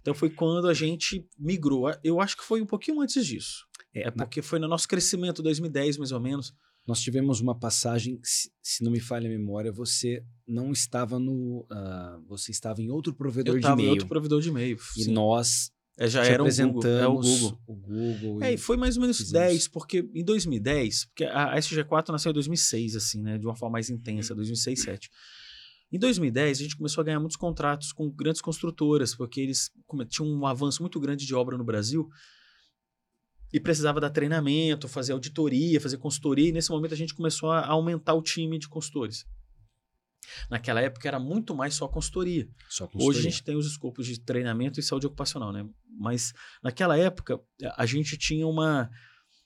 Então 0.00 0.14
foi 0.14 0.30
quando 0.30 0.66
a 0.66 0.72
gente 0.72 1.28
migrou. 1.38 1.92
Eu 2.02 2.18
acho 2.18 2.34
que 2.34 2.42
foi 2.42 2.62
um 2.62 2.66
pouquinho 2.66 3.02
antes 3.02 3.26
disso. 3.26 3.66
É 3.92 4.10
porque 4.10 4.40
foi 4.40 4.58
no 4.58 4.66
nosso 4.66 4.88
crescimento, 4.88 5.42
2010 5.42 5.98
mais 5.98 6.12
ou 6.12 6.20
menos. 6.20 6.54
Nós 6.86 7.02
tivemos 7.02 7.42
uma 7.42 7.54
passagem, 7.54 8.18
se, 8.22 8.82
não 8.82 8.90
me 8.90 8.98
falha 8.98 9.26
a 9.26 9.30
memória, 9.30 9.70
você 9.70 10.24
não 10.46 10.72
estava 10.72 11.18
no. 11.18 11.66
ah, 11.70 12.18
você 12.26 12.52
estava 12.52 12.80
em 12.80 12.90
outro 12.90 13.12
provedor 13.12 13.52
Eu 13.52 13.58
de 13.58 13.66
estava 13.66 13.78
em 13.78 13.84
e-mail. 13.84 13.90
outro 13.92 14.08
provedor 14.08 14.40
de 14.40 14.48
e-mail. 14.48 14.78
E 14.96 15.04
sim. 15.04 15.12
nós 15.12 15.70
É, 15.98 16.06
já 16.08 16.24
era 16.24 16.36
apresentamos 16.42 16.84
Google. 16.84 17.00
É 17.00 17.06
o 17.08 17.14
Google. 17.14 17.60
o 17.66 17.74
Google. 17.74 18.42
É, 18.42 18.54
e- 18.54 18.56
foi 18.56 18.76
mais 18.76 18.96
ou 18.96 19.00
menos 19.02 19.16
fizemos. 19.16 19.48
10, 19.48 19.68
porque 19.68 20.08
em 20.14 20.24
2010, 20.24 21.06
porque 21.06 21.24
a 21.24 21.54
a 21.54 21.58
SG4 21.58 22.10
nasceu 22.10 22.30
em 22.30 22.34
2006, 22.34 22.94
assim, 22.94 23.20
né, 23.20 23.36
de 23.36 23.44
uma 23.44 23.56
forma 23.56 23.72
mais 23.72 23.90
intensa, 23.90 24.32
2006, 24.34 24.84
2007. 24.84 25.10
Em 25.90 25.98
2010, 25.98 26.58
a 26.58 26.62
gente 26.62 26.76
começou 26.76 27.00
a 27.00 27.04
ganhar 27.04 27.18
muitos 27.18 27.36
contratos 27.36 27.92
com 27.92 28.08
grandes 28.10 28.40
construtoras, 28.40 29.14
porque 29.14 29.40
eles 29.40 29.70
tinham 30.08 30.30
um 30.30 30.46
avanço 30.46 30.82
muito 30.82 31.00
grande 31.00 31.26
de 31.26 31.34
obra 31.34 31.56
no 31.58 31.64
Brasil 31.64 32.08
e 33.52 33.58
precisava 33.58 33.98
dar 33.98 34.10
treinamento, 34.10 34.86
fazer 34.86 35.12
auditoria, 35.12 35.80
fazer 35.80 35.96
consultoria, 35.96 36.50
e 36.50 36.52
nesse 36.52 36.70
momento 36.70 36.92
a 36.92 36.96
gente 36.96 37.14
começou 37.14 37.50
a 37.50 37.66
aumentar 37.66 38.14
o 38.14 38.22
time 38.22 38.58
de 38.58 38.68
consultores. 38.68 39.24
Naquela 40.50 40.80
época 40.80 41.06
era 41.08 41.18
muito 41.18 41.54
mais 41.54 41.74
só 41.74 41.88
consultoria. 41.88 42.48
só 42.68 42.84
Hoje 42.84 42.92
consultoria. 42.92 43.20
a 43.20 43.22
gente 43.22 43.42
tem 43.42 43.56
os 43.56 43.66
escopos 43.66 44.06
de 44.06 44.20
treinamento 44.20 44.78
e 44.80 44.82
saúde 44.82 45.06
ocupacional, 45.06 45.52
né? 45.52 45.66
Mas 45.98 46.32
naquela 46.62 46.96
época 46.96 47.40
a 47.76 47.86
gente 47.86 48.16
tinha 48.16 48.46
uma, 48.46 48.90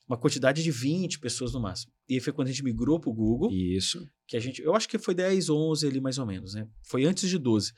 uma 0.08 0.16
quantidade 0.16 0.62
de 0.62 0.70
20 0.70 1.18
pessoas 1.18 1.52
no 1.52 1.60
máximo. 1.60 1.92
E 2.08 2.14
aí 2.14 2.20
foi 2.20 2.32
quando 2.32 2.48
a 2.48 2.50
gente 2.50 2.64
migrou 2.64 3.00
para 3.00 3.10
o 3.10 3.14
Google, 3.14 3.50
Isso. 3.52 4.06
que 4.26 4.36
a 4.36 4.40
gente, 4.40 4.60
eu 4.60 4.74
acho 4.74 4.88
que 4.88 4.98
foi 4.98 5.14
10, 5.14 5.48
11 5.48 5.86
ali 5.86 6.00
mais 6.00 6.18
ou 6.18 6.26
menos, 6.26 6.54
né? 6.54 6.66
Foi 6.82 7.04
antes 7.04 7.28
de 7.28 7.38
12. 7.38 7.72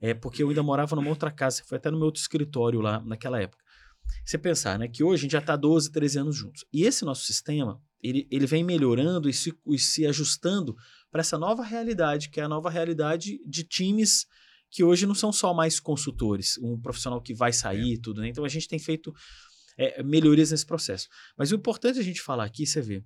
É 0.00 0.14
porque 0.14 0.42
eu 0.42 0.48
ainda 0.48 0.62
morava 0.62 0.94
numa 0.94 1.08
outra 1.08 1.30
casa, 1.30 1.62
foi 1.64 1.78
até 1.78 1.90
no 1.90 1.96
meu 1.96 2.06
outro 2.06 2.20
escritório 2.20 2.80
lá 2.80 3.00
naquela 3.00 3.40
época. 3.40 3.62
Você 4.24 4.38
pensar, 4.38 4.78
né, 4.78 4.88
que 4.88 5.02
hoje 5.02 5.20
a 5.20 5.22
gente 5.22 5.32
já 5.32 5.38
está 5.38 5.56
12, 5.56 5.90
13 5.90 6.18
anos 6.18 6.36
juntos. 6.36 6.64
E 6.72 6.84
esse 6.84 7.04
nosso 7.04 7.24
sistema, 7.24 7.80
ele, 8.02 8.26
ele 8.30 8.46
vem 8.46 8.62
melhorando 8.62 9.28
e 9.28 9.32
se, 9.32 9.52
e 9.66 9.78
se 9.78 10.06
ajustando 10.06 10.76
para 11.10 11.20
essa 11.20 11.38
nova 11.38 11.62
realidade, 11.62 12.28
que 12.30 12.40
é 12.40 12.44
a 12.44 12.48
nova 12.48 12.70
realidade 12.70 13.40
de 13.46 13.64
times 13.64 14.26
que 14.70 14.84
hoje 14.84 15.06
não 15.06 15.14
são 15.14 15.32
só 15.32 15.54
mais 15.54 15.80
consultores, 15.80 16.58
um 16.58 16.78
profissional 16.78 17.22
que 17.22 17.34
vai 17.34 17.52
sair 17.52 17.94
e 17.94 17.98
tudo, 17.98 18.20
né? 18.20 18.28
Então 18.28 18.44
a 18.44 18.48
gente 18.48 18.68
tem 18.68 18.78
feito 18.78 19.12
é, 19.78 20.02
melhorias 20.02 20.50
nesse 20.50 20.66
processo. 20.66 21.08
Mas 21.36 21.50
o 21.50 21.54
importante 21.54 21.98
a 21.98 22.02
gente 22.02 22.20
falar 22.20 22.44
aqui, 22.44 22.66
você 22.66 22.80
vê, 22.82 23.02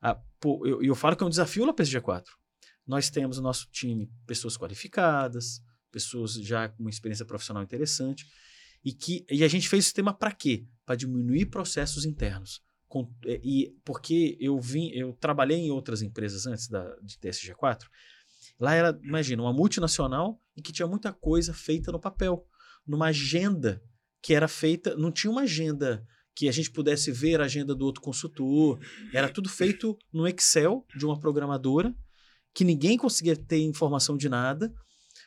ah, 0.00 0.18
pô, 0.40 0.66
eu, 0.66 0.82
eu 0.82 0.94
falo 0.94 1.14
que 1.14 1.22
é 1.22 1.26
um 1.26 1.30
desafio 1.30 1.64
lá 1.64 1.72
para 1.72 1.84
esse 1.84 1.92
G4. 1.92 2.24
Nós 2.86 3.10
temos 3.10 3.36
no 3.36 3.42
nosso 3.44 3.68
time 3.70 4.10
pessoas 4.26 4.56
qualificadas, 4.56 5.62
pessoas 5.92 6.34
já 6.34 6.68
com 6.68 6.82
uma 6.82 6.90
experiência 6.90 7.24
profissional 7.24 7.62
interessante, 7.62 8.26
e 8.84 8.92
que 8.92 9.24
e 9.30 9.44
a 9.44 9.48
gente 9.48 9.68
fez 9.68 9.84
o 9.84 9.86
sistema 9.86 10.12
para 10.12 10.32
quê? 10.32 10.66
Para 10.84 10.96
diminuir 10.96 11.46
processos 11.46 12.04
internos. 12.04 12.60
Com, 12.94 13.12
é, 13.26 13.40
e 13.42 13.76
porque 13.84 14.38
eu 14.38 14.56
vim, 14.60 14.88
eu 14.90 15.12
trabalhei 15.14 15.58
em 15.58 15.70
outras 15.72 16.00
empresas 16.00 16.46
antes 16.46 16.68
da 16.68 16.94
de 17.02 17.18
TSG4. 17.18 17.82
Lá 18.60 18.72
era, 18.72 18.96
imagina, 19.02 19.42
uma 19.42 19.52
multinacional 19.52 20.40
e 20.56 20.62
que 20.62 20.72
tinha 20.72 20.86
muita 20.86 21.12
coisa 21.12 21.52
feita 21.52 21.90
no 21.90 21.98
papel, 21.98 22.46
numa 22.86 23.06
agenda 23.06 23.82
que 24.22 24.32
era 24.32 24.46
feita, 24.46 24.94
não 24.94 25.10
tinha 25.10 25.28
uma 25.28 25.40
agenda 25.40 26.06
que 26.36 26.48
a 26.48 26.52
gente 26.52 26.70
pudesse 26.70 27.10
ver 27.10 27.40
a 27.40 27.46
agenda 27.46 27.74
do 27.74 27.84
outro 27.84 28.00
consultor, 28.00 28.78
era 29.12 29.28
tudo 29.28 29.48
feito 29.48 29.98
no 30.12 30.28
Excel 30.28 30.86
de 30.96 31.04
uma 31.04 31.18
programadora, 31.18 31.92
que 32.54 32.62
ninguém 32.62 32.96
conseguia 32.96 33.34
ter 33.34 33.58
informação 33.58 34.16
de 34.16 34.28
nada, 34.28 34.72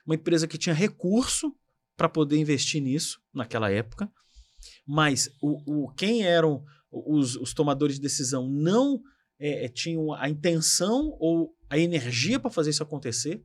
uma 0.06 0.16
empresa 0.16 0.48
que 0.48 0.58
tinha 0.58 0.74
recurso 0.74 1.54
para 1.98 2.08
poder 2.08 2.38
investir 2.38 2.82
nisso 2.82 3.20
naquela 3.34 3.70
época, 3.70 4.10
mas 4.88 5.30
o, 5.42 5.86
o 5.86 5.94
quem 5.96 6.24
eram 6.24 6.64
os, 6.92 7.36
os 7.36 7.54
tomadores 7.54 7.96
de 7.96 8.02
decisão 8.02 8.48
não 8.50 9.02
é, 9.40 9.68
tinham 9.68 10.14
a 10.14 10.30
intenção 10.30 11.16
ou 11.20 11.54
a 11.70 11.78
energia 11.78 12.40
para 12.40 12.50
fazer 12.50 12.70
isso 12.72 12.84
acontecer, 12.84 13.44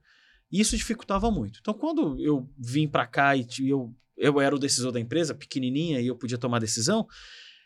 e 0.50 0.60
isso 0.60 0.76
dificultava 0.76 1.30
muito. 1.30 1.58
Então, 1.60 1.74
quando 1.74 2.20
eu 2.20 2.48
vim 2.58 2.86
para 2.86 3.06
cá 3.06 3.34
e 3.36 3.46
eu, 3.66 3.94
eu 4.16 4.40
era 4.40 4.54
o 4.54 4.58
decisor 4.58 4.92
da 4.92 5.00
empresa, 5.00 5.34
pequenininha, 5.34 6.00
e 6.00 6.06
eu 6.06 6.16
podia 6.16 6.38
tomar 6.38 6.58
decisão, 6.58 7.06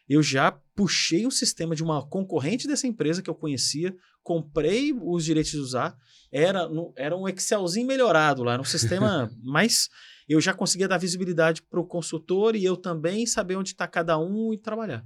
eu 0.09 0.22
já 0.22 0.53
puxei 0.74 1.27
um 1.27 1.31
sistema 1.31 1.74
de 1.74 1.83
uma 1.83 2.07
concorrente 2.07 2.68
dessa 2.68 2.87
empresa 2.87 3.20
que 3.20 3.29
eu 3.29 3.35
conhecia, 3.35 3.95
comprei 4.22 4.93
os 4.93 5.24
direitos 5.24 5.51
de 5.51 5.59
usar, 5.59 5.97
era, 6.33 6.68
no- 6.68 6.93
era 6.97 7.16
um 7.16 7.29
Excelzinho 7.29 7.87
melhorado 7.87 8.43
lá, 8.45 8.53
era 8.55 8.62
um 8.62 8.64
sistema, 8.64 9.29
mas 9.43 9.89
eu 10.29 10.41
já 10.41 10.55
conseguia 10.55 10.89
dar 10.89 10.99
visibilidade 10.99 11.62
para 11.62 11.81
o 11.81 11.87
consultor 11.87 12.55
e 12.57 12.64
eu 12.64 12.77
também 12.77 13.27
saber 13.27 13.57
onde 13.57 13.70
está 13.70 13.87
cada 13.87 14.18
um 14.18 14.53
e 14.53 14.59
trabalhar. 14.59 15.05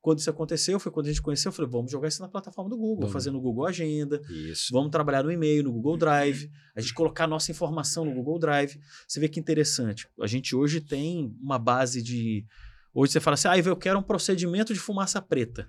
Quando 0.00 0.18
isso 0.18 0.30
aconteceu, 0.30 0.80
foi 0.80 0.90
quando 0.90 1.06
a 1.06 1.08
gente 1.10 1.20
conheceu, 1.20 1.50
eu 1.50 1.52
falei, 1.52 1.70
vamos 1.70 1.92
jogar 1.92 2.08
isso 2.08 2.22
na 2.22 2.28
plataforma 2.28 2.70
do 2.70 2.76
Google, 2.76 3.00
Vamos. 3.00 3.12
fazer 3.12 3.30
no 3.30 3.40
Google 3.40 3.66
Agenda, 3.66 4.20
Isso. 4.30 4.68
Vamos 4.72 4.90
trabalhar 4.90 5.22
no 5.22 5.30
e-mail, 5.30 5.62
no 5.62 5.72
Google 5.72 5.98
Drive, 5.98 6.50
a 6.74 6.80
gente 6.80 6.94
colocar 6.94 7.24
a 7.24 7.26
nossa 7.26 7.50
informação 7.50 8.04
no 8.04 8.14
Google 8.14 8.38
Drive. 8.38 8.80
Você 9.06 9.20
vê 9.20 9.28
que 9.28 9.38
interessante. 9.38 10.08
A 10.20 10.26
gente 10.26 10.56
hoje 10.56 10.80
tem 10.80 11.36
uma 11.40 11.58
base 11.58 12.02
de. 12.02 12.46
Hoje 12.94 13.12
você 13.12 13.20
fala 13.20 13.34
assim, 13.34 13.48
ah, 13.48 13.58
eu 13.58 13.76
quero 13.76 13.98
um 13.98 14.02
procedimento 14.02 14.72
de 14.72 14.80
fumaça 14.80 15.20
preta. 15.20 15.66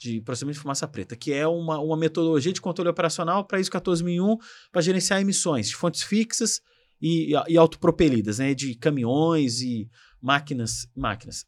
De 0.00 0.20
procedimento 0.20 0.56
de 0.56 0.62
fumaça 0.62 0.88
preta, 0.88 1.14
que 1.14 1.32
é 1.32 1.46
uma, 1.46 1.78
uma 1.78 1.96
metodologia 1.96 2.52
de 2.52 2.60
controle 2.60 2.90
operacional 2.90 3.46
para 3.46 3.60
ISO 3.60 3.70
14001 3.70 4.36
para 4.72 4.82
gerenciar 4.82 5.20
emissões 5.20 5.68
de 5.68 5.76
fontes 5.76 6.02
fixas 6.02 6.60
e, 7.00 7.32
e 7.46 7.56
autopropelidas, 7.56 8.40
né? 8.40 8.54
De 8.54 8.74
caminhões 8.74 9.60
e 9.60 9.88
máquinas. 10.20 10.88
máquinas. 10.96 11.46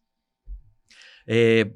É, 1.27 1.71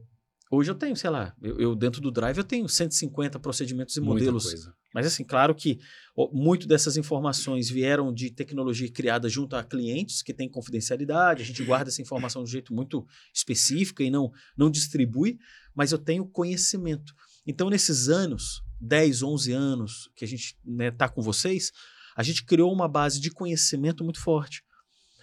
hoje 0.51 0.71
eu 0.71 0.75
tenho, 0.75 0.97
sei 0.97 1.11
lá, 1.11 1.35
eu, 1.43 1.59
eu 1.59 1.75
dentro 1.75 2.01
do 2.01 2.11
Drive 2.11 2.39
eu 2.39 2.45
tenho 2.45 2.69
150 2.69 3.39
procedimentos 3.39 3.97
e 3.97 4.01
Muita 4.01 4.15
modelos 4.15 4.45
coisa. 4.45 4.75
mas 4.95 5.07
assim, 5.07 5.25
claro 5.25 5.55
que 5.55 5.79
ó, 6.17 6.31
muito 6.33 6.67
dessas 6.67 6.97
informações 6.97 7.69
vieram 7.69 8.13
de 8.13 8.31
tecnologia 8.31 8.91
criada 8.91 9.29
junto 9.29 9.57
a 9.57 9.65
clientes 9.65 10.23
que 10.23 10.33
têm 10.33 10.49
confidencialidade, 10.49 11.43
a 11.43 11.47
gente 11.47 11.65
guarda 11.65 11.91
essa 11.91 12.03
informação 12.03 12.43
de 12.45 12.49
um 12.49 12.53
jeito 12.53 12.73
muito 12.73 13.05
específico 13.35 14.03
e 14.03 14.11
não, 14.11 14.31
não 14.57 14.71
distribui, 14.71 15.39
mas 15.75 15.93
eu 15.93 15.99
tenho 15.99 16.27
conhecimento. 16.27 17.13
Então, 17.47 17.71
nesses 17.71 18.09
anos, 18.09 18.63
10, 18.81 19.23
11 19.23 19.53
anos 19.53 20.11
que 20.15 20.25
a 20.25 20.29
gente 20.29 20.57
está 20.79 21.09
com 21.09 21.23
vocês, 21.23 21.73
a 22.17 22.23
gente 22.23 22.45
criou 22.45 22.73
uma 22.73 22.89
base 22.89 23.21
de 23.21 23.31
conhecimento 23.31 24.05
muito 24.05 24.21
forte. 24.21 24.63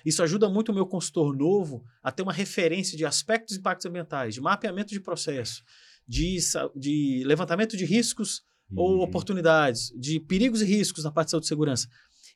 Isso 0.07 0.23
ajuda 0.23 0.47
muito 0.47 0.71
o 0.71 0.73
meu 0.73 0.85
consultor 0.85 1.35
novo 1.35 1.83
a 2.01 2.13
ter 2.13 2.23
uma 2.23 2.31
referência 2.31 2.97
de 2.97 3.05
aspectos 3.05 3.55
de 3.55 3.59
impactos 3.59 3.85
ambientais, 3.85 4.35
de 4.35 4.39
mapeamento 4.39 4.93
de 4.93 5.01
processo, 5.01 5.61
de, 6.07 6.37
de 6.73 7.23
levantamento 7.25 7.75
de 7.75 7.83
riscos 7.83 8.41
ou 8.73 8.95
Uhum. 8.95 9.01
oportunidades, 9.01 9.91
de 9.99 10.17
perigos 10.21 10.61
e 10.61 10.65
riscos 10.65 11.03
na 11.03 11.11
parte 11.11 11.27
de 11.27 11.31
saúde 11.31 11.45
e 11.45 11.49
segurança. 11.49 11.89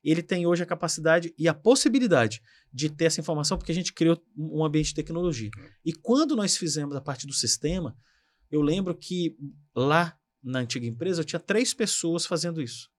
Ele 0.04 0.22
tem 0.22 0.46
hoje 0.46 0.64
a 0.64 0.66
capacidade 0.66 1.34
e 1.38 1.48
a 1.48 1.54
possibilidade 1.54 2.42
de 2.74 2.90
ter 2.90 3.06
essa 3.06 3.22
informação 3.22 3.58
porque 3.58 3.72
a 3.72 3.76
gente 3.76 3.94
criou 3.94 4.22
um 4.38 4.66
ambiente 4.66 4.88
de 4.88 4.96
tecnologia. 4.96 5.50
E 5.86 5.94
quando 5.94 6.36
nós 6.36 6.58
fizemos 6.58 6.94
a 6.94 7.02
parte 7.02 7.26
do 7.26 7.34
sistema, 7.34 7.96
eu 8.50 8.62
lembro 8.62 8.94
que 8.94 9.38
lá 9.74 10.18
na 10.44 10.60
antiga 10.60 10.86
empresa 10.86 11.22
eu 11.22 11.26
tinha 11.26 11.40
três 11.40 11.74
pessoas 11.74 12.26
fazendo 12.26 12.62
isso. 12.62 12.90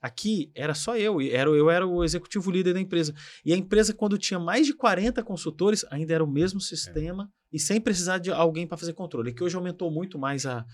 Aqui 0.00 0.50
era 0.54 0.74
só 0.74 0.96
eu, 0.96 1.20
era, 1.20 1.50
eu 1.50 1.70
era 1.70 1.86
o 1.86 2.04
executivo 2.04 2.50
líder 2.50 2.74
da 2.74 2.80
empresa. 2.80 3.14
E 3.44 3.52
a 3.52 3.56
empresa, 3.56 3.94
quando 3.94 4.18
tinha 4.18 4.38
mais 4.38 4.66
de 4.66 4.74
40 4.74 5.22
consultores, 5.22 5.84
ainda 5.90 6.12
era 6.14 6.22
o 6.22 6.30
mesmo 6.30 6.60
sistema 6.60 7.30
e 7.52 7.58
sem 7.58 7.80
precisar 7.80 8.18
de 8.18 8.30
alguém 8.30 8.66
para 8.66 8.76
fazer 8.76 8.92
controle. 8.92 9.32
Que 9.32 9.42
hoje 9.42 9.56
aumentou 9.56 9.90
muito 9.90 10.18
mais 10.18 10.44
a, 10.44 10.64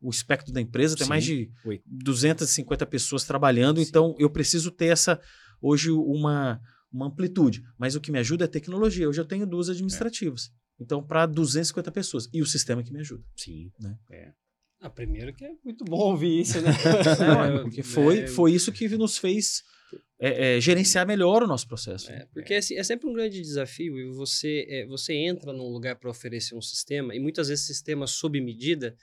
o 0.00 0.10
espectro 0.10 0.52
da 0.52 0.60
empresa, 0.60 0.96
tem 0.96 1.04
Sim. 1.04 1.10
mais 1.10 1.24
de 1.24 1.50
Oi. 1.64 1.82
250 1.84 2.86
pessoas 2.86 3.24
trabalhando, 3.24 3.80
Sim. 3.80 3.88
então 3.88 4.14
eu 4.18 4.30
preciso 4.30 4.70
ter 4.70 4.86
essa 4.86 5.20
hoje 5.60 5.90
uma, 5.90 6.60
uma 6.92 7.06
amplitude. 7.06 7.62
Mas 7.76 7.94
o 7.94 8.00
que 8.00 8.12
me 8.12 8.18
ajuda 8.18 8.44
é 8.44 8.48
tecnologia. 8.48 9.08
Hoje 9.08 9.20
eu 9.20 9.26
tenho 9.26 9.46
duas 9.46 9.68
administrativas. 9.68 10.50
Então, 10.80 11.02
para 11.02 11.26
250 11.26 11.90
pessoas. 11.90 12.28
E 12.32 12.40
o 12.40 12.46
sistema 12.46 12.82
que 12.82 12.92
me 12.92 13.00
ajuda. 13.00 13.24
Sim. 13.36 13.72
Ah, 14.80 14.90
primeiro 14.90 15.34
que 15.34 15.44
é 15.44 15.52
muito 15.64 15.84
bom 15.84 15.98
ouvir 15.98 16.40
isso, 16.40 16.60
né? 16.60 16.70
É, 17.58 17.62
porque 17.62 17.82
foi, 17.82 18.20
É, 18.20 18.26
foi 18.28 18.52
isso 18.52 18.72
que 18.72 18.88
nos 18.96 19.18
fez 19.18 19.64
é, 20.20 20.56
é, 20.56 20.60
gerenciar 20.60 21.06
melhor 21.06 21.42
o 21.42 21.46
nosso 21.46 21.66
processo. 21.66 22.10
É, 22.10 22.26
porque 22.32 22.54
assim, 22.54 22.76
é 22.76 22.82
sempre 22.82 23.08
um 23.08 23.12
grande 23.12 23.40
desafio 23.40 23.98
e 23.98 24.10
você, 24.10 24.66
é, 24.68 24.86
você 24.86 25.14
entra 25.14 25.52
num 25.52 25.68
lugar 25.68 25.96
para 25.96 26.10
oferecer 26.10 26.54
um 26.54 26.62
sistema 26.62 27.14
e 27.14 27.18
muitas 27.18 27.48
vezes 27.48 27.66
sistema 27.66 28.06
sob 28.06 28.40
medida 28.40 28.96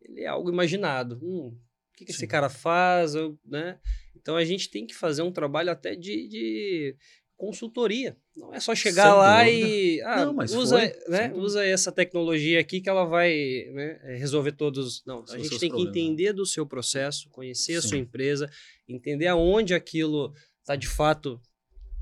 ele 0.00 0.22
é 0.22 0.26
algo 0.26 0.50
imaginado. 0.50 1.18
Hum, 1.22 1.48
o 1.48 1.96
que, 1.96 2.04
que 2.04 2.10
esse 2.10 2.26
cara 2.26 2.48
faz? 2.48 3.12
Né? 3.44 3.78
Então 4.16 4.36
a 4.36 4.44
gente 4.44 4.70
tem 4.70 4.86
que 4.86 4.94
fazer 4.94 5.22
um 5.22 5.32
trabalho 5.32 5.70
até 5.70 5.94
de, 5.94 6.28
de 6.28 6.96
consultoria. 7.36 8.16
Não 8.36 8.54
é 8.54 8.60
só 8.60 8.74
chegar 8.74 9.04
Sem 9.10 9.12
lá 9.18 9.44
dúvida. 9.44 9.66
e 9.68 10.00
ah, 10.02 10.24
Não, 10.24 10.32
mas 10.32 10.54
usa, 10.54 10.78
foi, 10.78 11.10
né, 11.10 11.32
usa 11.34 11.64
essa 11.64 11.92
tecnologia 11.92 12.58
aqui 12.60 12.80
que 12.80 12.88
ela 12.88 13.04
vai 13.04 13.32
né, 13.72 14.00
resolver 14.18 14.52
todos. 14.52 15.02
Não, 15.04 15.22
a 15.28 15.36
gente 15.38 15.50
tem 15.50 15.58
que 15.58 15.68
problemas, 15.68 15.96
entender 15.96 16.32
do 16.32 16.46
seu 16.46 16.66
processo, 16.66 17.28
conhecer 17.30 17.74
a 17.76 17.82
Sim. 17.82 17.88
sua 17.88 17.98
empresa, 17.98 18.50
entender 18.88 19.26
aonde 19.26 19.74
aquilo 19.74 20.32
está 20.60 20.74
de 20.76 20.88
fato 20.88 21.40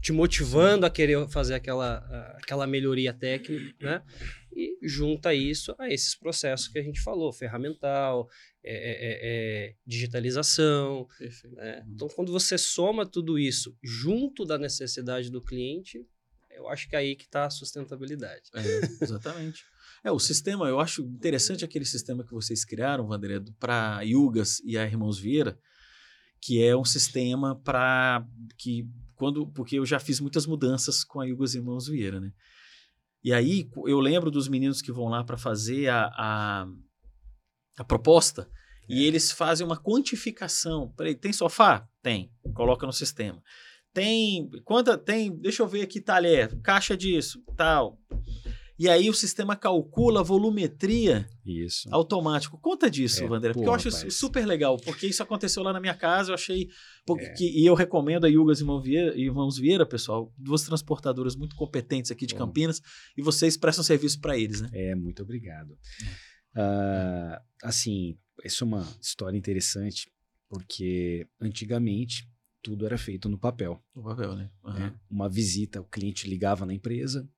te 0.03 0.13
motivando 0.13 0.87
a 0.87 0.91
querer 0.91 1.29
fazer 1.29 1.55
aquela, 1.55 1.99
a- 1.99 2.39
aquela 2.43 2.67
melhoria 2.67 3.13
técnica, 3.13 3.75
né? 3.85 4.03
E 4.55 4.79
junta 4.83 5.35
isso 5.35 5.75
a 5.79 5.89
esses 5.91 6.15
processos 6.17 6.69
que 6.69 6.79
a 6.79 6.83
gente 6.83 7.01
falou, 7.01 7.33
ferramental, 7.33 8.29
é, 8.65 8.75
é, 8.75 9.19
é, 9.23 9.75
digitalização. 9.87 11.07
Né? 11.53 11.83
Uhum. 11.87 11.93
Então, 11.95 12.09
quando 12.09 12.33
você 12.33 12.57
soma 12.59 13.05
tudo 13.07 13.39
isso 13.39 13.77
junto 13.83 14.45
da 14.45 14.57
necessidade 14.59 15.31
do 15.31 15.43
cliente, 15.43 16.05
eu 16.61 16.69
acho 16.69 16.89
que 16.89 16.95
é 16.95 16.99
aí 16.99 17.17
que 17.17 17.25
está 17.25 17.47
a 17.47 17.51
sustentabilidade. 17.51 18.43
É, 18.55 18.81
exatamente. 19.03 19.65
É, 20.05 20.11
o 20.11 20.19
sistema, 20.19 20.69
eu 20.69 20.79
acho 20.79 21.03
interessante 21.03 21.65
aquele 21.65 21.85
sistema 21.85 22.25
que 22.25 22.33
vocês 22.33 22.65
criaram, 22.65 23.07
Vandré, 23.07 23.41
para 23.59 23.99
a 23.99 24.03
Yugas 24.03 24.61
e 24.65 24.79
a 24.79 24.85
Irmãos 24.85 25.19
Vieira, 25.19 25.59
que 26.41 26.63
é 26.63 26.77
um 26.77 26.85
sistema 26.85 27.55
para 27.57 28.25
que 28.57 28.89
quando 29.15 29.47
porque 29.47 29.79
eu 29.79 29.85
já 29.85 29.99
fiz 29.99 30.21
muitas 30.21 30.47
mudanças 30.47 31.05
com 31.05 31.21
a 31.21 31.27
Yugas 31.27 31.55
e 31.55 31.59
Irmãos 31.59 31.87
Vieira, 31.89 32.21
né? 32.21 32.33
E 33.23 33.35
aí 33.35 33.69
eu 33.87 34.01
lembro 34.01 34.31
dos 34.31 34.49
meninos 34.49 34.81
que 34.81 34.93
vão 34.93 35.09
lá 35.09 35.23
para 35.23 35.37
fazer 35.37 35.89
a, 35.89 36.07
a, 36.17 36.67
a 37.79 37.85
proposta 37.85 38.51
e 38.89 39.05
eles 39.05 39.31
fazem 39.31 39.67
uma 39.67 39.77
quantificação. 39.77 40.93
Peraí, 40.97 41.15
tem 41.15 41.33
sofá? 41.33 41.87
Tem. 42.03 42.33
Coloca 42.55 42.87
no 42.87 42.93
sistema. 42.93 43.43
Tem. 43.93 44.49
Quanta. 44.65 44.97
Tem. 44.97 45.35
Deixa 45.37 45.63
eu 45.63 45.69
ver 45.69 45.83
aqui, 45.83 46.01
talher, 46.01 46.57
caixa 46.63 46.97
disso, 46.97 47.43
tal. 47.57 47.99
E 48.79 48.89
aí 48.89 49.11
o 49.11 49.15
sistema 49.15 49.55
calcula 49.55 50.21
a 50.21 50.23
volumetria 50.23 51.29
Isso. 51.45 51.87
automático. 51.93 52.59
Conta 52.59 52.91
disso, 52.91 53.23
É, 53.23 53.29
porque 53.29 53.69
eu 53.69 53.75
acho 53.75 53.91
rapaz. 53.91 54.15
super 54.15 54.47
legal, 54.47 54.79
porque 54.79 55.07
isso 55.07 55.23
aconteceu 55.23 55.63
lá 55.63 55.71
na 55.71 55.79
minha 55.81 55.93
casa, 55.95 56.31
eu 56.31 56.35
achei. 56.35 56.67
Porque, 57.05 57.27
É. 57.27 57.33
que- 57.35 57.61
e 57.61 57.67
eu 57.67 57.75
recomendo 57.75 58.25
a 58.25 58.29
Yugas 58.29 58.61
e 58.63 58.65
Irmãos 59.19 59.59
Vieira, 59.59 59.85
pessoal, 59.85 60.33
duas 60.39 60.63
transportadoras 60.63 61.37
muito 61.37 61.57
competentes 61.57 62.11
aqui 62.11 62.25
de 62.25 62.33
Bom. 62.33 62.47
Campinas, 62.47 62.81
e 63.19 63.21
vocês 63.23 63.55
prestam 63.55 63.85
serviço 63.85 64.19
para 64.19 64.39
eles, 64.39 64.63
né? 64.63 64.71
É, 64.73 64.95
muito 64.95 65.23
obrigado. 65.23 65.77
Ah, 66.57 67.43
assim, 67.63 68.17
isso 68.47 68.65
é 68.65 68.67
uma 68.67 68.89
história 68.99 69.37
interessante, 69.37 70.11
porque 70.49 71.27
antigamente 71.39 72.27
tudo 72.63 72.87
era 72.87 72.99
feito 72.99 73.29
no 73.29 73.39
papel. 73.39 73.83
O 73.95 74.03
papel, 74.03 74.35
né? 74.37 74.51
Né? 74.65 74.95
Uma 75.11 75.29
visita, 75.29 75.81
o 75.81 75.85
cliente 75.85 76.29
ligava 76.29 76.67
na 76.67 76.75
empresa, 76.75 77.29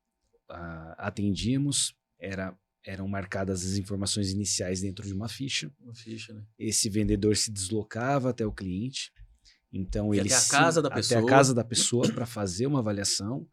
atendíamos, 0.99 1.95
era, 2.19 2.57
eram 2.85 3.09
marcadas 3.09 3.65
as 3.65 3.77
informações 3.77 4.31
iniciais 4.31 4.81
dentro 4.81 5.07
de 5.07 5.13
uma 5.13 5.29
ficha. 5.29 5.73
Uma 5.81 5.95
ficha, 5.95 6.33
né? 6.33 6.45
Esse 6.59 6.89
vendedor 6.89 7.37
se 7.37 7.51
deslocava 7.51 8.31
até 8.31 8.45
o 8.47 8.53
cliente, 8.53 9.13
então 9.73 10.15
E 10.15 10.19
ele 10.19 10.33
até 10.33 10.45
a 10.45 10.49
casa 10.49 10.83
da 10.83 10.89
até 10.89 10.97
pessoa. 10.97 11.21
a 11.23 11.27
casa 11.27 11.55
da 11.55 11.65
pessoa 11.65 12.13
para 12.13 12.27
fazer 12.27 12.67
uma 12.67 12.81
avaliação. 12.81 13.49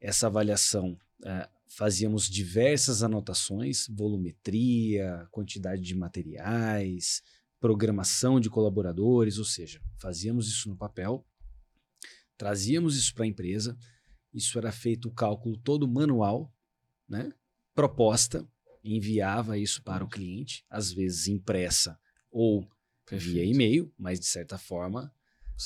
Essa 0.00 0.26
avaliação 0.26 0.98
ah, 1.24 1.48
fazíamos 1.68 2.28
diversas 2.28 3.02
anotações, 3.02 3.86
volumetria, 3.88 5.26
quantidade 5.30 5.82
de 5.82 5.94
materiais, 5.94 7.22
programação 7.62 8.40
de 8.40 8.50
colaboradores, 8.50 9.38
ou 9.38 9.44
seja, 9.44 9.80
fazíamos 9.96 10.48
isso 10.48 10.68
no 10.68 10.76
papel, 10.76 11.24
trazíamos 12.36 12.96
isso 12.96 13.14
para 13.14 13.22
a 13.22 13.28
empresa, 13.28 13.78
isso 14.34 14.58
era 14.58 14.72
feito 14.72 15.08
o 15.08 15.12
cálculo 15.12 15.56
todo 15.56 15.86
manual, 15.86 16.52
né? 17.08 17.32
proposta, 17.72 18.44
enviava 18.82 19.56
isso 19.56 19.80
para 19.84 20.02
o 20.02 20.08
cliente, 20.08 20.66
às 20.68 20.92
vezes 20.92 21.28
impressa 21.28 21.96
ou 22.32 22.62
via 22.62 22.70
Perfeito. 23.06 23.54
e-mail, 23.54 23.94
mas 23.96 24.18
de 24.18 24.26
certa 24.26 24.58
forma 24.58 25.14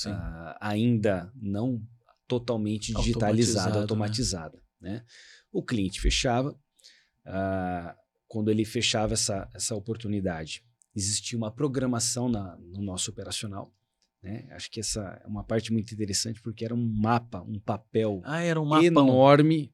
ah, 0.05 0.55
ainda 0.61 1.33
não 1.35 1.81
totalmente 2.27 2.93
digitalizada, 2.93 3.73
né? 3.73 3.81
automatizada. 3.81 4.61
Né? 4.79 5.03
O 5.51 5.63
cliente 5.63 5.99
fechava, 5.99 6.55
ah, 7.25 7.97
quando 8.27 8.51
ele 8.51 8.65
fechava 8.65 9.13
essa, 9.13 9.49
essa 9.55 9.73
oportunidade, 9.73 10.63
existia 10.97 11.37
uma 11.37 11.51
programação 11.51 12.27
na, 12.27 12.57
no 12.57 12.81
nosso 12.81 13.11
operacional. 13.11 13.71
Né? 14.21 14.47
Acho 14.51 14.69
que 14.71 14.79
essa 14.79 15.21
é 15.23 15.27
uma 15.27 15.43
parte 15.43 15.71
muito 15.71 15.93
interessante, 15.93 16.41
porque 16.41 16.65
era 16.65 16.73
um 16.73 16.91
mapa, 16.99 17.41
um 17.43 17.59
papel 17.59 18.19
Ah, 18.25 18.41
era 18.41 18.59
um 18.59 18.65
mapão. 18.65 18.83
enorme, 18.83 19.71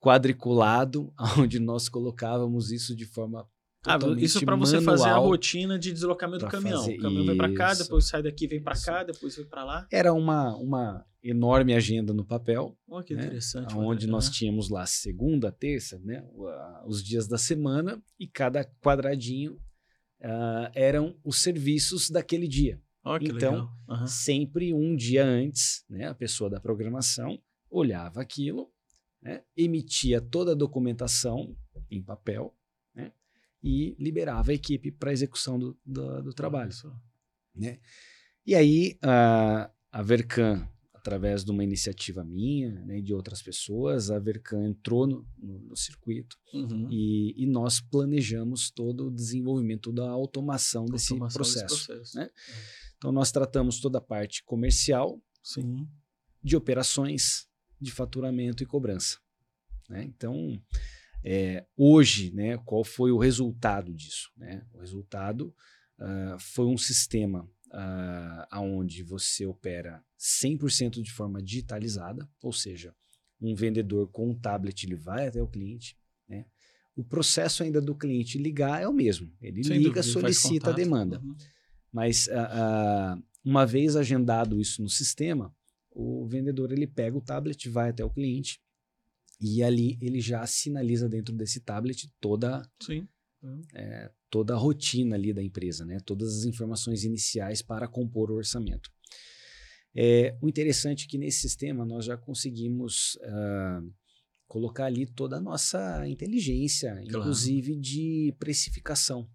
quadriculado, 0.00 1.12
onde 1.38 1.58
nós 1.58 1.88
colocávamos 1.88 2.70
isso 2.70 2.94
de 2.94 3.06
forma 3.06 3.46
Ah, 3.86 3.98
isso 4.18 4.44
para 4.44 4.56
você 4.56 4.80
fazer 4.80 5.08
a 5.08 5.16
rotina 5.16 5.78
de 5.78 5.92
deslocamento 5.92 6.44
do 6.44 6.50
caminhão. 6.50 6.84
O 6.84 6.98
caminhão 6.98 7.26
vem 7.26 7.36
para 7.36 7.52
cá, 7.54 7.72
isso. 7.72 7.84
depois 7.84 8.06
sai 8.06 8.22
daqui, 8.22 8.46
vem 8.46 8.62
para 8.62 8.74
Isso. 8.74 8.84
cá, 8.84 9.02
depois 9.04 9.36
vem 9.36 9.46
para 9.46 9.64
lá. 9.64 9.86
Era 9.90 10.12
uma, 10.12 10.54
uma 10.56 11.04
enorme 11.22 11.72
agenda 11.74 12.12
no 12.12 12.24
papel, 12.24 12.76
Olha 12.88 13.04
que 13.04 13.14
né? 13.14 13.24
interessante. 13.24 13.74
onde 13.74 14.06
nós 14.06 14.28
Ah, 14.28 14.30
tínhamos 14.32 14.68
lá 14.68 14.84
segunda, 14.86 15.50
terça, 15.50 15.98
né, 16.00 16.24
os 16.86 17.02
dias 17.02 17.26
da 17.26 17.38
semana, 17.38 18.00
e 18.18 18.26
cada 18.28 18.64
quadradinho 18.80 19.58
ah, 20.22 20.70
eram 20.74 21.16
os 21.24 21.38
serviços 21.42 22.10
daquele 22.10 22.48
dia. 22.48 22.80
Que 23.20 23.28
então. 23.28 23.70
Aham. 23.88 24.06
Sempre 24.06 24.74
um 24.74 24.96
dia 24.96 25.24
antes, 25.24 25.84
né, 25.88 26.08
a 26.08 26.14
pessoa 26.14 26.50
da 26.50 26.60
programação 26.60 27.40
olhava 27.70 28.20
aquilo, 28.20 28.68
né, 29.22 29.42
emitia 29.56 30.20
toda 30.20 30.52
a 30.52 30.56
documentação 30.56 31.56
em 31.88 32.02
papel 32.02 32.52
né, 32.92 33.12
e 33.62 33.94
liberava 33.98 34.50
a 34.50 34.54
equipe 34.54 34.90
para 34.90 35.12
execução 35.12 35.56
do, 35.56 35.78
do, 35.84 36.22
do 36.24 36.34
trabalho. 36.34 36.72
Né? 37.54 37.78
E 38.44 38.56
aí 38.56 38.98
a, 39.00 39.70
a 39.92 40.02
Vercan, 40.02 40.68
através 41.06 41.44
de 41.44 41.50
uma 41.52 41.62
iniciativa 41.62 42.24
minha 42.24 42.72
né, 42.84 42.98
e 42.98 43.02
de 43.02 43.14
outras 43.14 43.40
pessoas, 43.40 44.10
a 44.10 44.18
Vercan 44.18 44.66
entrou 44.66 45.06
no, 45.06 45.24
no- 45.38 45.60
no 45.60 45.76
circuito 45.76 46.36
Uhum. 46.52 46.88
e, 46.90 47.34
e 47.42 47.46
nós 47.46 47.80
planejamos 47.80 48.70
todo 48.70 49.06
o 49.06 49.10
desenvolvimento 49.10 49.92
da 49.92 50.08
automação 50.10 50.84
desse 50.86 51.12
Automação 51.12 51.42
desse 51.42 51.54
processo. 51.60 51.86
processo. 51.86 52.18
né? 52.18 52.28
Então 52.96 53.12
nós 53.12 53.30
tratamos 53.30 53.78
toda 53.80 53.98
a 53.98 54.00
parte 54.00 54.42
comercial, 54.44 55.22
Sim. 55.42 55.86
de 56.42 56.56
operações, 56.56 57.46
de 57.80 57.92
faturamento 57.92 58.62
e 58.62 58.66
cobrança. 58.66 59.18
né? 59.88 60.02
Então, 60.02 60.60
é, 61.22 61.64
hoje, 61.76 62.32
né, 62.34 62.56
qual 62.58 62.82
foi 62.82 63.12
o 63.12 63.18
resultado 63.18 63.94
disso? 63.94 64.30
né? 64.36 64.66
O 64.74 64.78
resultado 64.78 65.54
ah, 65.98 66.36
foi 66.40 66.66
um 66.66 66.76
sistema 66.78 67.48
ah, 67.72 68.60
onde 68.60 69.02
você 69.02 69.46
opera 69.46 70.04
100% 70.18 71.02
de 71.02 71.12
forma 71.12 71.42
digitalizada, 71.42 72.28
ou 72.42 72.52
seja, 72.52 72.94
um 73.40 73.54
vendedor 73.54 74.08
com 74.08 74.30
um 74.30 74.34
tablet 74.34 74.84
ele 74.84 74.96
vai 74.96 75.28
até 75.28 75.42
o 75.42 75.48
cliente. 75.48 75.96
Né? 76.28 76.46
O 76.94 77.04
processo 77.04 77.62
ainda 77.62 77.80
do 77.80 77.94
cliente 77.94 78.38
ligar 78.38 78.82
é 78.82 78.88
o 78.88 78.92
mesmo. 78.92 79.30
Ele 79.40 79.62
Sem 79.62 79.78
liga, 79.78 80.00
dúvida, 80.00 80.02
solicita 80.02 80.70
a 80.70 80.72
contato. 80.72 80.76
demanda. 80.76 81.20
Uhum. 81.20 81.36
Mas 81.92 82.28
ah, 82.28 82.48
ah, 82.50 83.22
uma 83.44 83.66
vez 83.66 83.96
agendado 83.96 84.60
isso 84.60 84.82
no 84.82 84.88
sistema, 84.88 85.54
o 85.90 86.26
vendedor 86.26 86.72
ele 86.72 86.86
pega 86.86 87.16
o 87.16 87.22
tablet, 87.22 87.68
vai 87.68 87.90
até 87.90 88.04
o 88.04 88.10
cliente 88.10 88.60
e 89.40 89.62
ali 89.62 89.98
ele 90.00 90.20
já 90.20 90.46
sinaliza 90.46 91.08
dentro 91.08 91.34
desse 91.34 91.60
tablet 91.60 92.10
toda 92.20 92.68
Sim. 92.80 93.06
Toda 94.36 94.52
a 94.52 94.58
rotina 94.58 95.16
ali 95.16 95.32
da 95.32 95.42
empresa, 95.42 95.86
né? 95.86 95.98
Todas 96.04 96.36
as 96.40 96.44
informações 96.44 97.04
iniciais 97.04 97.62
para 97.62 97.88
compor 97.88 98.30
o 98.30 98.34
orçamento. 98.34 98.90
É, 99.94 100.36
o 100.42 100.46
interessante 100.48 101.06
é 101.06 101.08
que 101.08 101.16
nesse 101.16 101.38
sistema 101.40 101.86
nós 101.86 102.04
já 102.04 102.18
conseguimos 102.18 103.18
ah, 103.22 103.80
colocar 104.46 104.84
ali 104.84 105.06
toda 105.06 105.38
a 105.38 105.40
nossa 105.40 106.06
inteligência, 106.06 106.90
Claro. 106.90 107.06
inclusive 107.06 107.76
de 107.76 108.34
precificação. 108.38 109.26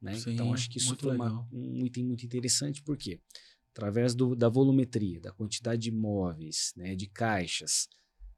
né? 0.00 0.14
Sim, 0.14 0.32
então, 0.32 0.52
acho 0.52 0.68
que 0.68 0.78
isso 0.78 0.96
foi 0.96 1.14
uma- 1.14 1.46
um 1.52 1.86
item 1.86 2.04
muito 2.04 2.26
interessante, 2.26 2.82
porque 2.82 3.20
através 3.70 4.16
do- 4.16 4.34
da 4.34 4.48
volumetria, 4.48 5.20
da 5.20 5.30
quantidade 5.30 5.82
de 5.82 5.90
imóveis, 5.90 6.72
né, 6.76 6.96
de 6.96 7.06
caixas, 7.06 7.86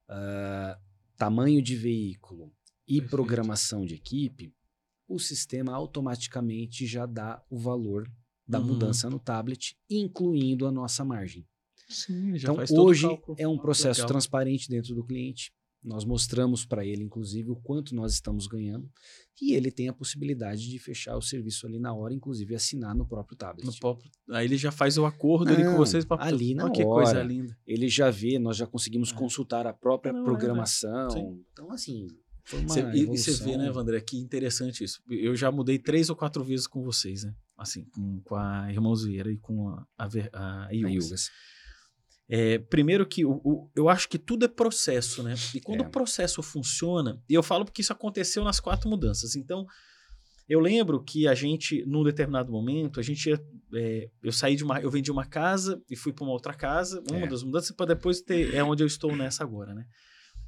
ah, 0.09 0.79
tamanho 1.17 1.63
de 1.63 1.75
veículo 1.75 2.53
e 2.87 2.97
Perfeito. 2.97 3.11
programação 3.11 3.87
de 3.87 3.95
equipe, 3.95 4.53
o 5.09 5.19
sistema 5.19 5.73
automaticamente 5.75 6.87
já 6.87 7.07
dá 7.07 7.43
o 7.51 7.59
valor 7.59 8.11
da 8.47 8.59
Uhum. 8.61 8.67
mudança 8.67 9.09
no 9.09 9.19
tablet, 9.19 9.77
incluindo 9.89 10.67
a 10.67 10.73
nossa 10.73 11.05
margem. 11.05 11.47
Sim, 11.89 12.37
já 12.37 12.47
Então, 12.49 12.57
faz 12.57 12.71
hoje 12.71 13.07
é 13.39 13.47
um 13.49 13.59
processo 13.59 14.01
Legal. 14.01 14.09
transparente 14.09 14.69
dentro 14.69 14.95
do 14.95 15.05
cliente. 15.05 15.53
Nós 15.83 16.03
mostramos 16.03 16.65
para 16.65 16.83
ele, 16.85 17.03
inclusive, 17.03 17.51
o 17.51 17.57
quanto 17.57 17.95
nós 17.95 18.15
estamos 18.15 18.47
ganhando. 18.47 18.91
E 19.41 19.53
ele 19.53 19.71
tem 19.71 19.87
a 19.87 19.93
possibilidade 19.93 20.67
de 20.71 20.79
fechar 20.79 21.15
o 21.15 21.21
serviço 21.21 21.67
ali 21.67 21.79
na 21.79 21.93
hora, 21.93 22.15
inclusive 22.15 22.55
assinar 22.55 22.95
no 22.95 23.07
próprio 23.07 23.37
tablet. 23.37 23.67
No 23.67 23.79
próprio- 23.79 24.11
Aí 24.31 24.47
ele 24.47 24.57
já 24.57 24.73
faz 24.73 24.97
o 24.97 25.05
acordo 25.05 25.53
ali 25.53 25.63
com 25.63 25.77
vocês 25.77 26.07
para 26.07 26.25
ali 26.25 26.55
na 26.55 26.71
que 26.71 26.83
coisa 26.83 27.11
hora. 27.11 27.23
linda. 27.23 27.55
Ele 27.67 27.87
já 27.87 28.11
vê, 28.11 28.39
nós 28.39 28.57
já 28.57 28.67
conseguimos 28.67 29.13
É. 29.13 29.15
consultar 29.15 29.67
a 29.67 29.75
própria 29.75 30.11
Não, 30.11 30.23
é, 30.23 30.25
programação. 30.25 31.11
Sim. 31.11 31.45
Então, 31.53 31.71
assim, 31.71 32.07
Cê- 32.69 32.81
e, 32.95 33.07
você 33.07 33.33
vê, 33.45 33.57
né, 33.57 33.71
Vandré, 33.71 34.01
que 34.01 34.19
interessante 34.19 34.85
isso. 34.85 35.01
Eu 35.09 35.35
já 35.35 35.51
mudei 35.51 35.79
três 35.79 36.11
ou 36.11 36.17
quatro 36.17 36.45
vezes 36.45 36.67
com 36.67 36.83
vocês, 36.83 37.25
né? 37.25 37.33
Assim, 37.57 37.85
com, 37.95 38.21
com 38.23 38.35
a 38.37 38.71
Irmãos 38.71 39.05
Vieira 39.05 39.31
e 39.33 39.39
com 39.39 39.69
a, 39.71 39.87
a, 39.99 40.05
a 40.33 40.67
A 40.67 40.71
Yugas. 40.73 41.05
Yugas. 41.05 41.31
É, 42.29 42.59
primeiro 42.59 43.07
que 43.07 43.25
o, 43.25 43.33
o- 43.45 43.71
eu 43.77 43.89
acho 43.89 44.09
que 44.09 44.19
tudo 44.19 44.45
é 44.45 44.49
processo, 44.49 45.23
né? 45.23 45.35
E 45.55 45.61
quando 45.61 45.83
É. 45.85 45.87
o 45.87 45.91
processo 45.91 46.43
funciona, 46.43 47.23
e 47.29 47.35
eu 47.35 47.43
falo 47.43 47.65
porque 47.65 47.83
isso 47.83 47.93
aconteceu 47.93 48.43
nas 48.45 48.61
quatro 48.61 48.89
mudanças. 48.89 49.37
Então, 49.37 49.67
eu 50.49 50.59
lembro 50.61 51.03
que 51.03 51.27
a 51.29 51.35
gente, 51.35 51.85
num 51.87 52.03
determinado 52.05 52.51
momento, 52.51 52.99
a 52.99 53.03
gente 53.03 53.29
ia, 53.29 53.41
é, 53.75 54.09
eu 54.23 54.33
saí 54.33 54.57
de 54.57 54.65
uma, 54.65 54.81
eu 54.81 54.91
vendi 54.91 55.11
uma 55.11 55.25
casa 55.27 55.83
e 55.89 55.97
fui 55.97 56.13
para 56.13 56.25
uma 56.25 56.33
outra 56.33 56.55
casa, 56.55 57.03
uma 57.11 57.21
É. 57.21 57.27
das 57.27 57.43
mudanças 57.43 57.75
para 57.77 57.95
depois 57.95 58.21
ter, 58.21 58.55
é 58.55 58.63
onde 58.65 58.83
eu 58.83 58.87
estou 58.87 59.15
nessa 59.17 59.43
agora, 59.45 59.75
né? 59.75 59.85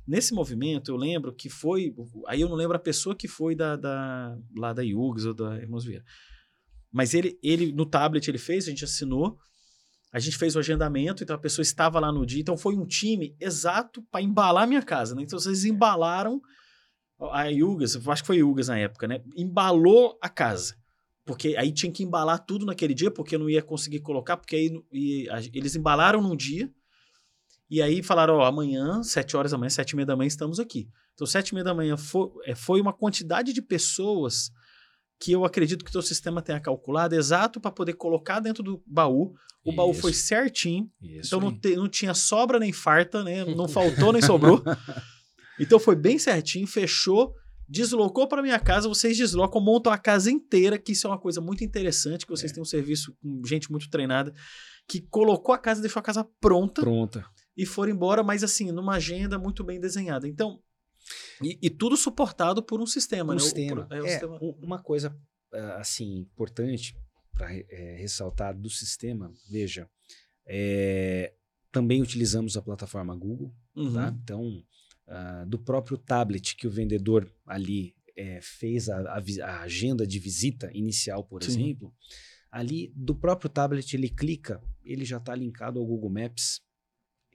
Nesse 0.06 0.32
movimento, 0.32 0.90
eu 0.90 0.96
lembro 0.96 1.34
que 1.34 1.48
foi, 1.48 1.92
aí 2.28 2.40
eu 2.40 2.48
não 2.48 2.54
lembro 2.56 2.76
a 2.76 2.80
pessoa 2.80 3.14
que 3.16 3.26
foi 3.26 3.54
da, 3.56 3.74
da 3.76 4.38
lá 4.56 4.72
da 4.72 4.82
Yugs 4.82 5.24
ou 5.26 5.34
da 5.34 5.56
Irmãos 5.56 5.84
Vieira. 5.84 6.04
Mas 6.92 7.12
ele, 7.12 7.38
ele 7.42 7.72
no 7.72 7.84
tablet 7.84 8.28
ele 8.28 8.38
fez, 8.38 8.66
a 8.66 8.70
gente 8.70 8.84
assinou, 8.84 9.36
a 10.12 10.18
gente 10.18 10.38
fez 10.38 10.54
o 10.54 10.60
agendamento, 10.60 11.22
então 11.22 11.34
a 11.34 11.38
pessoa 11.38 11.62
estava 11.62 11.98
lá 11.98 12.12
no 12.12 12.24
dia. 12.24 12.40
Então 12.40 12.56
foi 12.56 12.76
um 12.76 12.86
time 12.86 13.36
exato 13.40 14.02
para 14.10 14.22
embalar 14.22 14.64
a 14.64 14.66
minha 14.66 14.82
casa, 14.82 15.14
né? 15.14 15.22
Então 15.22 15.38
vocês 15.38 15.64
embalaram 15.64 16.40
a 17.32 17.44
Yugas, 17.46 17.96
acho 18.08 18.22
que 18.22 18.26
foi 18.26 18.38
Yugas 18.38 18.68
na 18.68 18.78
época, 18.78 19.08
né? 19.08 19.22
Embalou 19.36 20.16
a 20.22 20.28
casa. 20.28 20.76
Porque 21.24 21.56
aí 21.56 21.72
tinha 21.72 21.90
que 21.90 22.04
embalar 22.04 22.44
tudo 22.46 22.64
naquele 22.64 22.94
dia, 22.94 23.10
porque 23.10 23.36
não 23.36 23.50
ia 23.50 23.62
conseguir 23.62 24.00
colocar, 24.00 24.36
porque 24.36 24.54
aí 24.54 24.70
e 24.92 25.28
a- 25.28 25.40
eles 25.52 25.74
embalaram 25.74 26.22
num 26.22 26.36
dia. 26.36 26.70
E 27.68 27.82
aí 27.82 28.02
falaram, 28.02 28.34
ó, 28.36 28.44
amanhã, 28.44 29.02
sete 29.02 29.36
horas 29.36 29.50
da 29.52 29.58
manhã, 29.58 29.70
sete 29.70 29.90
e 29.90 29.96
meia 29.96 30.06
da 30.06 30.16
manhã, 30.16 30.28
estamos 30.28 30.60
aqui. 30.60 30.88
Então, 31.14 31.26
sete 31.26 31.48
e 31.48 31.54
meia 31.54 31.64
da 31.64 31.74
manhã 31.74 31.96
foi, 31.96 32.28
é, 32.44 32.54
foi 32.54 32.80
uma 32.80 32.92
quantidade 32.92 33.52
de 33.52 33.60
pessoas 33.62 34.50
que 35.18 35.32
eu 35.32 35.44
acredito 35.44 35.84
que 35.84 35.88
o 35.90 35.92
teu 35.92 36.02
sistema 36.02 36.42
tenha 36.42 36.60
calculado 36.60 37.14
exato 37.14 37.58
para 37.60 37.70
poder 37.72 37.94
colocar 37.94 38.38
dentro 38.38 38.62
do 38.62 38.82
baú. 38.86 39.34
O 39.64 39.72
baú 39.72 39.90
Isso, 39.90 40.00
foi 40.02 40.12
certinho, 40.12 40.88
isso 41.02 41.34
então 41.34 41.40
não, 41.40 41.58
te- 41.58 41.74
não 41.74 41.88
tinha 41.88 42.14
sobra 42.14 42.58
nem 42.60 42.72
farta, 42.72 43.24
né? 43.24 43.44
Não 43.56 43.66
faltou 43.66 44.12
nem 44.12 44.22
sobrou. 44.22 44.62
Então 45.58 45.80
foi 45.80 45.96
bem 45.96 46.18
certinho, 46.18 46.66
fechou, 46.66 47.34
deslocou 47.68 48.28
para 48.28 48.42
minha 48.42 48.60
casa, 48.60 48.88
vocês 48.88 49.16
deslocam, 49.16 49.60
montam 49.60 49.92
a 49.92 49.98
casa 49.98 50.30
inteira, 50.30 50.78
que 50.78 50.92
isso 50.92 51.06
é 51.06 51.10
uma 51.10 51.18
coisa 51.18 51.40
muito 51.40 51.64
interessante, 51.64 52.24
que 52.26 52.30
vocês 52.30 52.52
É. 52.52 52.54
têm 52.54 52.62
um 52.62 52.66
serviço 52.66 53.16
com 53.20 53.42
gente 53.44 53.70
muito 53.72 53.88
treinada, 53.90 54.32
que 54.86 55.00
colocou 55.00 55.52
a 55.54 55.58
casa, 55.58 55.80
deixou 55.80 55.98
a 55.98 56.02
casa 56.02 56.24
pronta 56.40 56.82
Pronta. 56.82 57.24
E 57.56 57.64
foram 57.66 57.92
embora, 57.92 58.22
mas 58.22 58.42
assim, 58.44 58.70
numa 58.72 58.94
agenda 58.96 59.38
muito 59.38 59.64
bem 59.64 59.80
desenhada. 59.80 60.26
Então, 60.28 60.62
e, 61.42 61.58
e 61.62 61.70
tudo 61.70 61.96
suportado 61.96 62.62
por 62.62 62.80
um 62.80 62.86
sistema, 62.86 63.32
um 63.32 63.36
né? 63.36 63.42
O- 63.42 63.44
sistema. 63.44 63.88
é, 63.90 64.02
o 64.02 64.06
É, 64.06 64.10
sistema- 64.10 64.38
um- 64.42 64.58
uma 64.62 64.82
coisa 64.82 65.16
ah, 65.52 65.76
assim 65.78 66.18
importante 66.18 66.96
para 67.32 67.46
ressaltar 67.96 68.56
do 68.58 68.68
sistema, 68.70 69.32
veja, 69.48 69.88
é, 70.46 71.34
também 71.70 72.02
utilizamos 72.02 72.56
a 72.56 72.62
plataforma 72.62 73.14
Google, 73.14 73.54
Uhum. 73.74 73.92
tá? 73.92 74.14
Então, 74.22 74.64
ah, 75.06 75.44
do 75.46 75.58
próprio 75.58 75.96
tablet 75.98 76.56
que 76.56 76.66
o 76.66 76.70
vendedor 76.70 77.30
ali 77.46 77.94
eh, 78.18 78.40
fez 78.42 78.88
a, 78.88 78.98
a 79.18 79.22
a 79.44 79.60
agenda 79.60 80.06
de 80.06 80.18
visita 80.18 80.70
inicial, 80.72 81.22
por 81.22 81.42
Sim. 81.44 81.50
exemplo, 81.50 81.94
ali 82.50 82.90
do 82.96 83.14
próprio 83.14 83.50
tablet 83.50 83.92
ele 83.94 84.08
clica, 84.08 84.62
ele 84.82 85.04
já 85.04 85.18
está 85.18 85.34
linkado 85.34 85.78
ao 85.78 85.84
Google 85.86 86.08
Maps, 86.08 86.62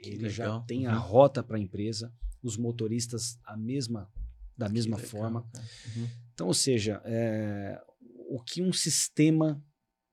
ele 0.04 0.30
já 0.30 0.60
tem 0.62 0.86
a 0.88 0.94
Uhum. 0.96 1.02
rota 1.02 1.44
para 1.44 1.58
a 1.58 1.60
empresa, 1.60 2.14
os 2.42 2.58
motoristas 2.58 3.40
a 3.46 3.56
mesma 3.56 4.12
da 4.58 4.70
mesma 4.70 4.98
legal, 4.98 5.10
forma. 5.10 5.50
Uhum. 5.96 6.08
Então, 6.34 6.48
ou 6.48 6.54
seja, 6.54 7.02
é, 7.06 7.82
o 8.30 8.42
que 8.44 8.62
um 8.62 8.72
sistema, 8.74 9.64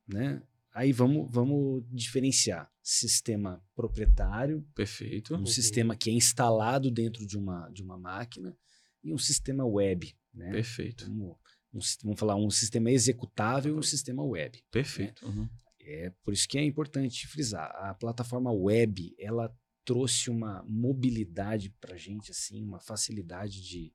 né? 0.06 0.42
Aí 0.72 0.92
vamos, 0.92 1.28
vamos 1.30 1.84
diferenciar 1.90 2.70
sistema 2.82 3.62
proprietário, 3.74 4.64
Perfeito. 4.74 5.34
um 5.34 5.44
sistema 5.44 5.94
que 5.96 6.08
é 6.08 6.12
instalado 6.12 6.90
dentro 6.90 7.26
de 7.26 7.36
uma, 7.36 7.68
de 7.70 7.82
uma 7.82 7.98
máquina 7.98 8.56
e 9.04 9.12
um 9.12 9.18
sistema 9.18 9.64
web, 9.66 10.16
né? 10.32 10.50
Perfeito. 10.50 11.04
Vamos, 11.06 11.36
um 11.74 11.80
vamos 12.04 12.20
falar 12.20 12.36
um 12.36 12.50
sistema 12.50 12.90
executável 12.90 13.74
e 13.74 13.78
um 13.78 13.82
sistema 13.82 14.22
web. 14.24 14.62
Perfeito. 14.70 15.26
Uhum. 15.26 15.48
É 15.80 16.10
por 16.22 16.32
isso 16.32 16.48
que 16.48 16.56
é 16.58 16.64
importante 16.64 17.26
frisar. 17.26 17.70
A 17.76 17.92
plataforma 17.94 18.50
web, 18.52 19.14
ela 19.18 19.54
trouxe 19.88 20.28
uma 20.28 20.62
mobilidade 20.68 21.70
para 21.80 21.96
gente, 21.96 22.30
assim, 22.30 22.62
uma 22.62 22.78
facilidade 22.78 23.62
de, 23.62 23.90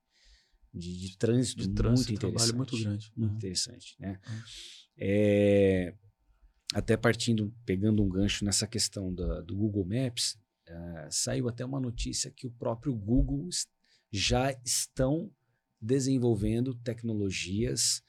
de, 0.73 0.97
de 1.01 1.17
trânsito, 1.19 1.57
De 1.61 1.67
muito 1.67 1.75
trânsito, 1.77 2.13
interessante. 2.13 2.33
trabalho 2.33 2.57
muito 2.57 2.79
grande. 2.79 3.13
Muito 3.15 3.31
Uhum. 3.31 3.37
interessante, 3.37 3.95
né? 3.99 4.19
Uhum. 4.27 4.41
É, 4.97 5.93
até 6.73 6.97
partindo, 6.97 7.53
pegando 7.63 8.01
um 8.01 8.09
gancho 8.09 8.43
nessa 8.43 8.65
questão 8.65 9.13
da- 9.13 9.41
do 9.41 9.55
Google 9.55 9.85
Maps, 9.85 10.35
eh, 10.65 11.07
saiu 11.11 11.47
até 11.47 11.63
uma 11.63 11.79
notícia 11.79 12.31
que 12.31 12.47
o 12.47 12.51
próprio 12.51 12.95
Google 12.95 13.47
já 14.11 14.51
estão 14.65 15.31
desenvolvendo 15.79 16.73
tecnologias 16.73 18.01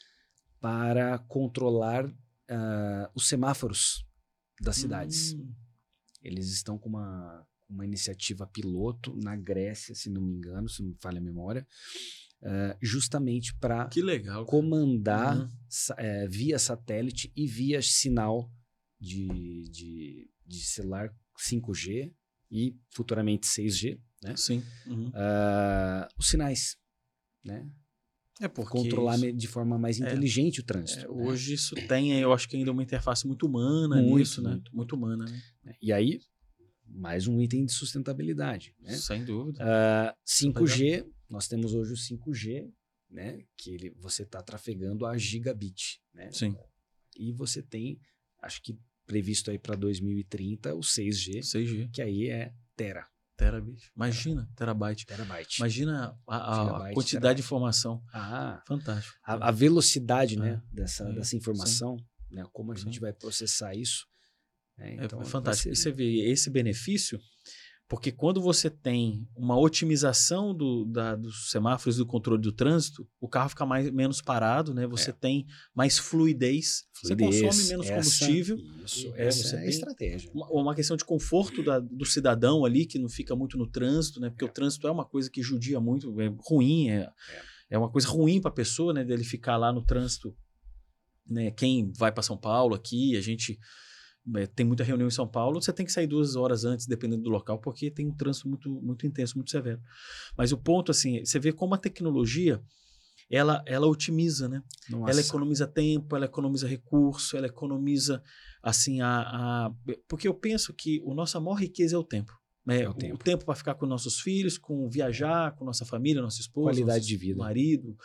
para 0.58 1.18
controlar 1.18 2.10
ah, 2.48 3.10
os 3.14 3.28
semáforos 3.28 4.06
das 4.62 4.76
cidades. 4.76 5.34
Hum, 5.34 5.52
Eles 6.22 6.48
estão 6.50 6.78
com 6.78 6.88
uma, 6.88 7.46
uma 7.74 7.84
iniciativa 7.84 8.46
piloto 8.46 9.14
na 9.16 9.34
Grécia, 9.36 9.94
se 9.94 10.08
não 10.08 10.22
me 10.22 10.32
engano, 10.34 10.68
se 10.68 10.80
não 10.82 10.90
me 10.90 10.96
falha 11.00 11.18
a 11.18 11.22
memória, 11.22 11.66
ah, 12.42 12.76
justamente 12.80 13.54
para 13.56 13.88
comandar 14.46 15.36
Uhum. 15.36 16.28
via 16.30 16.58
satélite 16.58 17.32
e 17.36 17.46
via 17.46 17.82
sinal 17.82 18.50
de, 19.00 19.68
de, 19.70 20.30
de 20.46 20.60
celular 20.64 21.14
5G 21.38 22.12
e 22.50 22.76
futuramente 22.90 23.46
6G, 23.46 23.98
né? 24.22 24.36
Sim. 24.36 24.62
Uhum. 24.86 25.10
Ah, 25.14 26.08
os 26.18 26.28
sinais, 26.28 26.76
né? 27.44 27.68
É 28.40 28.48
porque 28.48 28.72
Controlar 28.72 29.16
isso- 29.16 29.32
de 29.32 29.46
forma 29.48 29.78
mais 29.78 30.00
É. 30.00 30.04
inteligente 30.04 30.60
o 30.60 30.64
trânsito. 30.64 31.04
é, 31.04 31.08
né? 31.08 31.08
hoje 31.08 31.54
isso 31.54 31.74
tem, 31.86 32.12
eu 32.20 32.32
acho 32.32 32.48
que 32.48 32.56
ainda 32.56 32.72
uma 32.72 32.82
interface 32.82 33.26
muito 33.26 33.46
humana 33.46 34.00
Muito, 34.02 34.16
nisso, 34.18 34.42
né? 34.42 34.50
muito. 34.50 34.74
Muito 34.76 34.96
humana, 34.96 35.24
né? 35.64 35.74
E 35.80 35.92
aí, 35.92 36.20
mais 36.86 37.26
um 37.26 37.40
item 37.40 37.64
de 37.64 37.72
sustentabilidade, 37.72 38.74
né? 38.80 38.92
Sem 38.96 39.24
dúvida. 39.24 39.58
Ah, 39.62 40.14
5G, 40.26 41.06
nós 41.28 41.48
temos 41.48 41.74
hoje 41.74 41.92
o 41.92 41.96
5G, 41.96 42.70
né? 43.10 43.38
Que 43.56 43.70
ele, 43.74 43.90
você 43.98 44.22
está 44.22 44.42
trafegando 44.42 45.06
a 45.06 45.16
gigabit, 45.16 46.00
né? 46.12 46.30
Sim. 46.30 46.56
E 47.16 47.32
você 47.32 47.62
tem, 47.62 47.98
acho 48.42 48.60
que 48.62 48.78
previsto 49.06 49.50
aí 49.50 49.58
para 49.58 49.76
2030, 49.76 50.74
o 50.74 50.80
6G, 50.80 51.40
6G, 51.40 51.90
que 51.92 52.00
aí 52.02 52.28
é 52.30 52.52
tera, 52.76 53.06
terabit. 53.36 53.90
Imagina, 53.94 54.48
terabyte. 54.56 55.06
terabyte. 55.06 55.58
Imagina 55.60 56.18
a, 56.26 56.36
a- 56.60 56.64
Gigabyte, 56.64 56.94
quantidade 56.94 57.20
terabyte. 57.20 57.36
de 57.36 57.42
informação. 57.46 58.02
Ah, 58.12 58.62
Fantástico. 58.66 59.16
a, 59.24 59.48
a 59.48 59.50
velocidade, 59.50 60.38
né, 60.38 60.62
É, 60.72 60.74
dessa, 60.74 61.06
sim, 61.06 61.14
dessa 61.14 61.36
informação, 61.36 61.96
né, 62.30 62.44
como 62.52 62.72
a 62.72 62.74
gente 62.74 62.94
Sim. 62.94 63.00
vai 63.00 63.12
processar 63.12 63.74
isso. 63.74 64.06
Né, 64.78 64.96
É, 64.98 65.04
então, 65.04 65.20
é 65.20 65.24
fantástico. 65.24 65.72
E 65.72 65.76
você 65.76 65.90
vê 65.92 66.30
esse 66.30 66.50
benefício, 66.50 67.18
Porque 67.86 68.10
quando 68.10 68.40
você 68.40 68.70
tem 68.70 69.28
uma 69.36 69.58
otimização 69.60 70.54
do, 70.54 70.86
da, 70.86 71.14
dos 71.14 71.50
semáforos 71.50 71.98
do 71.98 72.06
controle 72.06 72.40
do 72.40 72.50
trânsito, 72.50 73.06
o 73.20 73.28
carro 73.28 73.50
fica 73.50 73.66
mais, 73.66 73.90
menos 73.90 74.22
parado, 74.22 74.72
né? 74.72 74.86
Você 74.86 75.10
É. 75.10 75.12
tem 75.12 75.46
mais 75.74 75.98
fluidez, 75.98 76.84
Fluidez, 76.94 77.36
você 77.36 77.42
consome 77.44 77.68
menos 77.68 77.86
essa- 77.86 77.94
combustível. 77.96 78.56
Isso, 78.86 79.12
É, 79.14 79.26
essa 79.26 79.56
é 79.56 79.60
a 79.60 79.66
estratégia. 79.66 80.30
Uma, 80.32 80.48
uma 80.50 80.74
questão 80.74 80.96
de 80.96 81.04
conforto 81.04 81.62
da- 81.62 81.78
do 81.78 82.06
cidadão 82.06 82.64
ali, 82.64 82.86
que 82.86 82.98
não 82.98 83.08
fica 83.08 83.36
muito 83.36 83.58
no 83.58 83.66
trânsito, 83.70 84.18
né? 84.18 84.30
Porque 84.30 84.46
o 84.46 84.52
trânsito 84.52 84.88
é 84.88 84.90
uma 84.90 85.04
coisa 85.04 85.30
que 85.30 85.42
judia 85.42 85.78
muito, 85.78 86.18
é 86.22 86.32
ruim, 86.48 86.88
é, 86.88 87.10
é 87.68 87.76
uma 87.78 87.90
coisa 87.92 88.08
ruim 88.08 88.40
para 88.40 88.48
a 88.50 88.54
pessoa, 88.54 88.94
né? 88.94 89.04
Dele 89.04 89.24
ficar 89.24 89.58
lá 89.58 89.70
no 89.70 89.84
trânsito. 89.84 90.34
Né? 91.28 91.50
Quem 91.50 91.92
vai 91.92 92.10
para 92.10 92.22
São 92.22 92.36
Paulo 92.38 92.74
aqui, 92.74 93.14
a 93.14 93.20
gente 93.20 93.52
é, 93.52 93.56
tem 94.54 94.64
muita 94.64 94.82
reunião 94.84 95.06
em 95.06 95.10
São 95.10 95.28
Paulo, 95.28 95.60
você 95.60 95.72
tem 95.72 95.84
que 95.84 95.92
sair 95.92 96.06
duas 96.06 96.34
horas 96.36 96.64
antes, 96.64 96.86
dependendo 96.86 97.22
do 97.24 97.30
local, 97.30 97.58
porque 97.58 97.90
tem 97.90 98.06
um 98.06 98.14
trânsito 98.16 98.48
muito, 98.48 98.70
muito 98.80 99.06
intenso, 99.06 99.36
muito 99.36 99.50
severo. 99.50 99.80
Mas 100.36 100.52
o 100.52 100.56
ponto, 100.56 100.90
assim, 100.90 101.24
você 101.24 101.38
vê 101.38 101.52
como 101.52 101.74
a 101.74 101.78
tecnologia, 101.78 102.62
ela, 103.30 103.62
ela 103.66 103.86
otimiza, 103.86 104.48
né? 104.48 104.62
Nossa. 104.88 105.10
Ela 105.10 105.20
economiza 105.20 105.66
tempo, 105.66 106.16
ela 106.16 106.24
economiza 106.26 106.66
recurso, 106.66 107.36
ela 107.36 107.46
economiza, 107.46 108.22
assim, 108.62 109.00
a, 109.00 109.20
a... 109.20 109.72
Porque 110.08 110.28
eu 110.28 110.34
penso 110.34 110.72
que 110.72 111.02
a 111.06 111.14
nossa 111.14 111.38
maior 111.40 111.56
riqueza 111.56 111.96
é 111.96 111.98
o 111.98 112.04
tempo. 112.04 112.32
né? 112.66 112.82
É 112.82 112.88
o 112.88 112.92
o 112.92 112.94
tempo. 112.94 113.24
tempo 113.24 113.44
para 113.44 113.54
ficar 113.54 113.74
com 113.74 113.86
nossos 113.86 114.20
filhos, 114.20 114.56
com 114.58 114.88
viajar, 114.88 115.54
com 115.54 115.64
nossa 115.64 115.84
família, 115.84 116.22
nossa 116.22 116.40
esposa, 116.40 116.70
Qualidade 116.70 116.98
nosso 117.00 117.08
de 117.08 117.16
vida. 117.16 117.38
marido, 117.38 117.96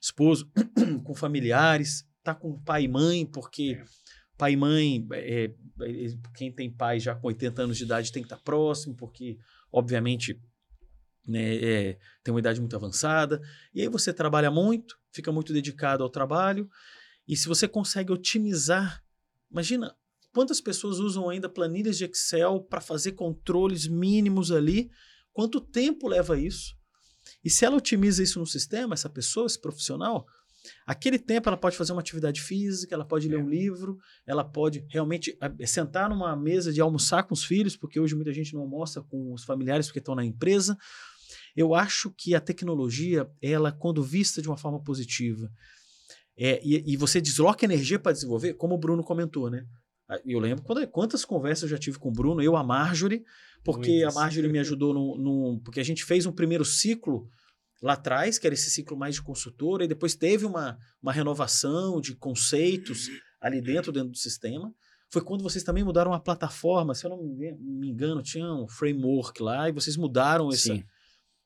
esposo, 0.00 0.50
com 1.04 1.14
familiares, 1.14 2.04
tá 2.22 2.34
com 2.34 2.58
pai 2.60 2.84
e 2.84 2.88
mãe, 2.88 3.26
porque 3.26 3.78
É. 3.80 3.84
pai 4.40 4.52
e 4.52 4.56
mãe, 4.56 5.06
é, 5.12 5.44
é, 5.44 6.18
quem 6.34 6.50
tem 6.50 6.70
pai 6.70 6.98
já 6.98 7.14
com 7.14 7.26
80 7.26 7.60
anos 7.60 7.76
de 7.76 7.84
idade 7.84 8.10
tem 8.10 8.22
que 8.22 8.26
estar 8.26 8.42
próximo, 8.42 8.96
porque, 8.96 9.38
obviamente, 9.70 10.40
né, 11.28 11.56
é, 11.56 11.98
tem 12.24 12.32
uma 12.32 12.40
idade 12.40 12.58
muito 12.58 12.74
avançada. 12.74 13.38
E 13.74 13.82
aí 13.82 13.88
você 13.88 14.14
trabalha 14.14 14.50
muito, 14.50 14.98
fica 15.12 15.30
muito 15.30 15.52
dedicado 15.52 16.02
ao 16.02 16.08
trabalho, 16.08 16.70
e 17.28 17.36
se 17.36 17.46
você 17.46 17.68
consegue 17.68 18.10
otimizar, 18.12 19.04
imagina 19.50 19.94
quantas 20.32 20.58
pessoas 20.58 20.98
usam 20.98 21.28
ainda 21.28 21.46
planilhas 21.46 21.98
de 21.98 22.06
Excel 22.06 22.62
para 22.62 22.80
fazer 22.80 23.12
controles 23.12 23.86
mínimos 23.86 24.50
ali, 24.50 24.90
quanto 25.34 25.60
tempo 25.60 26.08
leva 26.08 26.40
isso? 26.40 26.74
E 27.44 27.50
se 27.50 27.66
ela 27.66 27.76
otimiza 27.76 28.22
isso 28.22 28.38
no 28.38 28.46
sistema, 28.46 28.94
essa 28.94 29.10
pessoa, 29.10 29.46
esse 29.46 29.60
profissional, 29.60 30.26
aquele 30.86 31.18
tempo 31.18 31.48
ela 31.48 31.56
pode 31.56 31.76
fazer 31.76 31.92
uma 31.92 32.00
atividade 32.00 32.40
física, 32.40 32.94
ela 32.94 33.04
pode 33.04 33.28
ler 33.28 33.38
um 33.38 33.48
livro, 33.48 33.98
ela 34.26 34.44
pode 34.44 34.84
realmente 34.88 35.36
eh, 35.40 35.66
sentar 35.66 36.08
numa 36.10 36.34
mesa 36.36 36.72
de 36.72 36.80
almoçar 36.80 37.22
com 37.24 37.34
os 37.34 37.44
filhos, 37.44 37.76
porque 37.76 37.98
hoje 38.00 38.14
muita 38.14 38.32
gente 38.32 38.54
não 38.54 38.62
almoça 38.62 39.02
com 39.02 39.32
os 39.32 39.44
familiares 39.44 39.86
porque 39.86 39.98
estão 39.98 40.14
na 40.14 40.24
empresa. 40.24 40.76
Eu 41.56 41.74
acho 41.74 42.10
que 42.16 42.34
a 42.34 42.40
tecnologia, 42.40 43.28
ela, 43.42 43.72
quando 43.72 44.02
vista 44.02 44.40
de 44.42 44.48
uma 44.48 44.56
forma 44.56 44.80
positiva, 44.82 45.50
é, 46.36 46.60
e, 46.64 46.92
e 46.92 46.96
você 46.96 47.20
desloca 47.20 47.64
energia 47.64 47.98
para 47.98 48.12
desenvolver, 48.12 48.54
como 48.54 48.74
o 48.74 48.78
Bruno 48.78 49.02
comentou, 49.04 49.50
né? 49.50 49.64
Ah, 50.08 50.18
Eu 50.24 50.38
lembro 50.38 50.64
quando, 50.64 50.86
quantas 50.88 51.24
conversas 51.24 51.64
eu 51.64 51.68
já 51.68 51.78
tive 51.78 51.98
com 51.98 52.08
o 52.08 52.12
Bruno, 52.12 52.42
eu, 52.42 52.56
a 52.56 52.64
Marjorie, 52.64 53.22
porque 53.62 53.90
Muitas. 53.90 54.16
a 54.16 54.20
Marjorie 54.20 54.50
me 54.50 54.58
ajudou 54.58 54.94
no, 54.94 55.16
no- 55.18 55.60
Porque 55.60 55.80
a 55.80 55.84
gente 55.84 56.04
fez 56.04 56.24
um 56.26 56.32
primeiro 56.32 56.64
ciclo 56.64 57.28
lá 57.82 57.94
atrás, 57.94 58.38
que 58.38 58.46
era 58.46 58.54
esse 58.54 58.70
ciclo 58.70 58.96
mais 58.96 59.14
de 59.14 59.22
consultora, 59.22 59.84
e 59.84 59.88
depois 59.88 60.14
teve 60.14 60.44
uma, 60.44 60.76
uma 61.02 61.12
renovação 61.12 62.00
de 62.00 62.14
conceitos 62.14 63.08
ali 63.40 63.60
dentro, 63.60 63.90
dentro 63.90 64.10
do 64.10 64.18
sistema. 64.18 64.72
Foi 65.08 65.22
quando 65.22 65.42
vocês 65.42 65.64
também 65.64 65.82
mudaram 65.82 66.12
a 66.12 66.20
plataforma, 66.20 66.94
se 66.94 67.04
eu 67.04 67.10
não 67.10 67.22
me 67.22 67.88
engano, 67.88 68.22
tinha 68.22 68.46
um 68.52 68.68
framework 68.68 69.42
lá, 69.42 69.68
e 69.68 69.72
vocês 69.72 69.96
mudaram 69.96 70.50
essa, 70.50 70.74
Sim. 70.74 70.84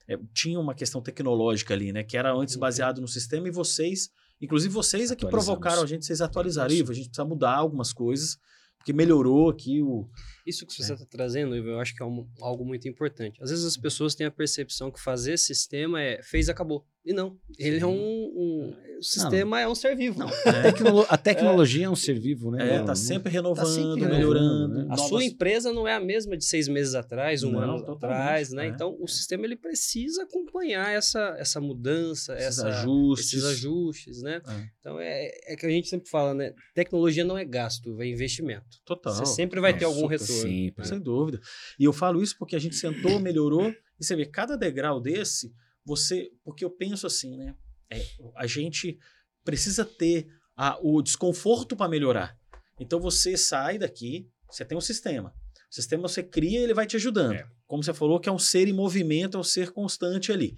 é, 0.09 0.18
tinha 0.35 0.59
uma 0.61 0.74
questão 0.74 1.01
tecnológica 1.01 1.72
ali, 1.72 1.93
né? 1.93 2.03
Que 2.03 2.16
era 2.16 2.32
antes 2.35 2.55
Uhum. 2.57 2.61
baseado 2.61 3.01
no 3.01 3.09
sistema 3.09 3.49
e 3.49 3.51
vocês, 3.51 4.11
inclusive 4.41 4.74
vocês 4.74 5.11
é 5.11 5.16
que 5.16 5.24
provocaram 5.26 5.82
a 5.82 5.87
gente, 5.87 6.05
vocês 6.05 6.20
atualizaram. 6.20 6.70
A 6.70 6.74
gente 6.74 7.09
precisa 7.09 7.24
mudar 7.24 7.55
algumas 7.55 7.93
coisas, 7.93 8.37
porque 8.76 8.93
melhorou 8.93 9.49
aqui 9.49 9.80
o. 9.80 10.07
Isso 10.47 10.67
que 10.67 10.75
você 10.75 10.93
É. 10.93 10.95
está 10.95 11.07
trazendo, 11.07 11.57
Ivo, 11.57 11.69
eu 11.69 11.81
acho 11.81 11.95
que 11.97 12.03
é 12.03 12.07
um- 12.07 12.27
algo 12.41 12.65
muito 12.65 12.87
importante. 12.89 13.43
Às 13.43 13.51
vezes 13.51 13.65
as 13.65 13.77
pessoas 13.77 14.15
têm 14.15 14.27
a 14.27 14.31
percepção 14.31 14.91
que 14.91 15.01
fazer 15.01 15.39
sistema 15.39 16.03
é 16.03 16.23
fez, 16.23 16.49
acabou. 16.49 16.85
E 17.07 17.13
não. 17.13 17.37
Ele 17.59 17.81
é 17.81 17.87
um. 17.87 17.93
um- 17.93 18.75
o 18.99 19.03
sistema 19.03 19.61
é 19.61 19.69
um 19.69 19.75
ser 19.75 19.95
vivo. 19.95 20.19
Não, 20.19 20.29
É, 20.31 20.33
a, 20.69 20.73
tecnolo- 20.73 21.07
a 21.11 21.19
tecnologia 21.19 21.85
é. 21.85 21.91
um 21.91 21.95
ser 21.97 22.19
vivo, 22.19 22.51
né? 22.51 22.67
é, 22.67 22.79
Não- 22.79 22.85
tá 22.87 22.93
não- 22.93 22.97
sempre 22.97 23.31
renovando, 23.31 23.67
sempre 23.67 23.85
renovando, 24.05 24.11
melhorando. 24.17 24.69
né? 24.69 24.83
A 24.85 24.97
novas- 24.97 25.09
sua 25.09 25.23
empresa 25.25 25.71
não 25.71 25.87
é 25.87 25.95
a 25.95 26.01
mesma 26.01 26.35
de 26.35 26.47
seis 26.47 26.67
meses 26.67 26.95
atrás, 26.95 27.43
um 27.43 27.53
Não, 27.53 27.61
ano 27.61 27.93
atrás, 27.93 28.53
né? 28.53 28.65
é, 28.65 28.69
então, 28.71 28.97
o 28.99 29.05
é. 29.05 29.09
sistema 29.09 29.45
ele 29.45 29.57
precisa 29.57 30.23
acompanhar 30.23 30.95
essa, 30.95 31.35
essa 31.39 31.61
mudança, 31.61 32.33
esses 32.37 32.47
essa, 32.59 32.69
ajustes. 32.69 33.27
esses 33.35 33.45
ajustes, 33.45 34.23
né? 34.23 34.41
É. 34.49 34.69
Então, 34.81 34.99
é, 34.99 35.31
é 35.53 35.57
que 35.57 35.67
a 35.67 35.71
gente 35.71 35.89
sempre 35.89 36.09
fala, 36.09 36.33
né? 36.33 36.55
Tecnologia 36.75 37.23
não 37.25 37.37
é 37.37 37.45
gasto, 37.45 38.01
é 38.01 38.07
investimento. 38.07 38.79
Total. 38.87 39.13
Você 39.15 39.27
sempre 39.27 39.61
vai 39.61 39.73
É, 39.73 39.75
ter 39.75 39.85
algum 39.85 40.03
super 40.03 40.19
Sempre. 40.43 40.87
Sem 40.87 41.01
dúvida. 41.01 41.41
E 41.78 41.85
eu 41.85 41.93
falo 41.93 42.22
isso 42.22 42.37
porque 42.39 42.57
a 42.57 42.59
gente 42.59 42.76
sentou, 42.76 43.18
melhorou, 43.20 43.68
e 43.70 44.05
você 44.05 44.14
vê, 44.16 44.26
cada 44.26 44.57
degrau 44.57 45.01
desse, 45.01 45.53
você. 45.85 46.30
Porque 46.45 46.64
eu 46.64 46.70
penso 46.70 47.07
assim, 47.07 47.37
né? 47.37 47.55
É, 47.91 48.05
a 48.37 48.47
gente 48.47 48.99
precisa 49.45 49.85
ter 49.85 50.26
a- 50.57 50.78
o 50.82 51.03
desconforto 51.03 51.76
para 51.76 51.89
melhorar. 51.89 52.37
Então 52.80 52.99
você 53.01 53.37
sai 53.37 53.78
daqui, 53.78 54.28
você 54.51 54.64
tem 54.64 54.76
um 54.76 54.80
sistema. 54.80 55.35
O 55.70 55.74
sistema 55.74 56.09
você 56.09 56.22
cria 56.22 56.61
ele 56.61 56.74
vai 56.74 56.87
te 56.87 56.97
ajudando. 56.97 57.35
É. 57.35 57.47
Como 57.66 57.82
você 57.82 57.93
falou, 57.93 58.18
que 58.20 58.28
é 58.28 58.32
um 58.32 58.39
ser 58.39 58.68
em 58.68 58.72
movimento, 58.72 59.37
é 59.37 59.41
um 59.41 59.45
ser 59.45 59.70
constante 59.72 60.30
ali. 60.32 60.57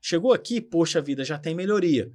Chegou 0.00 0.32
aqui, 0.32 0.60
poxa 0.60 1.00
vida, 1.00 1.24
já 1.24 1.38
tem 1.38 1.54
melhoria. 1.54 2.10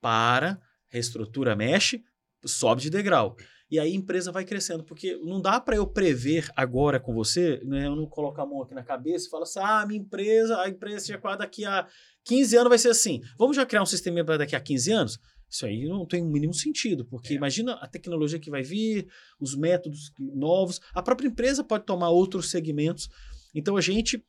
Para, 0.00 0.60
reestrutura, 0.88 1.54
mexe, 1.54 2.02
sobe 2.44 2.82
de 2.82 2.90
degrau. 2.90 3.36
E 3.70 3.78
aí 3.78 3.92
a 3.92 3.94
empresa 3.94 4.32
vai 4.32 4.44
crescendo, 4.44 4.82
porque 4.82 5.16
não 5.18 5.40
dá 5.40 5.60
para 5.60 5.76
eu 5.76 5.86
prever 5.86 6.50
agora 6.56 6.98
com 6.98 7.14
você, 7.14 7.60
né? 7.64 7.86
Eu 7.86 7.94
não 7.94 8.06
coloco 8.06 8.40
a 8.40 8.46
mão 8.46 8.62
aqui 8.62 8.74
na 8.74 8.82
cabeça 8.82 9.26
e 9.26 9.30
falo 9.30 9.44
assim: 9.44 9.60
ah, 9.60 9.84
minha 9.86 10.00
empresa, 10.00 10.60
a 10.60 10.68
empresa 10.68 11.06
já 11.06 11.18
quase 11.18 11.38
daqui 11.38 11.64
a 11.64 11.86
15 12.24 12.56
anos 12.56 12.68
vai 12.68 12.78
ser 12.78 12.88
assim. 12.88 13.20
Vamos 13.38 13.54
já 13.56 13.64
criar 13.64 13.82
um 13.82 13.86
sistema 13.86 14.24
para 14.24 14.38
daqui 14.38 14.56
a 14.56 14.60
15 14.60 14.90
anos? 14.92 15.18
Isso 15.48 15.66
aí 15.66 15.84
não 15.88 16.06
tem 16.06 16.22
o 16.22 16.26
mínimo 16.28 16.54
sentido, 16.54 17.04
porque 17.04 17.32
É. 17.32 17.36
imagina 17.36 17.74
a 17.74 17.86
tecnologia 17.86 18.38
que 18.38 18.50
vai 18.50 18.62
vir, 18.62 19.08
os 19.40 19.56
métodos 19.56 20.12
novos, 20.18 20.80
a 20.94 21.02
própria 21.02 21.28
empresa 21.28 21.62
pode 21.64 21.84
tomar 21.84 22.10
outros 22.10 22.50
segmentos. 22.50 23.08
Então 23.54 23.76
a 23.76 23.80
gente 23.80 24.24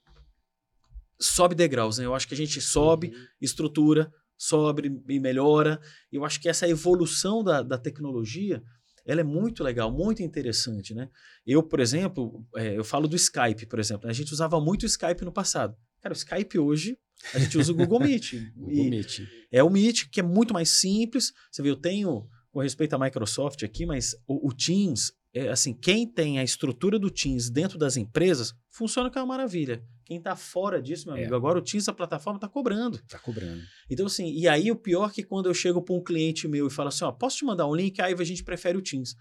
sobe 1.20 1.54
degraus, 1.56 1.98
né? 1.98 2.06
Eu 2.06 2.16
acho 2.16 2.28
que 2.28 2.34
a 2.34 2.38
gente 2.38 2.60
sobe, 2.62 3.08
Uhum. 3.08 3.26
estrutura, 3.40 4.12
sobe 4.38 5.00
e 5.08 5.20
melhora. 5.20 5.80
Eu 6.12 6.26
acho 6.26 6.40
que 6.42 6.50
essa 6.50 6.68
evolução 6.68 7.44
da, 7.44 7.62
da 7.62 7.78
tecnologia, 7.78 8.64
ela 9.06 9.22
é 9.22 9.24
muito 9.24 9.64
legal, 9.64 9.92
muito 9.92 10.22
interessante, 10.22 10.94
né? 10.94 11.10
Eu, 11.46 11.64
por 11.64 11.80
exemplo, 11.80 12.46
é, 12.56 12.78
eu 12.78 12.84
falo 12.84 13.08
do 13.08 13.16
Skype, 13.16 13.66
por 13.66 13.80
exemplo. 13.80 14.10
A 14.10 14.14
gente 14.14 14.32
usava 14.32 14.60
muito 14.60 14.84
o 14.84 14.86
Skype 14.86 15.26
no 15.26 15.32
passado. 15.32 15.76
Cara, 16.02 16.14
o 16.14 16.18
Skype 16.18 16.60
hoje, 16.60 16.98
a 17.34 17.40
gente 17.40 17.58
usa 17.58 17.72
o 17.72 17.76
Google 17.76 18.00
Meet. 18.02 18.34
Google 18.56 18.90
Meet. 18.90 19.20
é 19.52 19.64
o 19.64 19.70
Meet, 19.70 20.10
que 20.10 20.20
é 20.20 20.24
muito 20.24 20.54
mais 20.54 20.70
simples. 20.70 21.32
Você 21.52 21.62
vê, 21.62 21.70
eu 21.70 21.76
tenho, 21.76 22.28
com 22.52 22.60
respeito 22.60 22.94
à 22.96 23.00
Microsoft 23.00 23.64
aqui, 23.64 23.86
mas 23.86 24.16
o, 24.28 24.50
o 24.50 24.54
Teams, 24.54 25.14
é, 25.34 25.50
assim, 25.50 25.74
quem 25.74 26.06
tem 26.08 26.40
a 26.40 26.44
estrutura 26.44 27.00
do 27.00 27.10
Teams 27.10 27.50
dentro 27.50 27.78
das 27.78 27.96
empresas, 27.98 28.54
funciona 28.70 29.10
com 29.10 29.20
uma 29.20 29.26
maravilha. 29.26 29.84
Quem 30.06 30.18
está 30.18 30.36
fora 30.36 30.82
disso, 30.82 31.08
meu 31.08 31.16
É. 31.16 31.20
amigo, 31.22 31.36
agora 31.36 31.58
o 31.58 31.62
Teams, 31.62 31.88
a 31.88 31.94
plataforma, 31.94 32.38
está 32.38 32.50
cobrando. 32.50 33.00
Tá 33.08 33.18
cobrando. 33.20 33.62
Então, 33.90 34.06
assim, 34.08 34.30
e 34.34 34.48
aí 34.48 34.70
o 34.72 34.76
pior 34.76 35.10
é 35.10 35.14
que 35.14 35.24
quando 35.24 35.46
eu 35.46 35.54
chego 35.54 35.82
para 35.82 35.96
um 35.96 36.04
cliente 36.04 36.48
meu 36.48 36.68
e 36.68 36.70
falo 36.72 36.90
assim, 36.90 37.06
ó, 37.06 37.12
posso 37.12 37.38
te 37.38 37.46
mandar 37.46 37.66
um 37.68 37.74
link? 37.76 38.02
Aí 38.02 38.14
a 38.14 38.24
gente 38.24 38.44
prefere 38.44 38.78
o 38.78 38.82
Teams. 38.82 39.16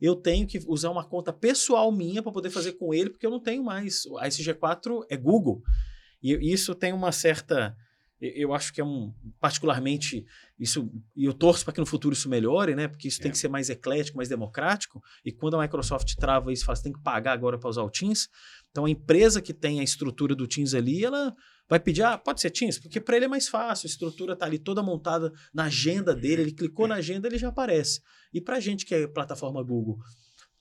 Eu 0.00 0.14
tenho 0.16 0.46
que 0.46 0.60
usar 0.66 0.90
uma 0.90 1.04
conta 1.04 1.32
pessoal 1.32 1.90
minha 1.90 2.22
para 2.22 2.32
poder 2.32 2.50
fazer 2.50 2.72
com 2.72 2.92
ele, 2.92 3.08
porque 3.10 3.24
eu 3.24 3.30
não 3.30 3.40
tenho 3.40 3.64
mais. 3.64 4.02
A 4.18 4.26
SG4 4.28 5.06
é 5.08 5.16
Google. 5.16 5.62
E 6.22 6.52
isso 6.52 6.74
tem 6.74 6.92
uma 6.92 7.12
certa. 7.12 7.74
Eu- 8.20 8.54
acho 8.54 8.72
que 8.72 8.80
é 8.80 8.84
um. 8.84 9.12
Particularmente, 9.40 10.24
isso. 10.58 10.90
E 11.16 11.24
eu 11.24 11.32
torço 11.34 11.64
para 11.64 11.74
que 11.74 11.80
no 11.80 11.86
futuro 11.86 12.12
isso 12.14 12.28
melhore, 12.28 12.74
né? 12.74 12.88
Porque 12.88 13.08
isso 13.08 13.20
tem 13.20 13.28
É. 13.28 13.32
que 13.32 13.38
ser 13.38 13.48
mais 13.48 13.68
eclético, 13.70 14.16
mais 14.16 14.28
democrático. 14.28 15.02
E 15.24 15.30
quando 15.32 15.56
a 15.56 15.62
Microsoft 15.62 16.14
trava 16.16 16.52
isso, 16.52 16.64
fala, 16.64 16.76
você 16.76 16.82
tem 16.84 16.92
que 16.92 17.02
pagar 17.02 17.32
agora 17.32 17.58
para 17.58 17.68
usar 17.68 17.82
o 17.82 17.90
Teams. 17.90 18.28
Então 18.70 18.84
a 18.86 18.90
empresa 18.90 19.40
que 19.42 19.52
tem 19.54 19.80
a 19.80 19.82
estrutura 19.84 20.34
do 20.34 20.46
Teams 20.48 20.74
ali, 20.74 21.04
ela 21.04 21.34
vai 21.68 21.78
pedir, 21.80 22.02
ah, 22.02 22.18
pode 22.18 22.40
ser 22.40 22.50
Teams, 22.50 22.78
porque 22.78 23.00
para 23.00 23.16
ele 23.16 23.24
é 23.26 23.28
mais 23.28 23.48
fácil, 23.48 23.86
a 23.86 23.90
estrutura 23.90 24.32
está 24.34 24.46
ali 24.46 24.58
toda 24.58 24.82
montada 24.82 25.32
na 25.52 25.64
agenda 25.64 26.14
dele, 26.14 26.42
ele 26.42 26.52
clicou 26.52 26.86
na 26.86 26.96
agenda, 26.96 27.26
ele 27.28 27.38
já 27.38 27.48
aparece. 27.48 28.00
E 28.32 28.40
para 28.40 28.56
a 28.56 28.60
gente 28.60 28.84
que 28.84 28.94
é 28.94 29.06
plataforma 29.06 29.62
Google, 29.62 29.98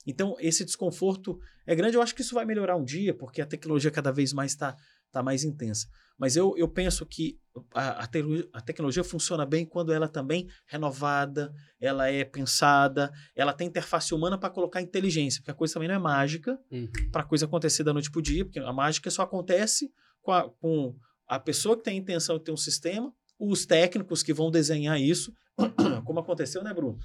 Então, 0.06 0.36
esse 0.42 0.66
desconforto 0.66 1.40
é 1.66 1.74
grande. 1.74 1.96
Eu 1.96 2.02
acho 2.02 2.14
que 2.14 2.20
isso 2.20 2.36
vai 2.36 2.44
melhorar 2.44 2.76
um 2.76 2.84
dia, 2.84 3.14
porque 3.14 3.42
a 3.42 3.46
tecnologia 3.46 3.90
cada 3.90 4.12
vez 4.12 4.34
mais 4.34 4.52
está 4.52 4.76
tá 5.14 5.24
mais 5.24 5.44
intensa. 5.44 5.88
Mas 6.18 6.36
eu, 6.36 6.56
eu 6.58 6.68
penso 6.68 7.06
que 7.06 7.40
a, 7.74 8.04
a, 8.04 8.08
te, 8.08 8.20
a, 8.52 8.62
tecnologia 8.62 9.04
funciona 9.04 9.46
bem 9.46 9.66
quando 9.66 9.94
ela 9.94 10.08
também 10.08 10.48
é 10.48 10.74
renovada, 10.74 11.54
ela 11.80 12.10
é 12.10 12.24
pensada, 12.24 13.12
ela 13.36 13.54
tem 13.54 13.68
interface 13.68 14.14
humana 14.14 14.38
para 14.38 14.50
colocar 14.50 14.82
inteligência, 14.82 15.42
porque 15.42 15.52
a 15.52 15.56
coisa 15.56 15.76
também 15.76 15.88
não 15.88 15.96
é 15.96 16.00
mágica 16.00 16.60
Uhum. 16.72 16.90
para 17.12 17.22
a 17.22 17.26
coisa 17.26 17.46
acontecer 17.46 17.84
da 17.84 17.94
noite 17.94 18.10
para 18.12 18.20
o 18.20 18.22
dia, 18.22 18.44
porque 18.44 18.60
a 18.60 18.74
mágica 18.74 19.10
só 19.12 19.22
acontece 19.24 19.92
com 20.22 20.32
a, 20.32 20.50
com 20.50 20.96
a 21.28 21.40
pessoa 21.40 21.78
que 21.78 21.84
tem 21.84 21.96
a 21.96 22.02
intenção 22.02 22.38
de 22.38 22.44
ter 22.44 22.52
um 22.52 22.58
sistema, 22.58 23.14
os 23.40 23.66
técnicos 23.66 24.24
que 24.24 24.34
vão 24.34 24.50
desenhar 24.50 25.00
isso, 25.00 25.34
como 26.06 26.20
aconteceu, 26.20 26.64
né, 26.64 26.74
Bruno? 26.74 26.98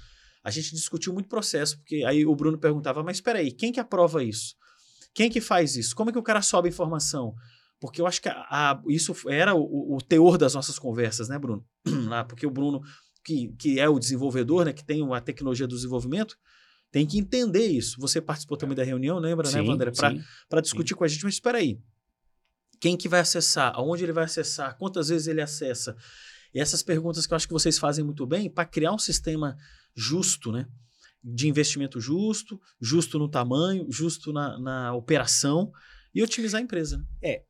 A 0.43 0.49
gente 0.49 0.71
discutiu 0.71 1.13
muito 1.13 1.27
processo, 1.27 1.77
porque 1.77 2.03
aí 2.05 2.25
o 2.25 2.35
Bruno 2.35 2.57
perguntava, 2.57 3.03
mas 3.03 3.17
espera 3.17 3.39
aí, 3.39 3.51
quem 3.51 3.71
que 3.71 3.79
aprova 3.79 4.23
isso? 4.23 4.55
Quem 5.13 5.29
que 5.29 5.41
faz 5.41 5.75
isso? 5.75 5.95
Como 5.95 6.09
é 6.09 6.13
que 6.13 6.19
o 6.19 6.23
cara 6.23 6.41
sobe 6.41 6.69
informação? 6.69 7.35
Porque 7.79 8.01
eu 8.01 8.07
acho 8.07 8.21
que 8.21 8.27
a, 8.27 8.45
a, 8.49 8.81
isso 8.89 9.15
era 9.29 9.55
o, 9.55 9.95
o, 9.95 10.01
teor 10.01 10.37
das 10.37 10.53
nossas 10.53 10.77
conversas, 10.77 11.29
né, 11.29 11.39
Bruno? 11.39 11.65
Lá, 11.85 12.23
porque 12.25 12.45
o 12.45 12.51
Bruno, 12.51 12.81
que, 13.23 13.53
que 13.57 13.79
é 13.79 13.87
o 13.87 13.97
desenvolvedor, 13.97 14.65
né, 14.65 14.73
que 14.73 14.83
tem 14.83 15.01
a 15.13 15.21
tecnologia 15.21 15.65
do 15.65 15.75
desenvolvimento, 15.75 16.37
tem 16.91 17.05
que 17.05 17.17
entender 17.17 17.67
isso. 17.67 17.99
Você 18.01 18.19
participou 18.19 18.57
também 18.57 18.75
da 18.75 18.83
reunião, 18.83 19.17
lembra, 19.17 19.47
sim, 19.47 19.55
né, 19.55 19.61
Wander? 19.61 19.93
Para 20.49 20.61
discutir 20.61 20.89
sim. 20.89 20.95
com 20.95 21.03
a 21.05 21.07
gente, 21.07 21.23
mas 21.23 21.35
espera 21.35 21.59
aí. 21.59 21.79
Quem 22.81 22.97
que 22.97 23.07
vai 23.07 23.21
acessar? 23.21 23.73
Aonde 23.75 24.03
ele 24.03 24.13
vai 24.13 24.25
acessar? 24.25 24.77
Quantas 24.77 25.07
vezes 25.09 25.27
ele 25.27 25.41
acessa? 25.41 25.95
E 26.53 26.59
essas 26.59 26.83
perguntas 26.83 27.25
que 27.25 27.33
eu 27.33 27.35
acho 27.35 27.47
que 27.47 27.53
vocês 27.53 27.77
fazem 27.77 28.03
muito 28.03 28.25
bem 28.25 28.49
para 28.49 28.65
criar 28.65 28.91
um 28.91 28.97
sistema 28.97 29.55
justo, 29.95 30.51
né? 30.51 30.65
De 31.23 31.47
investimento 31.47 31.99
justo, 31.99 32.59
justo 32.81 33.19
no 33.19 33.29
tamanho, 33.29 33.85
justo 33.89 34.33
na, 34.33 34.57
na 34.57 34.93
operação 34.93 35.71
e 36.13 36.23
otimizar 36.23 36.59
a 36.59 36.63
empresa. 36.63 37.05
É, 37.21 37.43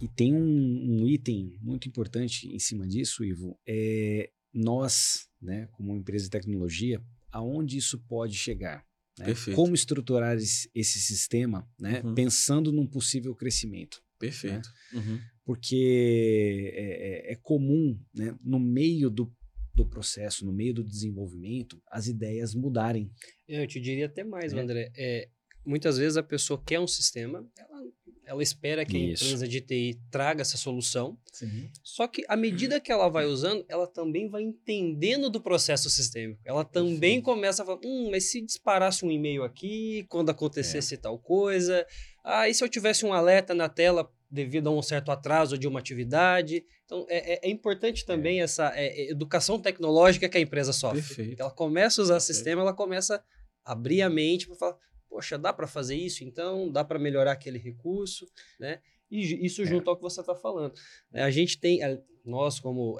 e 0.00 0.08
tem 0.08 0.34
um, 0.34 0.40
um, 0.40 1.08
item 1.08 1.58
muito 1.60 1.88
importante 1.88 2.48
em 2.48 2.58
cima 2.58 2.86
disso, 2.86 3.24
Ivo. 3.24 3.58
É 3.66 4.30
nós, 4.54 5.28
né, 5.42 5.66
como 5.72 5.96
empresa 5.96 6.24
de 6.24 6.30
tecnologia, 6.30 7.02
aonde 7.32 7.76
isso 7.76 7.98
pode 8.06 8.36
chegar? 8.36 8.86
Né? 9.18 9.26
Como 9.54 9.74
estruturar 9.74 10.36
esse, 10.36 10.70
esse 10.74 11.00
sistema, 11.00 11.68
né, 11.78 12.00
uhum. 12.04 12.14
pensando 12.14 12.70
num 12.70 12.86
possível 12.86 13.34
crescimento. 13.34 14.02
Perfeito. 14.18 14.68
Né? 14.92 15.00
Uhum. 15.00 15.20
Porque 15.44 16.72
é, 16.74 17.32
é, 17.32 17.36
comum, 17.36 18.00
né, 18.14 18.36
no 18.42 18.58
meio 18.58 19.10
do, 19.10 19.32
do 19.74 19.86
processo, 19.86 20.46
no 20.46 20.52
meio 20.52 20.72
do 20.72 20.84
desenvolvimento, 20.84 21.82
as 21.90 22.06
ideias 22.06 22.54
mudarem. 22.54 23.10
Eu 23.46 23.66
te 23.66 23.80
diria 23.80 24.06
até 24.06 24.24
mais, 24.24 24.52
é. 24.52 24.60
André. 24.60 24.92
É, 24.96 25.28
muitas 25.66 25.98
vezes 25.98 26.16
a 26.16 26.22
pessoa 26.22 26.62
quer 26.64 26.80
um 26.80 26.86
sistema, 26.86 27.46
ela, 27.58 27.84
ela 28.26 28.42
espera 28.42 28.84
que 28.84 28.96
Isso. 28.96 29.24
a 29.24 29.26
empresa 29.26 29.48
de 29.48 29.60
TI 29.60 30.00
traga 30.10 30.42
essa 30.42 30.56
solução. 30.56 31.18
Sim. 31.32 31.70
Só 31.82 32.06
que 32.06 32.24
à 32.28 32.36
medida 32.36 32.80
que 32.80 32.90
ela 32.90 33.08
vai 33.08 33.26
usando, 33.26 33.64
ela 33.68 33.86
também 33.86 34.28
vai 34.28 34.42
entendendo 34.42 35.28
do 35.28 35.40
processo 35.40 35.90
sistêmico. 35.90 36.40
Ela 36.44 36.64
também 36.64 37.16
Sim. 37.16 37.22
começa 37.22 37.62
a 37.62 37.66
falar: 37.66 37.80
hum, 37.84 38.08
mas 38.10 38.30
se 38.30 38.40
disparasse 38.40 39.04
um 39.04 39.10
e-mail 39.10 39.42
aqui, 39.42 40.06
quando 40.08 40.30
acontecesse 40.30 40.94
é. 40.94 40.98
tal 40.98 41.18
coisa. 41.18 41.86
Ah, 42.22 42.48
e 42.48 42.54
se 42.54 42.64
eu 42.64 42.68
tivesse 42.68 43.04
um 43.04 43.12
alerta 43.12 43.54
na 43.54 43.68
tela 43.68 44.10
devido 44.34 44.68
a 44.68 44.72
um 44.72 44.82
certo 44.82 45.12
atraso 45.12 45.56
de 45.56 45.68
uma 45.68 45.78
atividade. 45.78 46.64
Então, 46.84 47.06
é, 47.08 47.34
é, 47.34 47.40
é 47.44 47.50
importante 47.50 48.04
também 48.04 48.40
é. 48.40 48.44
essa 48.44 48.72
é, 48.74 49.08
educação 49.08 49.60
tecnológica 49.60 50.28
que 50.28 50.36
a 50.36 50.40
empresa 50.40 50.72
sofre. 50.72 51.00
Perfeito. 51.00 51.40
Ela 51.40 51.52
começa 51.52 52.00
a 52.00 52.02
usar 52.02 52.16
o 52.16 52.20
sistema, 52.20 52.62
ela 52.62 52.74
começa 52.74 53.22
a 53.64 53.72
abrir 53.72 54.02
a 54.02 54.10
mente 54.10 54.48
para 54.48 54.56
falar, 54.56 54.76
poxa, 55.14 55.38
dá 55.38 55.52
para 55.52 55.68
fazer 55.68 55.94
isso 55.94 56.24
então? 56.24 56.68
Dá 56.72 56.82
para 56.82 56.98
melhorar 56.98 57.30
aquele 57.30 57.56
recurso, 57.56 58.26
né? 58.58 58.80
E 59.08 59.46
isso 59.46 59.64
junto 59.64 59.88
ao 59.88 59.94
que 59.94 60.02
você 60.02 60.20
está 60.20 60.34
falando. 60.34 60.74
A 61.12 61.30
gente 61.30 61.56
tem, 61.56 61.78
nós 62.24 62.58
como 62.58 62.98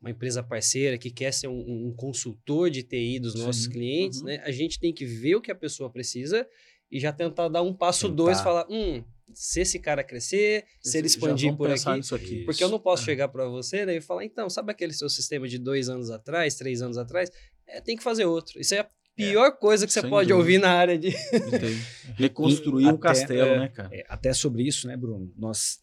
uma 0.00 0.10
empresa 0.10 0.42
parceira 0.42 0.96
que 0.96 1.10
quer 1.10 1.34
ser 1.34 1.48
um, 1.48 1.88
um 1.88 1.94
consultor 1.94 2.70
de 2.70 2.82
TI 2.82 3.20
dos 3.20 3.34
nossos 3.34 3.64
Sim. 3.64 3.72
clientes, 3.72 4.20
uhum. 4.20 4.26
né? 4.28 4.42
A 4.42 4.50
gente 4.50 4.80
tem 4.80 4.90
que 4.90 5.04
ver 5.04 5.34
o 5.34 5.42
que 5.42 5.50
a 5.50 5.54
pessoa 5.54 5.90
precisa 5.90 6.48
e 6.90 6.98
já 6.98 7.12
tentar 7.12 7.48
dar 7.48 7.60
um 7.60 7.74
passo 7.74 8.08
tentar. 8.08 8.16
dois, 8.16 8.40
falar, 8.40 8.66
hum, 8.70 9.04
se 9.34 9.60
esse 9.60 9.78
cara 9.78 10.02
crescer, 10.02 10.64
se 10.80 10.96
ele 10.96 11.08
expandir 11.08 11.54
por 11.54 11.70
aqui, 11.70 12.14
aqui, 12.14 12.44
Porque 12.46 12.64
eu 12.64 12.70
não 12.70 12.80
posso 12.80 13.02
é. 13.02 13.04
chegar 13.04 13.28
para 13.28 13.46
você 13.46 13.84
né, 13.84 13.96
e 13.96 14.00
falar, 14.00 14.24
então, 14.24 14.48
sabe 14.48 14.72
aquele 14.72 14.94
seu 14.94 15.10
sistema 15.10 15.46
de 15.46 15.58
dois 15.58 15.90
anos 15.90 16.08
atrás, 16.08 16.54
três 16.54 16.80
anos 16.80 16.96
atrás? 16.96 17.30
É, 17.66 17.82
tem 17.82 17.98
que 17.98 18.02
fazer 18.02 18.24
outro. 18.24 18.58
Isso 18.58 18.74
é 18.74 18.78
é. 18.78 18.88
Pior 19.18 19.48
é, 19.48 19.50
coisa 19.50 19.86
que 19.86 19.92
você 19.92 20.02
pode 20.02 20.28
dúvida. 20.28 20.36
ouvir 20.36 20.58
na 20.58 20.70
área 20.70 20.98
de. 20.98 21.10
Reconstruir 22.14 22.86
um 22.86 22.90
até, 22.90 22.98
castelo, 22.98 23.50
é, 23.50 23.58
né, 23.58 23.68
cara? 23.68 23.88
É, 23.92 24.04
até 24.08 24.32
sobre 24.32 24.62
isso, 24.62 24.86
né, 24.86 24.96
Bruno? 24.96 25.32
Nós, 25.36 25.78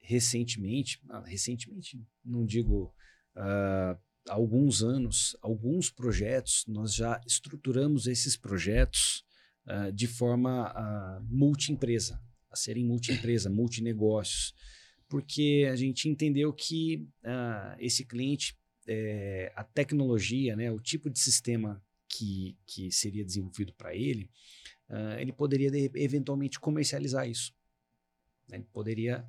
recentemente, 0.00 1.00
ah, 1.10 1.22
recentemente, 1.26 2.00
não 2.24 2.44
digo. 2.44 2.94
Uh, 3.34 3.96
há 4.28 4.34
alguns 4.34 4.82
anos, 4.82 5.36
alguns 5.40 5.90
projetos, 5.90 6.64
nós 6.68 6.94
já 6.94 7.20
estruturamos 7.26 8.06
esses 8.06 8.36
projetos 8.36 9.24
uh, 9.66 9.92
de 9.92 10.06
forma 10.06 10.70
uh, 10.70 11.24
multi-empresa, 11.28 12.20
a 12.50 12.56
serem 12.56 12.84
multi-empresa, 12.84 13.50
multinegócios, 13.50 14.54
porque 15.08 15.68
a 15.70 15.76
gente 15.76 16.08
entendeu 16.08 16.52
que 16.52 17.06
uh, 17.24 17.76
esse 17.78 18.04
cliente, 18.04 18.56
a 19.54 19.62
tecnologia, 19.62 20.56
né, 20.56 20.72
o 20.72 20.80
tipo 20.80 21.08
de 21.08 21.18
sistema 21.18 21.80
que, 22.12 22.58
que 22.66 22.92
seria 22.92 23.24
desenvolvido 23.24 23.72
para 23.72 23.94
ele, 23.96 24.30
uh, 24.90 25.18
ele 25.18 25.32
poderia 25.32 25.70
de, 25.70 25.90
eventualmente 25.94 26.60
comercializar 26.60 27.28
isso. 27.28 27.54
Né? 28.48 28.58
Ele 28.58 28.68
poderia 28.72 29.26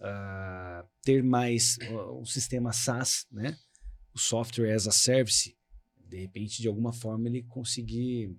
uh, 0.00 0.88
ter 1.02 1.22
mais 1.22 1.78
uh, 1.90 2.24
sistema 2.26 2.72
SaaS, 2.72 3.26
né? 3.32 3.58
o 4.12 4.18
software 4.18 4.74
as 4.74 4.86
a 4.86 4.92
service, 4.92 5.56
de 5.96 6.18
repente, 6.18 6.60
de 6.60 6.68
alguma 6.68 6.92
forma, 6.92 7.28
ele 7.28 7.42
conseguir 7.44 8.36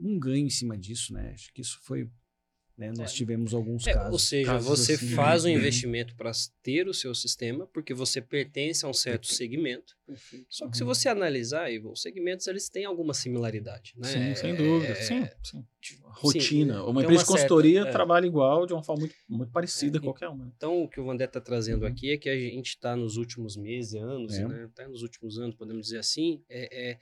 um 0.00 0.18
ganho 0.18 0.46
em 0.46 0.50
cima 0.50 0.76
disso, 0.76 1.14
né? 1.14 1.32
Acho 1.32 1.50
que 1.54 1.62
isso 1.62 1.78
foi. 1.82 2.10
Né? 2.78 2.92
Nós 2.96 3.10
é. 3.10 3.14
tivemos 3.14 3.52
alguns 3.52 3.84
é, 3.88 3.92
casos. 3.92 4.12
Ou 4.12 4.18
seja, 4.20 4.52
casos 4.52 4.68
você 4.68 4.92
assim, 4.92 5.08
faz 5.08 5.42
né? 5.42 5.50
um 5.50 5.54
investimento 5.54 6.14
para 6.14 6.30
ter 6.62 6.86
o 6.86 6.94
seu 6.94 7.12
sistema, 7.12 7.66
porque 7.66 7.92
você 7.92 8.20
pertence 8.20 8.86
a 8.86 8.88
um 8.88 8.94
certo 8.94 9.26
Perfeito. 9.26 9.36
segmento. 9.36 9.96
Perfeito. 10.06 10.46
Só 10.48 10.66
que 10.66 10.70
uhum. 10.70 10.74
se 10.74 10.84
você 10.84 11.08
analisar, 11.08 11.72
Ivo, 11.72 11.90
os 11.90 12.00
segmentos 12.00 12.46
eles 12.46 12.68
têm 12.68 12.84
alguma 12.84 13.12
similaridade. 13.12 13.94
Né? 13.96 14.06
Sim, 14.06 14.34
sem 14.36 14.54
dúvida. 14.54 14.92
É, 14.92 14.94
sim, 14.94 15.28
sim. 15.42 15.66
Rotina. 16.04 16.74
Sim, 16.74 16.80
uma 16.80 17.02
empresa 17.02 17.22
uma 17.22 17.24
de 17.24 17.26
consultoria 17.26 17.80
certa, 17.80 17.90
é. 17.90 17.92
trabalha 17.92 18.26
igual, 18.26 18.64
de 18.64 18.72
uma 18.72 18.82
forma 18.82 19.00
muito, 19.00 19.14
muito 19.28 19.50
parecida, 19.50 20.00
qualquer 20.00 20.28
uma. 20.28 20.52
Então, 20.56 20.82
o 20.84 20.88
que 20.88 21.00
o 21.00 21.04
Vandé 21.04 21.24
está 21.24 21.40
trazendo 21.40 21.82
uhum. 21.82 21.88
aqui 21.88 22.12
é 22.12 22.16
que 22.16 22.28
a 22.28 22.36
gente 22.36 22.68
está 22.68 22.94
nos 22.94 23.16
últimos 23.16 23.56
meses, 23.56 23.96
anos, 23.96 24.34
é. 24.34 24.46
né? 24.46 24.70
Tá 24.72 24.86
nos 24.86 25.02
últimos 25.02 25.36
anos, 25.38 25.56
podemos 25.56 25.86
dizer 25.86 25.98
assim, 25.98 26.44
é, 26.48 26.90
é 26.90 26.98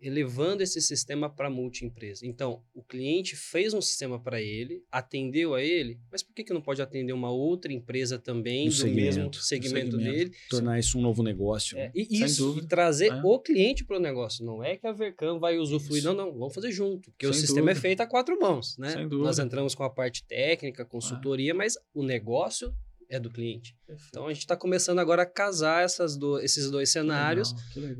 elevando 0.00 0.62
esse 0.62 0.80
sistema 0.80 1.28
para 1.28 1.50
multi-empresa. 1.50 2.26
Então, 2.26 2.62
o 2.74 2.82
cliente 2.82 3.34
fez 3.36 3.74
um 3.74 3.80
sistema 3.80 4.18
para 4.18 4.40
ele, 4.40 4.82
atendeu 4.90 5.54
a 5.54 5.62
ele, 5.62 5.98
mas 6.10 6.22
por 6.22 6.34
que, 6.34 6.44
que 6.44 6.52
não 6.52 6.60
pode 6.60 6.80
atender 6.80 7.12
uma 7.12 7.30
outra 7.30 7.72
empresa 7.72 8.18
também 8.18 8.66
do 8.66 8.74
segmento, 8.74 8.96
mesmo 8.96 9.34
segmento, 9.34 9.96
segmento, 9.96 9.96
dele? 9.96 10.32
Tornar 10.48 10.78
isso 10.78 10.98
um 10.98 11.02
novo 11.02 11.22
negócio. 11.22 11.76
É, 11.76 11.90
e 11.94 12.22
isso, 12.22 12.58
e 12.58 12.66
trazer 12.66 13.12
é. 13.12 13.20
o 13.22 13.38
cliente 13.38 13.84
para 13.84 13.96
o 13.96 14.00
negócio. 14.00 14.44
Não 14.44 14.62
é 14.62 14.76
que 14.76 14.86
a 14.86 14.92
Vercam 14.92 15.38
vai 15.38 15.58
usufruir, 15.58 15.98
isso. 15.98 16.08
não, 16.08 16.26
não, 16.26 16.38
vamos 16.38 16.54
fazer 16.54 16.70
junto, 16.70 17.10
porque 17.10 17.26
Sem 17.26 17.30
o 17.30 17.34
sistema 17.34 17.70
é 17.70 17.74
dúvida. 17.74 17.78
é 17.78 17.88
feito 17.88 18.00
a 18.00 18.06
quatro 18.06 18.38
mãos, 18.38 18.76
né? 18.78 19.06
Nós 19.10 19.38
entramos 19.38 19.74
com 19.74 19.82
a 19.82 19.90
parte 19.90 20.24
técnica, 20.24 20.84
consultoria, 20.84 21.52
ah. 21.52 21.56
mas 21.56 21.76
o 21.92 22.02
negócio 22.02 22.72
é 23.08 23.18
do 23.18 23.30
cliente. 23.30 23.74
Perfeito. 23.86 24.08
Então 24.10 24.26
a 24.26 24.32
gente 24.32 24.40
está 24.40 24.56
começando 24.56 24.98
agora 24.98 25.22
a 25.22 25.26
casar 25.26 25.82
essas 25.82 26.16
do, 26.16 26.38
esses 26.40 26.70
dois 26.70 26.90
cenários 26.90 27.54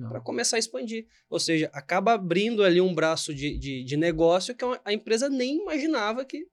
para 0.08 0.20
começar 0.20 0.56
a 0.56 0.58
expandir. 0.58 1.06
Ou 1.30 1.40
seja, 1.40 1.70
acaba 1.72 2.12
abrindo 2.12 2.62
ali 2.62 2.80
um 2.80 2.94
braço 2.94 3.34
de, 3.34 3.58
de, 3.58 3.84
de 3.84 3.96
negócio 3.96 4.54
que 4.54 4.64
a 4.84 4.92
empresa 4.92 5.28
nem 5.28 5.62
imaginava 5.62 6.24
que, 6.24 6.46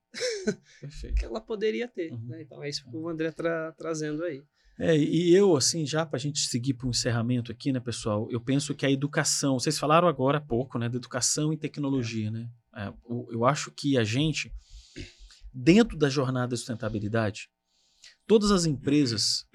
que 1.17 1.25
ela 1.25 1.41
poderia 1.41 1.87
ter. 1.87 2.11
Uhum. 2.11 2.27
Né? 2.27 2.41
Então 2.41 2.63
é 2.63 2.69
isso 2.69 2.89
que 2.89 2.95
o 2.95 3.09
André 3.09 3.29
está 3.29 3.73
trazendo 3.73 4.23
aí. 4.23 4.41
É, 4.77 4.97
e 4.97 5.33
eu, 5.33 5.55
assim, 5.55 5.85
já 5.85 6.05
para 6.05 6.17
a 6.17 6.19
gente 6.19 6.39
seguir 6.39 6.73
para 6.73 6.87
o 6.87 6.89
encerramento 6.89 7.49
aqui, 7.49 7.71
né, 7.71 7.79
pessoal, 7.79 8.27
eu 8.29 8.41
penso 8.41 8.75
que 8.75 8.85
a 8.85 8.91
educação, 8.91 9.57
vocês 9.57 9.79
falaram 9.79 10.05
agora 10.05 10.37
há 10.37 10.41
pouco, 10.41 10.77
né, 10.77 10.89
da 10.89 10.97
educação 10.97 11.53
e 11.53 11.57
tecnologia, 11.57 12.27
é. 12.27 12.31
né? 12.31 12.49
É, 12.75 12.93
eu 13.31 13.45
acho 13.45 13.71
que 13.71 13.97
a 13.97 14.03
gente, 14.03 14.53
dentro 15.53 15.97
da 15.97 16.09
jornada 16.09 16.49
de 16.49 16.57
sustentabilidade, 16.57 17.49
todas 18.27 18.51
as 18.51 18.65
empresas, 18.65 19.45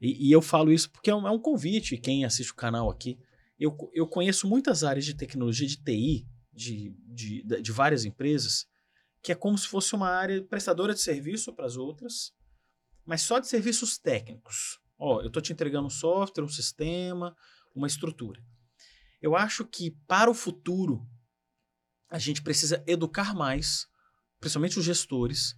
e, 0.00 0.28
e 0.28 0.32
eu 0.32 0.40
falo 0.40 0.72
isso 0.72 0.90
porque 0.90 1.10
é 1.10 1.14
um, 1.14 1.26
é 1.26 1.30
um, 1.30 1.40
convite, 1.40 1.96
quem 1.96 2.24
assiste 2.24 2.52
o 2.52 2.56
canal 2.56 2.90
aqui, 2.90 3.18
eu, 3.58 3.76
eu 3.92 4.06
conheço 4.06 4.48
muitas 4.48 4.84
áreas 4.84 5.04
de 5.04 5.14
tecnologia, 5.14 5.66
de 5.66 5.76
TI, 5.76 6.26
de, 6.52 6.94
de, 7.06 7.42
de 7.62 7.72
várias 7.72 8.04
empresas, 8.04 8.66
que 9.22 9.32
é 9.32 9.34
como 9.34 9.58
se 9.58 9.66
fosse 9.66 9.94
uma 9.94 10.08
área 10.08 10.42
prestadora 10.44 10.94
de 10.94 11.00
serviço 11.00 11.52
para 11.52 11.66
as 11.66 11.76
outras, 11.76 12.32
mas 13.04 13.22
só 13.22 13.38
de 13.38 13.48
serviços 13.48 13.98
técnicos. 13.98 14.78
Ó, 14.98 15.20
eu 15.20 15.28
estou 15.28 15.42
te 15.42 15.52
entregando 15.52 15.86
um 15.86 15.90
software, 15.90 16.44
um 16.44 16.48
sistema, 16.48 17.34
uma 17.74 17.86
estrutura. 17.86 18.40
Eu 19.20 19.36
acho 19.36 19.64
que 19.64 19.90
para 20.06 20.30
o 20.30 20.34
futuro, 20.34 21.06
a 22.08 22.18
gente 22.18 22.42
precisa 22.42 22.82
educar 22.86 23.34
mais, 23.34 23.86
principalmente 24.40 24.78
os 24.78 24.84
gestores, 24.84 25.54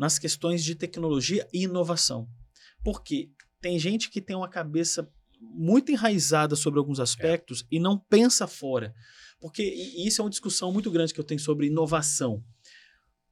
nas 0.00 0.18
questões 0.18 0.64
de 0.64 0.74
tecnologia 0.74 1.46
e 1.52 1.64
inovação. 1.64 2.26
Porque 2.82 3.30
tem 3.60 3.78
gente 3.78 4.08
que 4.08 4.22
tem 4.22 4.34
uma 4.34 4.48
cabeça 4.48 5.06
muito 5.38 5.92
enraizada 5.92 6.56
sobre 6.56 6.78
alguns 6.78 6.98
aspectos 6.98 7.60
é. 7.64 7.76
e 7.76 7.78
não 7.78 7.98
pensa 7.98 8.46
fora. 8.46 8.94
Porque 9.38 9.62
isso 9.62 10.22
é 10.22 10.24
uma 10.24 10.30
discussão 10.30 10.72
muito 10.72 10.90
grande 10.90 11.12
que 11.12 11.20
eu 11.20 11.24
tenho 11.24 11.38
sobre 11.38 11.66
inovação. 11.66 12.42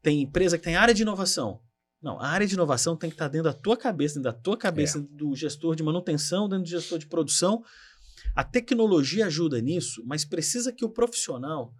Tem 0.02 0.20
empresa 0.20 0.58
que 0.58 0.64
tem 0.64 0.76
área 0.76 0.92
de 0.92 1.00
inovação. 1.00 1.62
Não, 2.02 2.20
a 2.20 2.28
área 2.28 2.46
de 2.46 2.52
inovação 2.52 2.94
tem 2.94 3.08
que 3.08 3.14
estar 3.14 3.28
dentro 3.28 3.50
da 3.50 3.54
tua 3.54 3.76
cabeça, 3.76 4.16
dentro 4.16 4.30
da 4.30 4.38
tua 4.38 4.56
cabeça, 4.56 4.98
é. 4.98 5.00
do 5.00 5.34
gestor 5.34 5.74
de 5.74 5.82
manutenção, 5.82 6.50
dentro 6.50 6.64
do 6.64 6.68
gestor 6.68 6.98
de 6.98 7.06
produção. 7.06 7.64
A 8.36 8.44
tecnologia 8.44 9.24
ajuda 9.24 9.58
nisso, 9.62 10.02
mas 10.04 10.22
precisa 10.22 10.70
que 10.70 10.84
o 10.84 10.90
profissional 10.90 11.72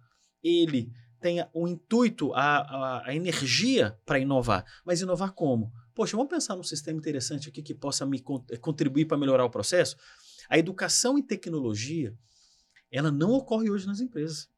ele 0.43 0.91
tenha 1.19 1.49
o 1.53 1.67
intuito, 1.67 2.33
a, 2.33 2.57
a, 2.57 3.07
a 3.09 3.15
energia 3.15 3.97
para 4.05 4.19
inovar. 4.19 4.65
Mas 4.85 5.01
inovar 5.01 5.33
como? 5.33 5.71
Poxa, 5.93 6.15
vamos 6.15 6.29
pensar 6.31 6.55
num 6.55 6.63
sistema 6.63 6.97
interessante 6.97 7.49
aqui 7.49 7.61
que 7.61 7.73
possa 7.73 8.05
me 8.05 8.23
contribuir 8.61 9.05
para 9.05 9.17
melhorar 9.17 9.45
o 9.45 9.49
processo? 9.49 9.97
A 10.49 10.57
educação 10.57 11.17
em 11.17 11.21
tecnologia, 11.21 12.17
ela 12.91 13.11
não 13.11 13.31
ocorre 13.31 13.69
hoje 13.69 13.85
nas 13.85 13.99
empresas. 13.99 14.49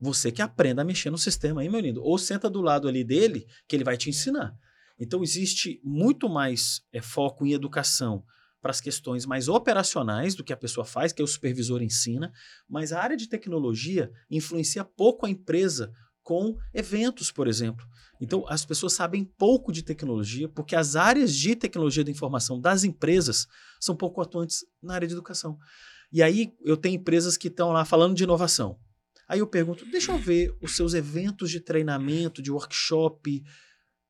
Você 0.00 0.30
que 0.32 0.42
aprenda 0.42 0.82
a 0.82 0.84
mexer 0.84 1.10
no 1.10 1.16
sistema 1.16 1.60
aí, 1.60 1.68
meu 1.68 1.80
lindo. 1.80 2.02
Ou 2.02 2.18
senta 2.18 2.50
do 2.50 2.60
lado 2.60 2.88
ali 2.88 3.04
dele, 3.04 3.46
que 3.66 3.76
ele 3.76 3.84
vai 3.84 3.96
te 3.96 4.10
ensinar. 4.10 4.54
Então, 4.98 5.22
existe 5.22 5.80
muito 5.82 6.28
mais 6.28 6.84
é, 6.92 7.00
foco 7.00 7.46
em 7.46 7.52
educação 7.52 8.24
para 8.64 8.70
as 8.70 8.80
questões 8.80 9.26
mais 9.26 9.46
operacionais 9.46 10.34
do 10.34 10.42
que 10.42 10.50
a 10.50 10.56
pessoa 10.56 10.86
faz, 10.86 11.12
que 11.12 11.20
é 11.20 11.24
o 11.24 11.28
supervisor 11.28 11.82
ensina, 11.82 12.32
mas 12.66 12.92
a 12.92 13.02
área 13.02 13.14
de 13.14 13.28
tecnologia 13.28 14.10
influencia 14.30 14.82
pouco 14.82 15.26
a 15.26 15.28
empresa 15.28 15.92
com 16.22 16.56
eventos, 16.72 17.30
por 17.30 17.46
exemplo. 17.46 17.86
Então, 18.18 18.42
as 18.48 18.64
pessoas 18.64 18.94
sabem 18.94 19.22
pouco 19.22 19.70
de 19.70 19.82
tecnologia, 19.82 20.48
porque 20.48 20.74
as 20.74 20.96
áreas 20.96 21.36
de 21.36 21.54
tecnologia 21.54 22.02
da 22.02 22.10
informação 22.10 22.58
das 22.58 22.84
empresas 22.84 23.46
são 23.78 23.94
pouco 23.94 24.22
atuantes 24.22 24.64
na 24.82 24.94
área 24.94 25.06
de 25.06 25.12
educação. 25.12 25.58
E 26.10 26.22
aí, 26.22 26.54
eu 26.64 26.78
tenho 26.78 26.96
empresas 26.96 27.36
que 27.36 27.48
estão 27.48 27.70
lá 27.70 27.84
falando 27.84 28.14
de 28.14 28.24
inovação. 28.24 28.78
Aí 29.28 29.40
eu 29.40 29.46
pergunto, 29.46 29.84
deixa 29.90 30.10
eu 30.10 30.16
ver 30.16 30.56
os 30.62 30.74
seus 30.74 30.94
eventos 30.94 31.50
de 31.50 31.60
treinamento, 31.60 32.40
de 32.40 32.50
workshop, 32.50 33.44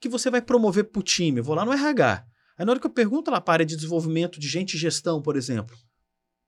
que 0.01 0.09
você 0.09 0.31
vai 0.31 0.41
promover 0.41 0.85
para 0.85 1.01
o 1.01 1.03
time. 1.03 1.41
Eu 1.41 1.45
vou 1.45 1.57
lá 1.57 1.65
no 1.65 1.73
RH. 1.73 2.25
Aí 2.57 2.65
na 2.65 2.73
hora 2.73 2.81
que 2.81 2.87
eu 2.87 2.91
pergunto 2.91 3.31
lá 3.31 3.41
para 3.41 3.53
a 3.53 3.55
área 3.57 3.67
de 3.67 3.77
desenvolvimento 3.77 4.39
de 4.39 4.49
gente 4.49 4.75
e 4.75 4.79
gestão, 4.79 5.21
por 5.21 5.37
exemplo. 5.37 5.77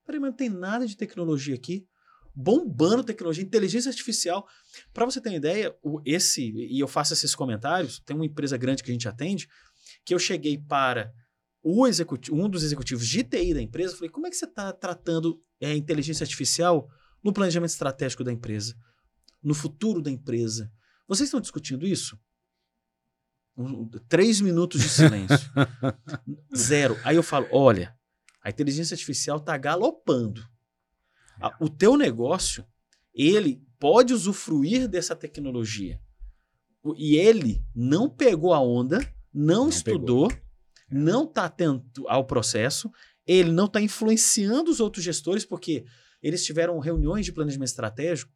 Peraí, 0.05 0.19
mas 0.19 0.29
não 0.29 0.37
tem 0.37 0.49
nada 0.49 0.87
de 0.87 0.95
tecnologia 0.95 1.55
aqui. 1.55 1.85
Bombando 2.33 3.03
tecnologia, 3.03 3.43
inteligência 3.43 3.89
artificial. 3.89 4.47
Para 4.93 5.05
você 5.05 5.19
ter 5.19 5.29
uma 5.29 5.35
ideia, 5.35 5.75
o, 5.83 6.01
esse, 6.05 6.51
e 6.55 6.79
eu 6.79 6.87
faço 6.87 7.13
esses 7.13 7.35
comentários, 7.35 7.99
tem 7.99 8.15
uma 8.15 8.25
empresa 8.25 8.55
grande 8.57 8.83
que 8.83 8.91
a 8.91 8.93
gente 8.93 9.07
atende, 9.07 9.49
que 10.05 10.13
eu 10.13 10.19
cheguei 10.19 10.57
para 10.57 11.11
o 11.61 11.85
executivo, 11.85 12.37
um 12.37 12.47
dos 12.47 12.63
executivos 12.63 13.05
de 13.05 13.23
TI 13.23 13.53
da 13.53 13.61
empresa, 13.61 13.95
falei, 13.95 14.09
como 14.09 14.27
é 14.27 14.29
que 14.29 14.37
você 14.37 14.45
está 14.45 14.71
tratando 14.71 15.41
é, 15.59 15.75
inteligência 15.75 16.23
artificial 16.23 16.87
no 17.21 17.33
planejamento 17.33 17.71
estratégico 17.71 18.23
da 18.23 18.31
empresa, 18.31 18.75
no 19.43 19.53
futuro 19.53 20.01
da 20.01 20.09
empresa? 20.09 20.71
Vocês 21.07 21.27
estão 21.27 21.41
discutindo 21.41 21.85
isso? 21.85 22.17
Um, 23.57 23.89
três 24.07 24.39
minutos 24.39 24.81
de 24.81 24.87
silêncio. 24.87 25.49
Zero. 26.55 26.97
Aí 27.03 27.15
eu 27.15 27.23
falo: 27.23 27.47
olha, 27.51 27.95
a 28.43 28.49
inteligência 28.49 28.93
artificial 28.93 29.37
está 29.37 29.57
galopando. 29.57 30.41
o 31.59 31.67
teu 31.67 31.97
negócio, 31.97 32.63
ele 33.13 33.61
pode 33.79 34.13
usufruir 34.13 34.87
dessa 34.87 35.15
tecnologia. 35.15 35.99
E 36.95 37.15
ele 37.15 37.63
não 37.75 38.09
pegou 38.09 38.53
a 38.53 38.61
onda, 38.61 38.99
não, 39.33 39.63
não 39.63 39.69
estudou, 39.69 40.29
pegou. 40.29 40.43
não 40.89 41.23
está 41.25 41.45
atento 41.45 42.07
ao 42.07 42.25
processo, 42.25 42.91
ele 43.25 43.51
não 43.51 43.65
está 43.65 43.81
influenciando 43.81 44.71
os 44.71 44.79
outros 44.79 45.03
gestores, 45.03 45.43
porque 45.43 45.83
eles 46.21 46.45
tiveram 46.45 46.79
reuniões 46.79 47.25
de 47.25 47.33
planejamento 47.33 47.69
estratégico 47.69 48.31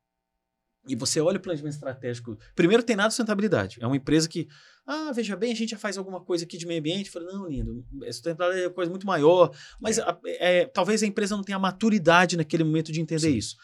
e 0.87 0.95
você 0.95 1.21
olha 1.21 1.37
o 1.37 1.39
planejamento 1.39 1.73
estratégico. 1.73 2.37
Primeiro, 2.55 2.83
tem 2.83 2.95
nada 2.95 3.09
de 3.09 3.13
sustentabilidade. 3.13 3.77
É 3.79 3.85
uma 3.85 3.95
empresa 3.95 4.27
que, 4.27 4.47
ah, 4.85 5.11
veja 5.13 5.35
bem, 5.35 5.51
a 5.51 5.55
gente 5.55 5.71
já 5.71 5.77
faz 5.77 5.97
alguma 5.97 6.19
coisa 6.19 6.43
aqui 6.43 6.57
de 6.57 6.65
meio 6.65 6.79
ambiente. 6.79 7.07
Eu 7.07 7.13
falei, 7.13 7.27
não, 7.27 7.47
lindo, 7.47 7.85
sustentabilidade 8.07 8.65
é 8.65 8.69
coisa 8.69 8.89
muito 8.89 9.05
maior. 9.05 9.55
Mas 9.79 9.99
é. 9.99 10.01
A, 10.01 10.19
é, 10.25 10.65
talvez 10.65 11.03
a 11.03 11.05
empresa 11.05 11.35
não 11.35 11.43
tenha 11.43 11.59
maturidade 11.59 12.35
naquele 12.35 12.63
momento 12.63 12.91
de 12.91 12.99
entender 12.99 13.31
Sim. 13.31 13.37
isso. 13.37 13.55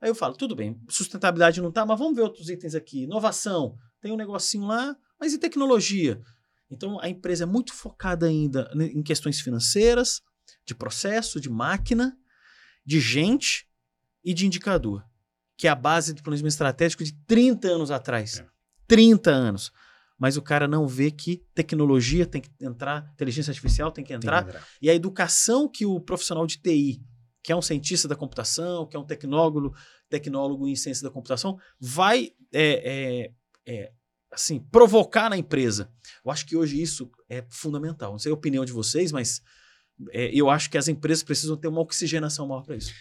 Aí 0.00 0.10
eu 0.10 0.14
falo, 0.14 0.36
tudo 0.36 0.54
bem, 0.54 0.78
sustentabilidade 0.88 1.62
não 1.62 1.72
tá, 1.72 1.86
mas 1.86 1.98
vamos 1.98 2.14
ver 2.14 2.22
outros 2.22 2.50
itens 2.50 2.74
aqui. 2.74 3.04
Inovação, 3.04 3.78
tem 4.00 4.12
um 4.12 4.16
negocinho 4.16 4.66
lá, 4.66 4.94
mas 5.18 5.32
e 5.32 5.38
tecnologia? 5.38 6.20
Então 6.70 7.00
a 7.00 7.08
empresa 7.08 7.44
é 7.44 7.46
muito 7.46 7.72
focada 7.72 8.26
ainda 8.26 8.70
em 8.74 9.02
questões 9.02 9.40
financeiras, 9.40 10.20
de 10.66 10.74
processo, 10.74 11.40
de 11.40 11.48
máquina, 11.48 12.14
de 12.84 13.00
gente 13.00 13.66
e 14.22 14.34
de 14.34 14.46
indicador 14.46 15.02
que 15.56 15.66
é 15.66 15.70
a 15.70 15.74
base 15.74 16.12
do 16.12 16.22
planejamento 16.22 16.52
estratégico 16.52 17.02
de 17.02 17.12
30 17.26 17.68
anos 17.68 17.90
atrás. 17.90 18.38
É. 18.40 18.46
30 18.86 19.30
anos. 19.30 19.72
Mas 20.18 20.36
o 20.36 20.42
cara 20.42 20.66
não 20.66 20.86
vê 20.86 21.10
que 21.10 21.44
tecnologia 21.54 22.26
tem 22.26 22.40
que 22.40 22.50
entrar, 22.60 23.10
inteligência 23.14 23.50
artificial 23.50 23.90
tem 23.92 24.04
que 24.04 24.14
entrar, 24.14 24.44
tem 24.44 24.52
que 24.52 24.56
entrar. 24.58 24.68
e 24.80 24.88
a 24.88 24.94
educação 24.94 25.68
que 25.68 25.84
o 25.84 26.00
profissional 26.00 26.46
de 26.46 26.58
TI, 26.58 27.02
que 27.42 27.52
é 27.52 27.56
um 27.56 27.62
cientista 27.62 28.08
da 28.08 28.16
computação, 28.16 28.86
que 28.86 28.96
é 28.96 28.98
um 28.98 29.04
tecnólogo, 29.04 29.74
tecnólogo 30.08 30.66
em 30.66 30.74
ciência 30.74 31.02
da 31.02 31.10
computação, 31.10 31.58
vai 31.78 32.32
é, 32.52 33.26
é, 33.26 33.32
é, 33.66 33.92
assim 34.32 34.58
provocar 34.58 35.28
na 35.28 35.36
empresa. 35.36 35.92
Eu 36.24 36.30
acho 36.30 36.46
que 36.46 36.56
hoje 36.56 36.80
isso 36.80 37.10
é 37.28 37.44
fundamental. 37.50 38.12
Não 38.12 38.18
sei 38.18 38.32
a 38.32 38.34
opinião 38.34 38.64
de 38.64 38.72
vocês, 38.72 39.12
mas 39.12 39.42
é, 40.10 40.30
eu 40.34 40.48
acho 40.48 40.70
que 40.70 40.78
as 40.78 40.88
empresas 40.88 41.22
precisam 41.22 41.56
ter 41.56 41.68
uma 41.68 41.80
oxigenação 41.80 42.46
maior 42.46 42.62
para 42.62 42.76
isso. 42.76 42.92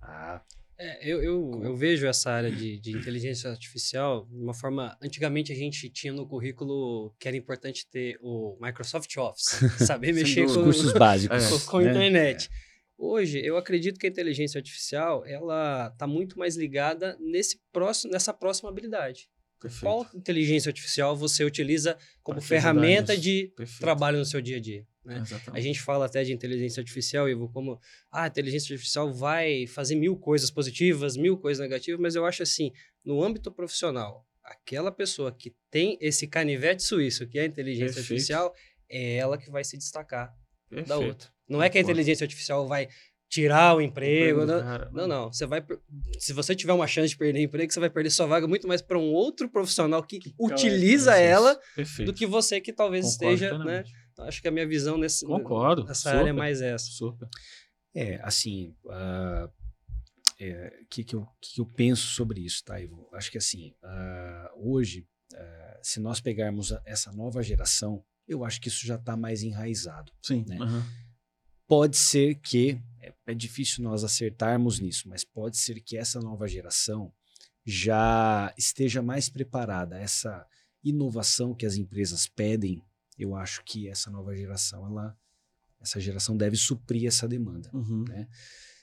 Ah, 0.00 0.40
é, 0.84 0.98
eu, 1.02 1.22
eu, 1.22 1.60
eu, 1.62 1.76
vejo 1.76 2.06
essa 2.08 2.28
área 2.32 2.50
de, 2.50 2.80
de, 2.80 2.90
inteligência 2.90 3.48
artificial 3.48 4.26
de 4.26 4.42
uma 4.42 4.52
forma. 4.52 4.98
Antigamente 5.00 5.52
a 5.52 5.54
gente 5.54 5.88
tinha 5.88 6.12
no 6.12 6.26
currículo 6.26 7.14
que 7.20 7.28
era 7.28 7.36
importante 7.36 7.86
ter 7.88 8.18
o 8.20 8.58
Microsoft 8.60 9.16
Office, 9.16 9.60
saber 9.86 10.12
mexer 10.12 10.44
com 10.46 10.64
cursos 10.64 10.92
básicos, 10.92 11.62
com, 11.66 11.78
a 11.78 11.82
né? 11.82 11.90
internet. 11.90 12.48
É. 12.48 12.72
Hoje, 12.98 13.40
eu 13.44 13.56
acredito 13.56 13.98
que 13.98 14.06
a 14.06 14.10
inteligência 14.10 14.58
artificial 14.58 15.24
ela 15.24 15.88
está 15.92 16.04
muito 16.04 16.36
mais 16.36 16.56
ligada 16.56 17.16
nesse 17.20 17.60
próximo, 17.72 18.12
nessa 18.12 18.32
próxima 18.32 18.68
habilidade. 18.68 19.28
Perfeito. 19.60 19.82
Qual 19.82 20.06
inteligência 20.12 20.70
artificial 20.70 21.16
você 21.16 21.44
utiliza 21.44 21.96
como 22.24 22.40
ferramenta 22.40 23.16
de 23.16 23.52
Perfeito. 23.56 23.80
trabalho 23.80 24.18
no 24.18 24.24
seu 24.24 24.40
dia 24.40 24.56
a 24.56 24.60
dia? 24.60 24.84
Né? 25.04 25.22
A 25.52 25.60
gente 25.60 25.80
fala 25.80 26.06
até 26.06 26.22
de 26.22 26.32
inteligência 26.32 26.80
artificial, 26.80 27.28
Ivo, 27.28 27.48
como 27.48 27.78
ah, 28.10 28.24
a 28.24 28.26
inteligência 28.28 28.72
artificial 28.72 29.12
vai 29.12 29.66
fazer 29.66 29.96
mil 29.96 30.16
coisas 30.16 30.50
positivas, 30.50 31.16
mil 31.16 31.36
coisas 31.36 31.60
negativas, 31.60 32.00
mas 32.00 32.14
eu 32.14 32.24
acho 32.24 32.42
assim, 32.42 32.72
no 33.04 33.22
âmbito 33.22 33.50
profissional, 33.50 34.26
aquela 34.44 34.92
pessoa 34.92 35.32
que 35.32 35.54
tem 35.70 35.98
esse 36.00 36.26
canivete 36.26 36.82
suíço, 36.82 37.26
que 37.26 37.38
é 37.38 37.42
a 37.42 37.46
inteligência 37.46 37.94
Perfeito. 37.94 38.12
artificial, 38.12 38.54
é 38.88 39.16
ela 39.16 39.38
que 39.38 39.50
vai 39.50 39.64
se 39.64 39.76
destacar 39.76 40.32
Perfeito. 40.68 40.88
da 40.88 40.98
outra. 40.98 41.30
Não 41.48 41.62
é 41.62 41.68
que 41.68 41.78
a 41.78 41.80
inteligência 41.80 42.24
artificial 42.24 42.66
vai 42.66 42.88
tirar 43.28 43.74
o 43.74 43.80
emprego. 43.80 44.44
Não, 44.44 44.90
não, 44.92 45.08
não, 45.08 45.32
Você 45.32 45.46
vai. 45.46 45.64
Se 46.18 46.34
você 46.34 46.54
tiver 46.54 46.74
uma 46.74 46.86
chance 46.86 47.08
de 47.08 47.16
perder 47.16 47.40
emprego, 47.40 47.72
você 47.72 47.80
vai 47.80 47.88
perder 47.88 48.10
sua 48.10 48.26
vaga 48.26 48.46
muito 48.46 48.68
mais 48.68 48.82
para 48.82 48.98
um 48.98 49.10
outro 49.10 49.48
profissional 49.48 50.02
que, 50.02 50.18
que 50.18 50.34
utiliza 50.38 51.16
ela 51.16 51.58
do 52.04 52.12
que 52.12 52.26
você 52.26 52.60
que 52.60 52.72
talvez 52.72 53.16
Concordo 53.16 53.34
esteja, 53.34 53.58
né? 53.58 53.84
Então, 54.12 54.24
acho 54.26 54.40
que 54.42 54.48
a 54.48 54.50
minha 54.50 54.66
visão 54.66 54.98
nesse, 54.98 55.24
Concordo, 55.24 55.84
nessa 55.84 56.10
super, 56.10 56.16
área 56.16 56.30
é 56.30 56.32
mais 56.32 56.60
essa. 56.60 56.86
Super. 56.86 57.28
É, 57.94 58.20
assim, 58.22 58.74
o 58.84 58.88
uh, 58.88 59.50
é, 60.40 60.84
que, 60.90 61.04
que, 61.04 61.14
eu, 61.14 61.26
que 61.40 61.60
eu 61.60 61.66
penso 61.66 62.06
sobre 62.08 62.40
isso, 62.40 62.64
tá, 62.64 62.80
Ivo? 62.80 63.08
Acho 63.12 63.30
que 63.30 63.38
assim, 63.38 63.74
uh, 63.82 64.70
hoje, 64.70 65.06
uh, 65.32 65.78
se 65.82 66.00
nós 66.00 66.20
pegarmos 66.20 66.72
essa 66.84 67.12
nova 67.12 67.42
geração, 67.42 68.04
eu 68.26 68.44
acho 68.44 68.60
que 68.60 68.68
isso 68.68 68.86
já 68.86 68.96
está 68.96 69.16
mais 69.16 69.42
enraizado. 69.42 70.12
Sim. 70.20 70.44
Né? 70.46 70.58
Uhum. 70.58 70.82
Pode 71.66 71.96
ser 71.96 72.36
que, 72.36 72.80
é, 73.00 73.14
é 73.26 73.34
difícil 73.34 73.84
nós 73.84 74.04
acertarmos 74.04 74.80
nisso, 74.80 75.08
mas 75.08 75.24
pode 75.24 75.56
ser 75.56 75.80
que 75.80 75.96
essa 75.96 76.20
nova 76.20 76.48
geração 76.48 77.12
já 77.64 78.52
esteja 78.58 79.00
mais 79.00 79.28
preparada. 79.28 79.98
Essa 79.98 80.46
inovação 80.82 81.54
que 81.54 81.64
as 81.64 81.76
empresas 81.76 82.26
pedem 82.26 82.82
eu 83.22 83.34
acho 83.34 83.62
que 83.64 83.88
essa 83.88 84.10
nova 84.10 84.34
geração, 84.34 84.86
ela, 84.86 85.16
essa 85.80 86.00
geração 86.00 86.36
deve 86.36 86.56
suprir 86.56 87.06
essa 87.06 87.28
demanda. 87.28 87.70
Uhum. 87.72 88.04
Né? 88.08 88.28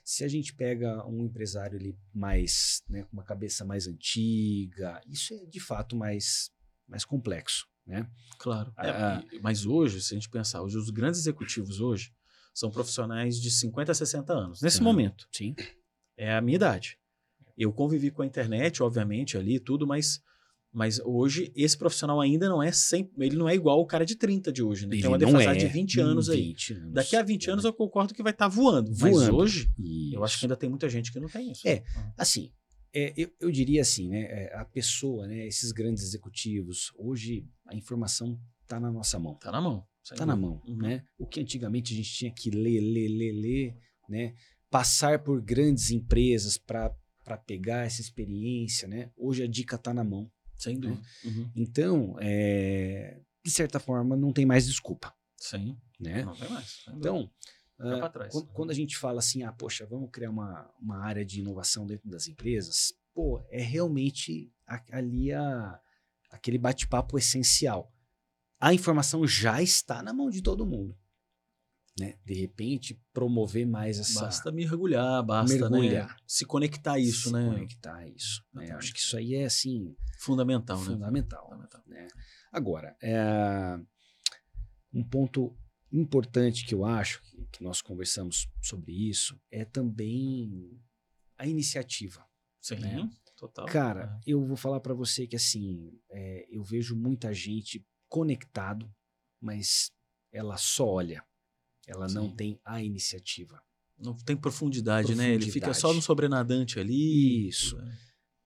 Se 0.03 0.23
a 0.23 0.27
gente 0.27 0.53
pega 0.53 1.05
um 1.05 1.23
empresário 1.25 1.77
ali 1.77 1.97
mais, 2.13 2.83
né, 2.89 3.03
com 3.03 3.13
uma 3.13 3.23
cabeça 3.23 3.63
mais 3.63 3.87
antiga, 3.87 5.01
isso 5.07 5.33
é 5.33 5.45
de 5.45 5.59
fato 5.59 5.95
mais, 5.95 6.51
mais 6.87 7.05
complexo, 7.05 7.67
né? 7.85 8.09
Claro. 8.39 8.73
Ah, 8.75 9.23
é, 9.31 9.39
mas 9.39 9.65
hoje, 9.65 10.01
se 10.01 10.13
a 10.13 10.17
gente 10.17 10.29
pensar, 10.29 10.61
hoje 10.61 10.77
os 10.77 10.89
grandes 10.89 11.19
executivos 11.19 11.79
hoje 11.79 12.13
são 12.53 12.71
profissionais 12.71 13.39
de 13.39 13.51
50 13.51 13.91
a 13.91 13.95
60 13.95 14.33
anos, 14.33 14.61
nesse 14.61 14.81
momento. 14.81 15.27
Sim. 15.31 15.55
É 16.17 16.33
a 16.33 16.41
minha 16.41 16.55
idade. 16.55 16.97
Eu 17.57 17.71
convivi 17.71 18.09
com 18.09 18.21
a 18.21 18.25
internet, 18.25 18.81
obviamente, 18.81 19.37
ali 19.37 19.59
tudo, 19.59 19.85
mas 19.85 20.23
mas 20.71 20.99
hoje 20.99 21.51
esse 21.55 21.77
profissional 21.77 22.21
ainda 22.21 22.47
não 22.47 22.61
é 22.61 22.71
100, 22.71 23.11
ele 23.19 23.35
não 23.35 23.49
é 23.49 23.55
igual 23.55 23.79
o 23.79 23.85
cara 23.85 24.05
de 24.05 24.15
30 24.15 24.51
de 24.51 24.61
hoje, 24.61 24.85
né? 24.87 24.95
Ele 24.95 25.01
Tem 25.01 25.09
uma 25.11 25.17
defasagem 25.17 25.63
é 25.63 25.67
de 25.67 25.73
20 25.73 25.99
anos 25.99 26.29
aí. 26.29 26.41
20 26.49 26.73
anos. 26.73 26.93
Daqui 26.93 27.15
a 27.15 27.23
20 27.23 27.47
É. 27.49 27.51
anos 27.53 27.65
eu 27.65 27.73
concordo 27.73 28.13
que 28.13 28.21
vai 28.23 28.31
estar 28.31 28.47
voando, 28.47 28.89
mas 28.91 28.99
Voando. 29.13 29.35
hoje 29.37 29.69
Isso. 29.79 30.15
eu 30.15 30.23
acho 30.23 30.39
que 30.39 30.45
ainda 30.45 30.55
tem 30.55 30.69
muita 30.69 30.87
gente 30.87 31.11
que 31.11 31.19
não 31.19 31.27
tem 31.27 31.51
isso. 31.51 31.67
É. 31.67 31.83
Assim, 32.17 32.51
é, 32.93 33.13
eu, 33.17 33.29
eu 33.39 33.51
diria 33.51 33.81
assim, 33.81 34.09
né? 34.09 34.21
é, 34.21 34.55
a 34.55 34.65
pessoa, 34.65 35.27
né? 35.27 35.45
Esses 35.47 35.71
grandes 35.71 36.03
executivos, 36.03 36.91
hoje 36.97 37.47
a 37.67 37.75
informação 37.75 38.39
está 38.61 38.79
na 38.79 38.91
nossa 38.91 39.17
mão. 39.19 39.35
Tá 39.35 39.51
na 39.51 39.61
mão. 39.61 39.83
sem 40.03 40.17
Tá 40.17 40.25
na 40.25 40.35
mão, 40.35 40.61
Uhum. 40.67 40.77
né? 40.77 41.03
O 41.17 41.25
que 41.27 41.39
antigamente 41.39 41.93
a 41.93 41.97
gente 41.97 42.11
tinha 42.13 42.31
que 42.31 42.49
ler, 42.51 42.79
ler, 42.79 43.07
ler, 43.09 43.31
ler, 43.33 43.75
né? 44.07 44.33
Passar 44.69 45.23
por 45.23 45.41
grandes 45.41 45.89
empresas 45.89 46.57
para 46.57 46.91
pegar 47.45 47.85
essa 47.85 48.01
experiência, 48.01 48.87
né? 48.87 49.09
Hoje 49.17 49.43
a 49.43 49.47
dica 49.47 49.77
tá 49.77 49.93
na 49.93 50.03
mão. 50.03 50.29
Sem 50.59 50.79
dúvida. 50.79 51.01
Uhum. 51.23 51.51
Então, 51.55 52.15
é, 52.19 53.21
de 53.43 53.49
certa 53.49 53.79
forma, 53.79 54.15
não 54.15 54.33
tem 54.33 54.45
mais 54.45 54.67
desculpa, 54.67 55.15
Sim. 55.37 55.77
né? 55.99 56.23
Não 56.23 56.35
tem 56.35 56.49
mais. 56.49 56.83
Então, 56.89 57.31
pra 57.77 58.09
trás. 58.09 58.33
quando, 58.33 58.47
quando 58.47 58.71
a 58.71 58.73
gente 58.73 58.97
fala 58.97 59.19
assim, 59.19 59.43
ah, 59.43 59.53
poxa, 59.53 59.85
vamos 59.85 60.09
criar 60.11 60.29
uma, 60.29 60.69
uma 60.79 60.97
área 60.97 61.25
de 61.25 61.39
inovação 61.39 61.87
dentro 61.87 62.09
das 62.09 62.27
empresas, 62.27 62.93
pô, 63.13 63.41
é 63.49 63.61
realmente 63.61 64.51
ali 64.91 65.31
a, 65.31 65.79
aquele 66.29 66.57
bate-papo 66.57 67.17
essencial. 67.17 67.91
A 68.59 68.73
informação 68.73 69.25
já 69.25 69.61
está 69.61 70.03
na 70.03 70.13
mão 70.13 70.29
de 70.29 70.41
todo 70.41 70.65
mundo. 70.65 70.97
Né? 71.99 72.15
De 72.25 72.33
repente, 72.33 72.99
promover 73.13 73.65
mais 73.65 73.99
essa. 73.99 74.21
Basta 74.21 74.51
mergulhar, 74.51 75.23
basta 75.23 75.57
Mergulhar. 75.57 76.09
Né, 76.09 76.15
se 76.25 76.45
conectar 76.45 76.93
a 76.93 76.99
isso, 76.99 77.27
se 77.29 77.33
né? 77.33 77.49
Conectar 77.49 77.95
a 77.95 78.07
isso. 78.07 78.43
né? 78.53 78.71
Acho 78.71 78.93
que 78.93 78.99
isso 78.99 79.17
aí 79.17 79.35
é 79.35 79.45
assim 79.45 79.95
Fundamental, 80.19 80.77
né? 80.79 80.85
fundamental. 80.85 81.45
Fundamental. 81.49 81.83
né? 81.87 82.07
Agora, 82.51 82.95
é, 83.01 83.79
um 84.93 85.03
ponto 85.03 85.55
importante 85.91 86.65
que 86.65 86.73
eu 86.73 86.85
acho 86.85 87.21
que, 87.23 87.45
que 87.51 87.63
nós 87.63 87.81
conversamos 87.81 88.47
sobre 88.61 88.91
isso 88.91 89.39
é 89.51 89.65
também 89.65 90.79
a 91.37 91.47
iniciativa. 91.47 92.25
Sim, 92.61 92.75
né? 92.75 93.09
total. 93.37 93.65
Cara, 93.67 94.19
eu 94.27 94.45
vou 94.45 94.57
falar 94.57 94.79
para 94.81 94.93
você 94.93 95.25
que 95.25 95.35
assim, 95.35 95.97
é, 96.09 96.45
eu 96.49 96.63
vejo 96.63 96.95
muita 96.95 97.33
gente 97.33 97.85
conectado, 98.07 98.91
mas 99.41 99.91
ela 100.31 100.57
só 100.57 100.85
olha. 100.85 101.23
Ela 101.89 102.07
não 102.07 102.29
Sim. 102.29 102.35
tem 102.35 102.59
a 102.63 102.81
iniciativa. 102.83 103.61
não 103.97 104.15
tem 104.15 104.37
profundidade, 104.37 105.13
né? 105.15 105.25
Ele 105.33 105.45
fica 105.51 105.67
Profundidade. 105.67 105.81
só 105.81 105.93
no 105.93 106.01
sobrenadante 106.01 106.79
ali. 106.79 107.47
Isso. 107.49 107.75
né? 107.77 107.97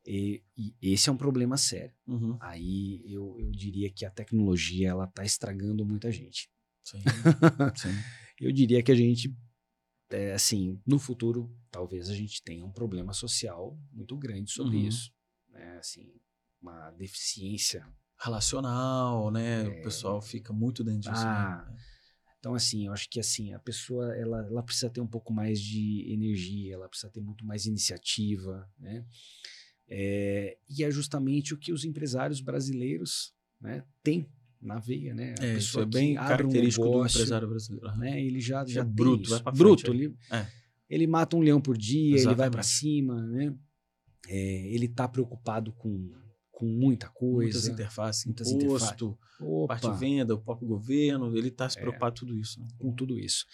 E, 0.06 0.44
e 0.58 0.76
esse 0.82 1.10
é 1.10 1.12
um 1.12 1.18
problema 1.18 1.56
sério. 1.58 1.94
Uhum. 2.08 2.38
Aí 2.42 3.02
eu, 3.06 3.38
eu 3.40 3.52
diria 3.52 3.90
que 3.92 4.04
a 4.06 4.10
tecnologia 4.12 4.90
ela 4.90 5.06
tá 5.08 5.24
estragando 5.24 5.86
muita 5.86 6.12
gente. 6.12 6.50
Sim, 6.84 6.98
sim. 7.78 7.90
Eu 8.40 8.52
diria 8.52 8.82
que 8.84 8.92
a 8.92 8.96
gente, 8.96 9.34
é, 10.10 10.34
assim, 10.34 10.82
no 10.86 10.98
futuro, 11.00 11.56
talvez 11.72 12.10
a 12.10 12.16
gente 12.16 12.42
tenha 12.44 12.66
um 12.66 12.72
problema 12.72 13.14
social 13.14 13.80
muito 13.92 14.18
grande 14.18 14.52
sobre 14.52 14.78
Uhum. 14.78 14.88
isso. 14.88 15.12
Né? 15.50 15.78
Assim, 15.78 16.12
uma 16.62 16.90
deficiência. 16.92 17.88
Relacional, 18.18 19.30
né? 19.32 19.64
É. 19.64 19.68
O 19.80 19.84
pessoal 19.84 20.22
fica 20.22 20.52
muito 20.54 20.84
dentro 20.84 21.12
disso. 21.12 21.24
Ah, 21.26 21.66
né? 21.70 21.78
Então, 22.44 22.56
assim, 22.56 22.88
eu 22.88 22.92
acho 22.92 23.10
que 23.10 23.22
assim, 23.22 23.54
a 23.54 23.60
pessoa 23.60 24.14
ela, 24.18 24.46
ela 24.46 24.62
precisa 24.62 24.90
ter 24.90 25.00
um 25.00 25.08
pouco 25.08 25.32
mais 25.32 25.62
de 25.62 26.06
energia, 26.12 26.74
ela 26.74 26.90
precisa 26.90 27.10
ter 27.10 27.22
muito 27.22 27.46
mais 27.46 27.66
iniciativa, 27.66 28.70
né? 28.78 29.06
É, 29.88 30.58
e 30.70 30.84
é 30.84 30.92
justamente 30.92 31.54
o 31.54 31.58
que 31.58 31.72
os 31.72 31.86
empresários 31.86 32.42
brasileiros 32.42 33.34
né, 33.62 33.86
têm 34.04 34.28
na 34.62 34.78
veia, 34.78 35.14
né? 35.14 35.36
A 35.40 35.46
É, 35.46 35.58
isso 35.58 35.80
é 35.80 35.86
bem 35.86 36.18
abre 36.18 36.34
um 36.34 36.38
característico 36.38 36.86
do 36.86 36.92
negócio, 36.92 37.18
empresário 37.18 37.48
brasileiro. 37.48 37.96
Né? 37.96 38.22
Ele 38.22 38.42
já, 38.42 38.66
Já 38.66 38.82
é 38.82 38.84
bruto, 38.84 39.30
vai 39.30 39.42
pra 39.42 39.52
bruto, 39.54 39.94
ele, 39.94 40.14
É. 40.30 40.46
ele 40.90 41.08
mata 41.08 41.38
um 41.38 41.40
leão 41.40 41.62
por 41.62 41.78
dia, 41.78 42.18
ele 42.18 42.36
vai 42.36 42.52
para 42.52 42.60
Exatamente. 42.60 42.68
cima, 42.68 43.26
né? 43.26 43.56
É, 44.28 44.68
ele 44.68 44.90
tá 44.90 45.08
preocupado 45.08 45.72
com, 45.72 46.12
com 46.54 46.66
muita 46.68 47.10
coisa. 47.10 47.58
Muitas 47.58 47.68
interfaces, 47.68 48.26
muitas 48.26 48.50
imposto, 48.52 49.18
parte 49.68 49.90
de 49.92 49.98
venda, 49.98 50.36
o 50.36 50.40
próprio 50.42 50.68
governo, 50.68 51.36
ele 51.36 51.48
está 51.50 51.68
se 51.68 51.78
É. 51.78 51.82
preocupado 51.82 52.14
com 52.14 52.28
tudo 52.28 52.38
isso. 52.40 52.60
né? 52.62 52.68
com 52.78 52.94
tudo 52.94 53.20
isso. 53.20 53.46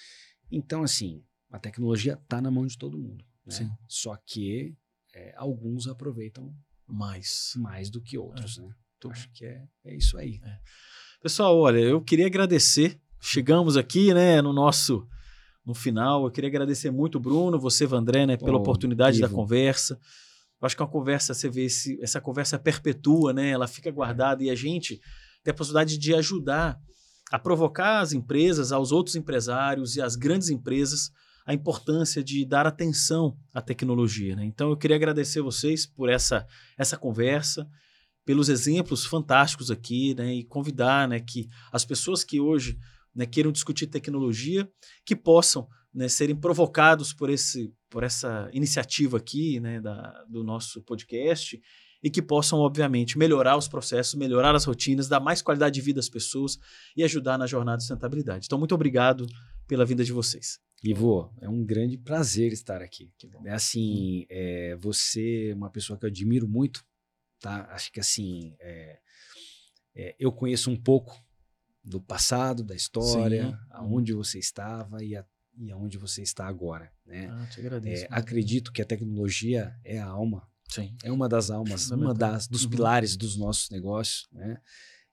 Então, 0.52 0.84
assim, 0.84 1.24
a 1.50 1.58
tecnologia 1.58 2.18
tá 2.28 2.42
na 2.42 2.52
mão 2.52 2.68
de 2.68 2.78
todo 2.78 3.00
mundo. 3.00 3.24
né? 3.46 3.72
Só 3.88 4.16
que 4.28 4.76
é, 5.16 5.34
alguns 5.38 5.88
aproveitam 5.88 6.54
Mas. 6.86 7.54
mais 7.56 7.90
do 7.90 8.00
que 8.02 8.18
outros, 8.18 8.58
né? 8.58 8.66
Muito 9.04 9.12
Acho 9.12 9.32
que 9.32 9.46
é, 9.46 9.64
é 9.86 9.96
isso 9.96 10.18
aí. 10.18 10.40
Pessoal, 11.22 11.58
olha, 11.58 11.80
eu 11.80 12.02
queria 12.02 12.28
agradecer. 12.28 13.00
Chegamos 13.22 13.76
aqui, 13.78 14.14
né, 14.14 14.42
no 14.42 14.52
nosso 14.54 15.08
no 15.66 15.74
final. 15.74 16.26
Eu 16.26 16.32
queria 16.32 16.50
agradecer 16.50 16.92
muito 16.92 17.16
o 17.16 17.20
Bruno, 17.20 17.58
você, 17.60 17.86
Vandré, 17.88 18.26
né, 18.26 18.38
pela 18.38 18.58
Oh, 18.58 18.62
oportunidade 18.62 19.20
da 19.20 19.28
Ivo. 19.28 19.36
conversa. 19.36 20.00
Eu 20.62 20.66
acho 20.66 20.76
que 20.76 20.82
é 20.82 20.86
uma 20.86 20.92
conversa, 20.92 21.34
você 21.34 21.50
vê, 21.50 21.66
esse, 21.66 22.00
essa 22.02 22.20
conversa 22.20 22.60
perpetua, 22.60 23.32
né? 23.34 23.50
Ela 23.50 23.68
fica 23.68 23.92
guardada 23.92 24.44
e 24.44 24.50
a 24.50 24.56
gente 24.56 25.00
tem 25.44 25.52
a 25.52 25.54
possibilidade 25.54 25.98
de 25.98 26.14
ajudar 26.14 26.80
a 27.32 27.40
provocar 27.40 28.00
as 28.00 28.12
empresas, 28.12 28.72
aos 28.72 28.92
outros 28.92 29.16
empresários 29.16 29.96
e 29.96 30.02
às 30.02 30.16
grandes 30.16 30.50
empresas 30.50 31.12
a 31.46 31.54
importância 31.54 32.24
de 32.24 32.46
dar 32.46 32.68
atenção 32.68 33.36
à 33.54 33.62
tecnologia. 33.62 34.36
Né? 34.36 34.46
Então 34.46 34.70
eu 34.70 34.78
queria 34.78 34.96
agradecer 34.96 35.42
vocês 35.42 35.86
por 35.86 36.10
essa, 36.10 36.46
essa 36.78 36.98
conversa, 36.98 37.68
pelos 38.26 38.50
exemplos 38.50 39.06
fantásticos 39.06 39.72
aqui, 39.72 40.14
né? 40.14 40.32
e 40.34 40.44
convidar 40.44 41.08
né, 41.08 41.20
que 41.20 41.50
as 41.72 41.84
pessoas 41.84 42.24
que 42.24 42.40
hoje 42.40 42.78
né, 43.16 43.26
queiram 43.26 43.52
discutir 43.52 43.88
tecnologia, 43.88 44.70
que 45.04 45.16
possam 45.16 45.68
né, 45.92 46.08
serem 46.08 46.36
provocados 46.36 47.14
por, 47.14 47.30
esse, 47.30 47.74
por 47.90 48.04
essa 48.04 48.50
iniciativa 48.54 49.18
aqui 49.18 49.60
né, 49.60 49.82
da, 49.82 50.24
do 50.30 50.44
nosso 50.44 50.82
podcast 50.84 51.60
e 52.02 52.10
que 52.10 52.22
possam, 52.22 52.60
obviamente, 52.60 53.18
melhorar 53.18 53.58
os 53.58 53.68
processos, 53.68 54.16
melhorar 54.16 54.56
as 54.56 54.64
rotinas, 54.64 55.08
dar 55.08 55.20
mais 55.20 55.42
qualidade 55.42 55.76
de 55.76 55.82
vida 55.82 56.00
às 56.00 56.10
pessoas 56.10 56.58
e 56.96 57.04
ajudar 57.04 57.38
na 57.38 57.46
jornada 57.46 57.78
de 57.78 57.84
sustentabilidade. 57.84 58.46
Então, 58.46 58.58
muito 58.58 58.74
obrigado 58.74 59.28
pela 59.68 59.86
vinda 59.86 60.04
de 60.04 60.14
vocês. 60.14 60.60
Ivo, 60.82 61.34
é 61.42 61.50
um 61.50 61.66
grande 61.66 61.98
prazer 61.98 62.54
estar 62.54 62.82
aqui. 62.82 63.12
É 63.44 63.52
assim, 63.52 64.26
é, 64.30 64.78
você 64.78 65.50
é 65.52 65.56
uma 65.56 65.70
pessoa 65.70 66.00
que 66.00 66.06
eu 66.06 66.10
admiro 66.10 66.48
muito, 66.48 66.86
tá? 67.40 67.68
Acho 67.72 67.92
que 67.92 68.00
assim, 68.00 68.56
é, 68.62 69.00
é, 69.94 70.16
eu 70.18 70.32
conheço 70.32 70.72
um 70.72 70.78
pouco 70.78 71.22
do 71.84 72.00
passado, 72.00 72.64
da 72.64 72.76
história, 72.76 73.48
Sim. 73.48 73.58
aonde 73.72 74.14
você 74.14 74.40
estava 74.40 75.04
e, 75.04 75.18
a, 75.18 75.26
e 75.60 75.72
aonde 75.72 75.98
você 75.98 76.22
está 76.22 76.48
agora, 76.48 76.92
né? 77.06 77.28
Ah, 77.30 77.46
te 77.48 77.60
agradeço. 77.60 78.06
É, 78.06 78.08
acredito 78.10 78.72
que 78.72 78.82
a 78.82 78.86
tecnologia 78.86 79.76
é 79.84 80.00
a 80.00 80.06
alma, 80.06 80.48
Sim. 80.70 80.96
é 81.04 81.12
uma 81.12 81.28
das 81.28 81.52
almas, 81.52 81.92
uma 81.92 82.14
das 82.14 82.48
dos 82.48 82.64
Uhum. 82.64 82.70
pilares 82.70 83.18
dos 83.18 83.36
nossos 83.38 83.70
negócios, 83.70 84.28
né? 84.32 84.60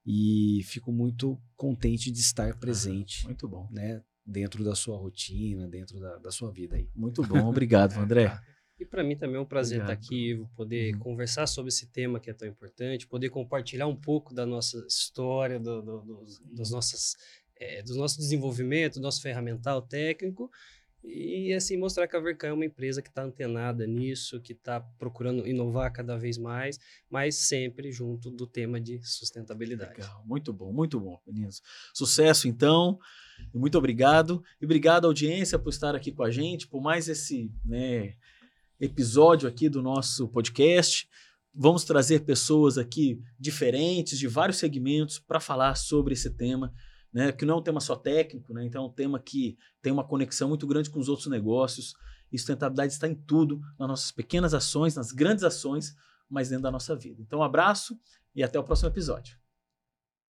E 0.04 0.62
fico 0.64 0.92
muito 0.92 1.36
contente 1.56 2.10
de 2.12 2.20
estar 2.20 2.56
presente, 2.58 3.24
Muito 3.24 3.48
bom. 3.48 3.68
né? 3.72 4.02
Dentro 4.24 4.62
da 4.64 4.74
sua 4.74 4.96
rotina, 4.96 5.66
dentro 5.68 5.98
da, 6.00 6.16
da 6.18 6.30
sua 6.30 6.50
vida 6.52 6.76
aí. 6.76 6.88
Muito 6.94 7.22
bom. 7.22 7.44
Obrigado, 7.48 7.92
André. 7.98 8.38
E 8.78 8.84
para 8.84 9.02
mim 9.02 9.16
também 9.16 9.36
é 9.36 9.40
um 9.40 9.44
prazer 9.46 9.80
Obrigado. 9.80 9.98
estar 9.98 10.06
aqui, 10.08 10.30
Ivo, 10.30 10.50
poder 10.54 10.92
Uhum. 10.94 10.98
conversar 11.00 11.46
sobre 11.46 11.70
esse 11.70 11.86
tema 11.86 12.20
que 12.20 12.28
é 12.30 12.34
tão 12.34 12.46
importante, 12.46 13.06
poder 13.06 13.30
compartilhar 13.30 13.86
um 13.86 13.96
pouco 13.96 14.34
da 14.34 14.44
nossa 14.46 14.78
história, 14.86 15.58
do, 15.58 15.80
do- 15.82 16.00
dos, 16.02 16.38
das 16.54 16.70
nossas, 16.70 17.16
eh, 17.58 17.82
do 17.82 17.94
nosso 17.94 18.18
desenvolvimento, 18.18 18.94
do 18.94 19.02
nosso 19.02 19.22
ferramental 19.22 19.82
técnico, 19.82 20.50
e 21.08 21.52
assim 21.54 21.76
mostrar 21.76 22.08
que 22.08 22.16
a 22.16 22.20
Vercan 22.20 22.48
é 22.48 22.52
uma 22.52 22.64
empresa 22.64 23.00
que 23.00 23.08
está 23.08 23.22
antenada 23.22 23.86
nisso, 23.86 24.40
que 24.40 24.52
está 24.52 24.80
procurando 24.80 25.46
inovar 25.46 25.92
cada 25.92 26.16
vez 26.16 26.36
mais, 26.36 26.80
mas 27.08 27.36
sempre 27.36 27.92
junto 27.92 28.28
do 28.28 28.46
tema 28.46 28.80
de 28.80 29.00
sustentabilidade. 29.06 30.00
Legal, 30.00 30.24
muito 30.26 30.52
bom, 30.52 30.72
muito 30.72 30.98
bom, 30.98 31.20
meninos. 31.24 31.62
Sucesso, 31.94 32.48
então, 32.48 32.98
muito 33.54 33.78
obrigado. 33.78 34.42
E 34.60 34.64
obrigado, 34.64 35.06
audiência, 35.06 35.58
por 35.58 35.70
estar 35.70 35.94
aqui 35.94 36.10
com 36.10 36.24
a 36.24 36.30
gente, 36.30 36.66
por 36.66 36.82
mais 36.82 37.08
esse 37.08 37.52
né, 37.64 38.14
episódio 38.80 39.48
aqui 39.48 39.68
do 39.68 39.80
nosso 39.80 40.26
podcast. 40.28 41.08
Vamos 41.54 41.84
trazer 41.84 42.20
pessoas 42.24 42.76
aqui 42.76 43.22
diferentes, 43.38 44.18
de 44.18 44.26
vários 44.26 44.58
segmentos, 44.58 45.20
para 45.20 45.38
falar 45.38 45.76
sobre 45.76 46.14
esse 46.14 46.30
tema, 46.30 46.74
né, 47.16 47.32
que 47.32 47.46
não 47.46 47.54
é 47.54 47.56
um 47.56 47.62
tema 47.62 47.80
só 47.80 47.96
técnico, 47.96 48.52
né, 48.52 48.62
então 48.66 48.84
é 48.84 48.86
um 48.86 48.92
tema 48.92 49.18
que 49.18 49.56
tem 49.80 49.90
uma 49.90 50.04
conexão 50.04 50.50
muito 50.50 50.66
grande 50.66 50.90
com 50.90 51.00
os 51.00 51.08
outros 51.08 51.28
negócios. 51.28 51.94
E 52.30 52.38
sustentabilidade 52.38 52.92
está 52.92 53.08
em 53.08 53.14
tudo, 53.14 53.58
nas 53.78 53.88
nossas 53.88 54.12
pequenas 54.12 54.52
ações, 54.52 54.96
nas 54.96 55.12
grandes 55.12 55.42
ações, 55.42 55.96
mas 56.28 56.50
dentro 56.50 56.64
da 56.64 56.70
nossa 56.70 56.94
vida. 56.94 57.22
Então, 57.22 57.38
um 57.38 57.42
abraço 57.42 57.98
e 58.34 58.42
até 58.42 58.58
o 58.58 58.64
próximo 58.64 58.90
episódio. 58.90 59.45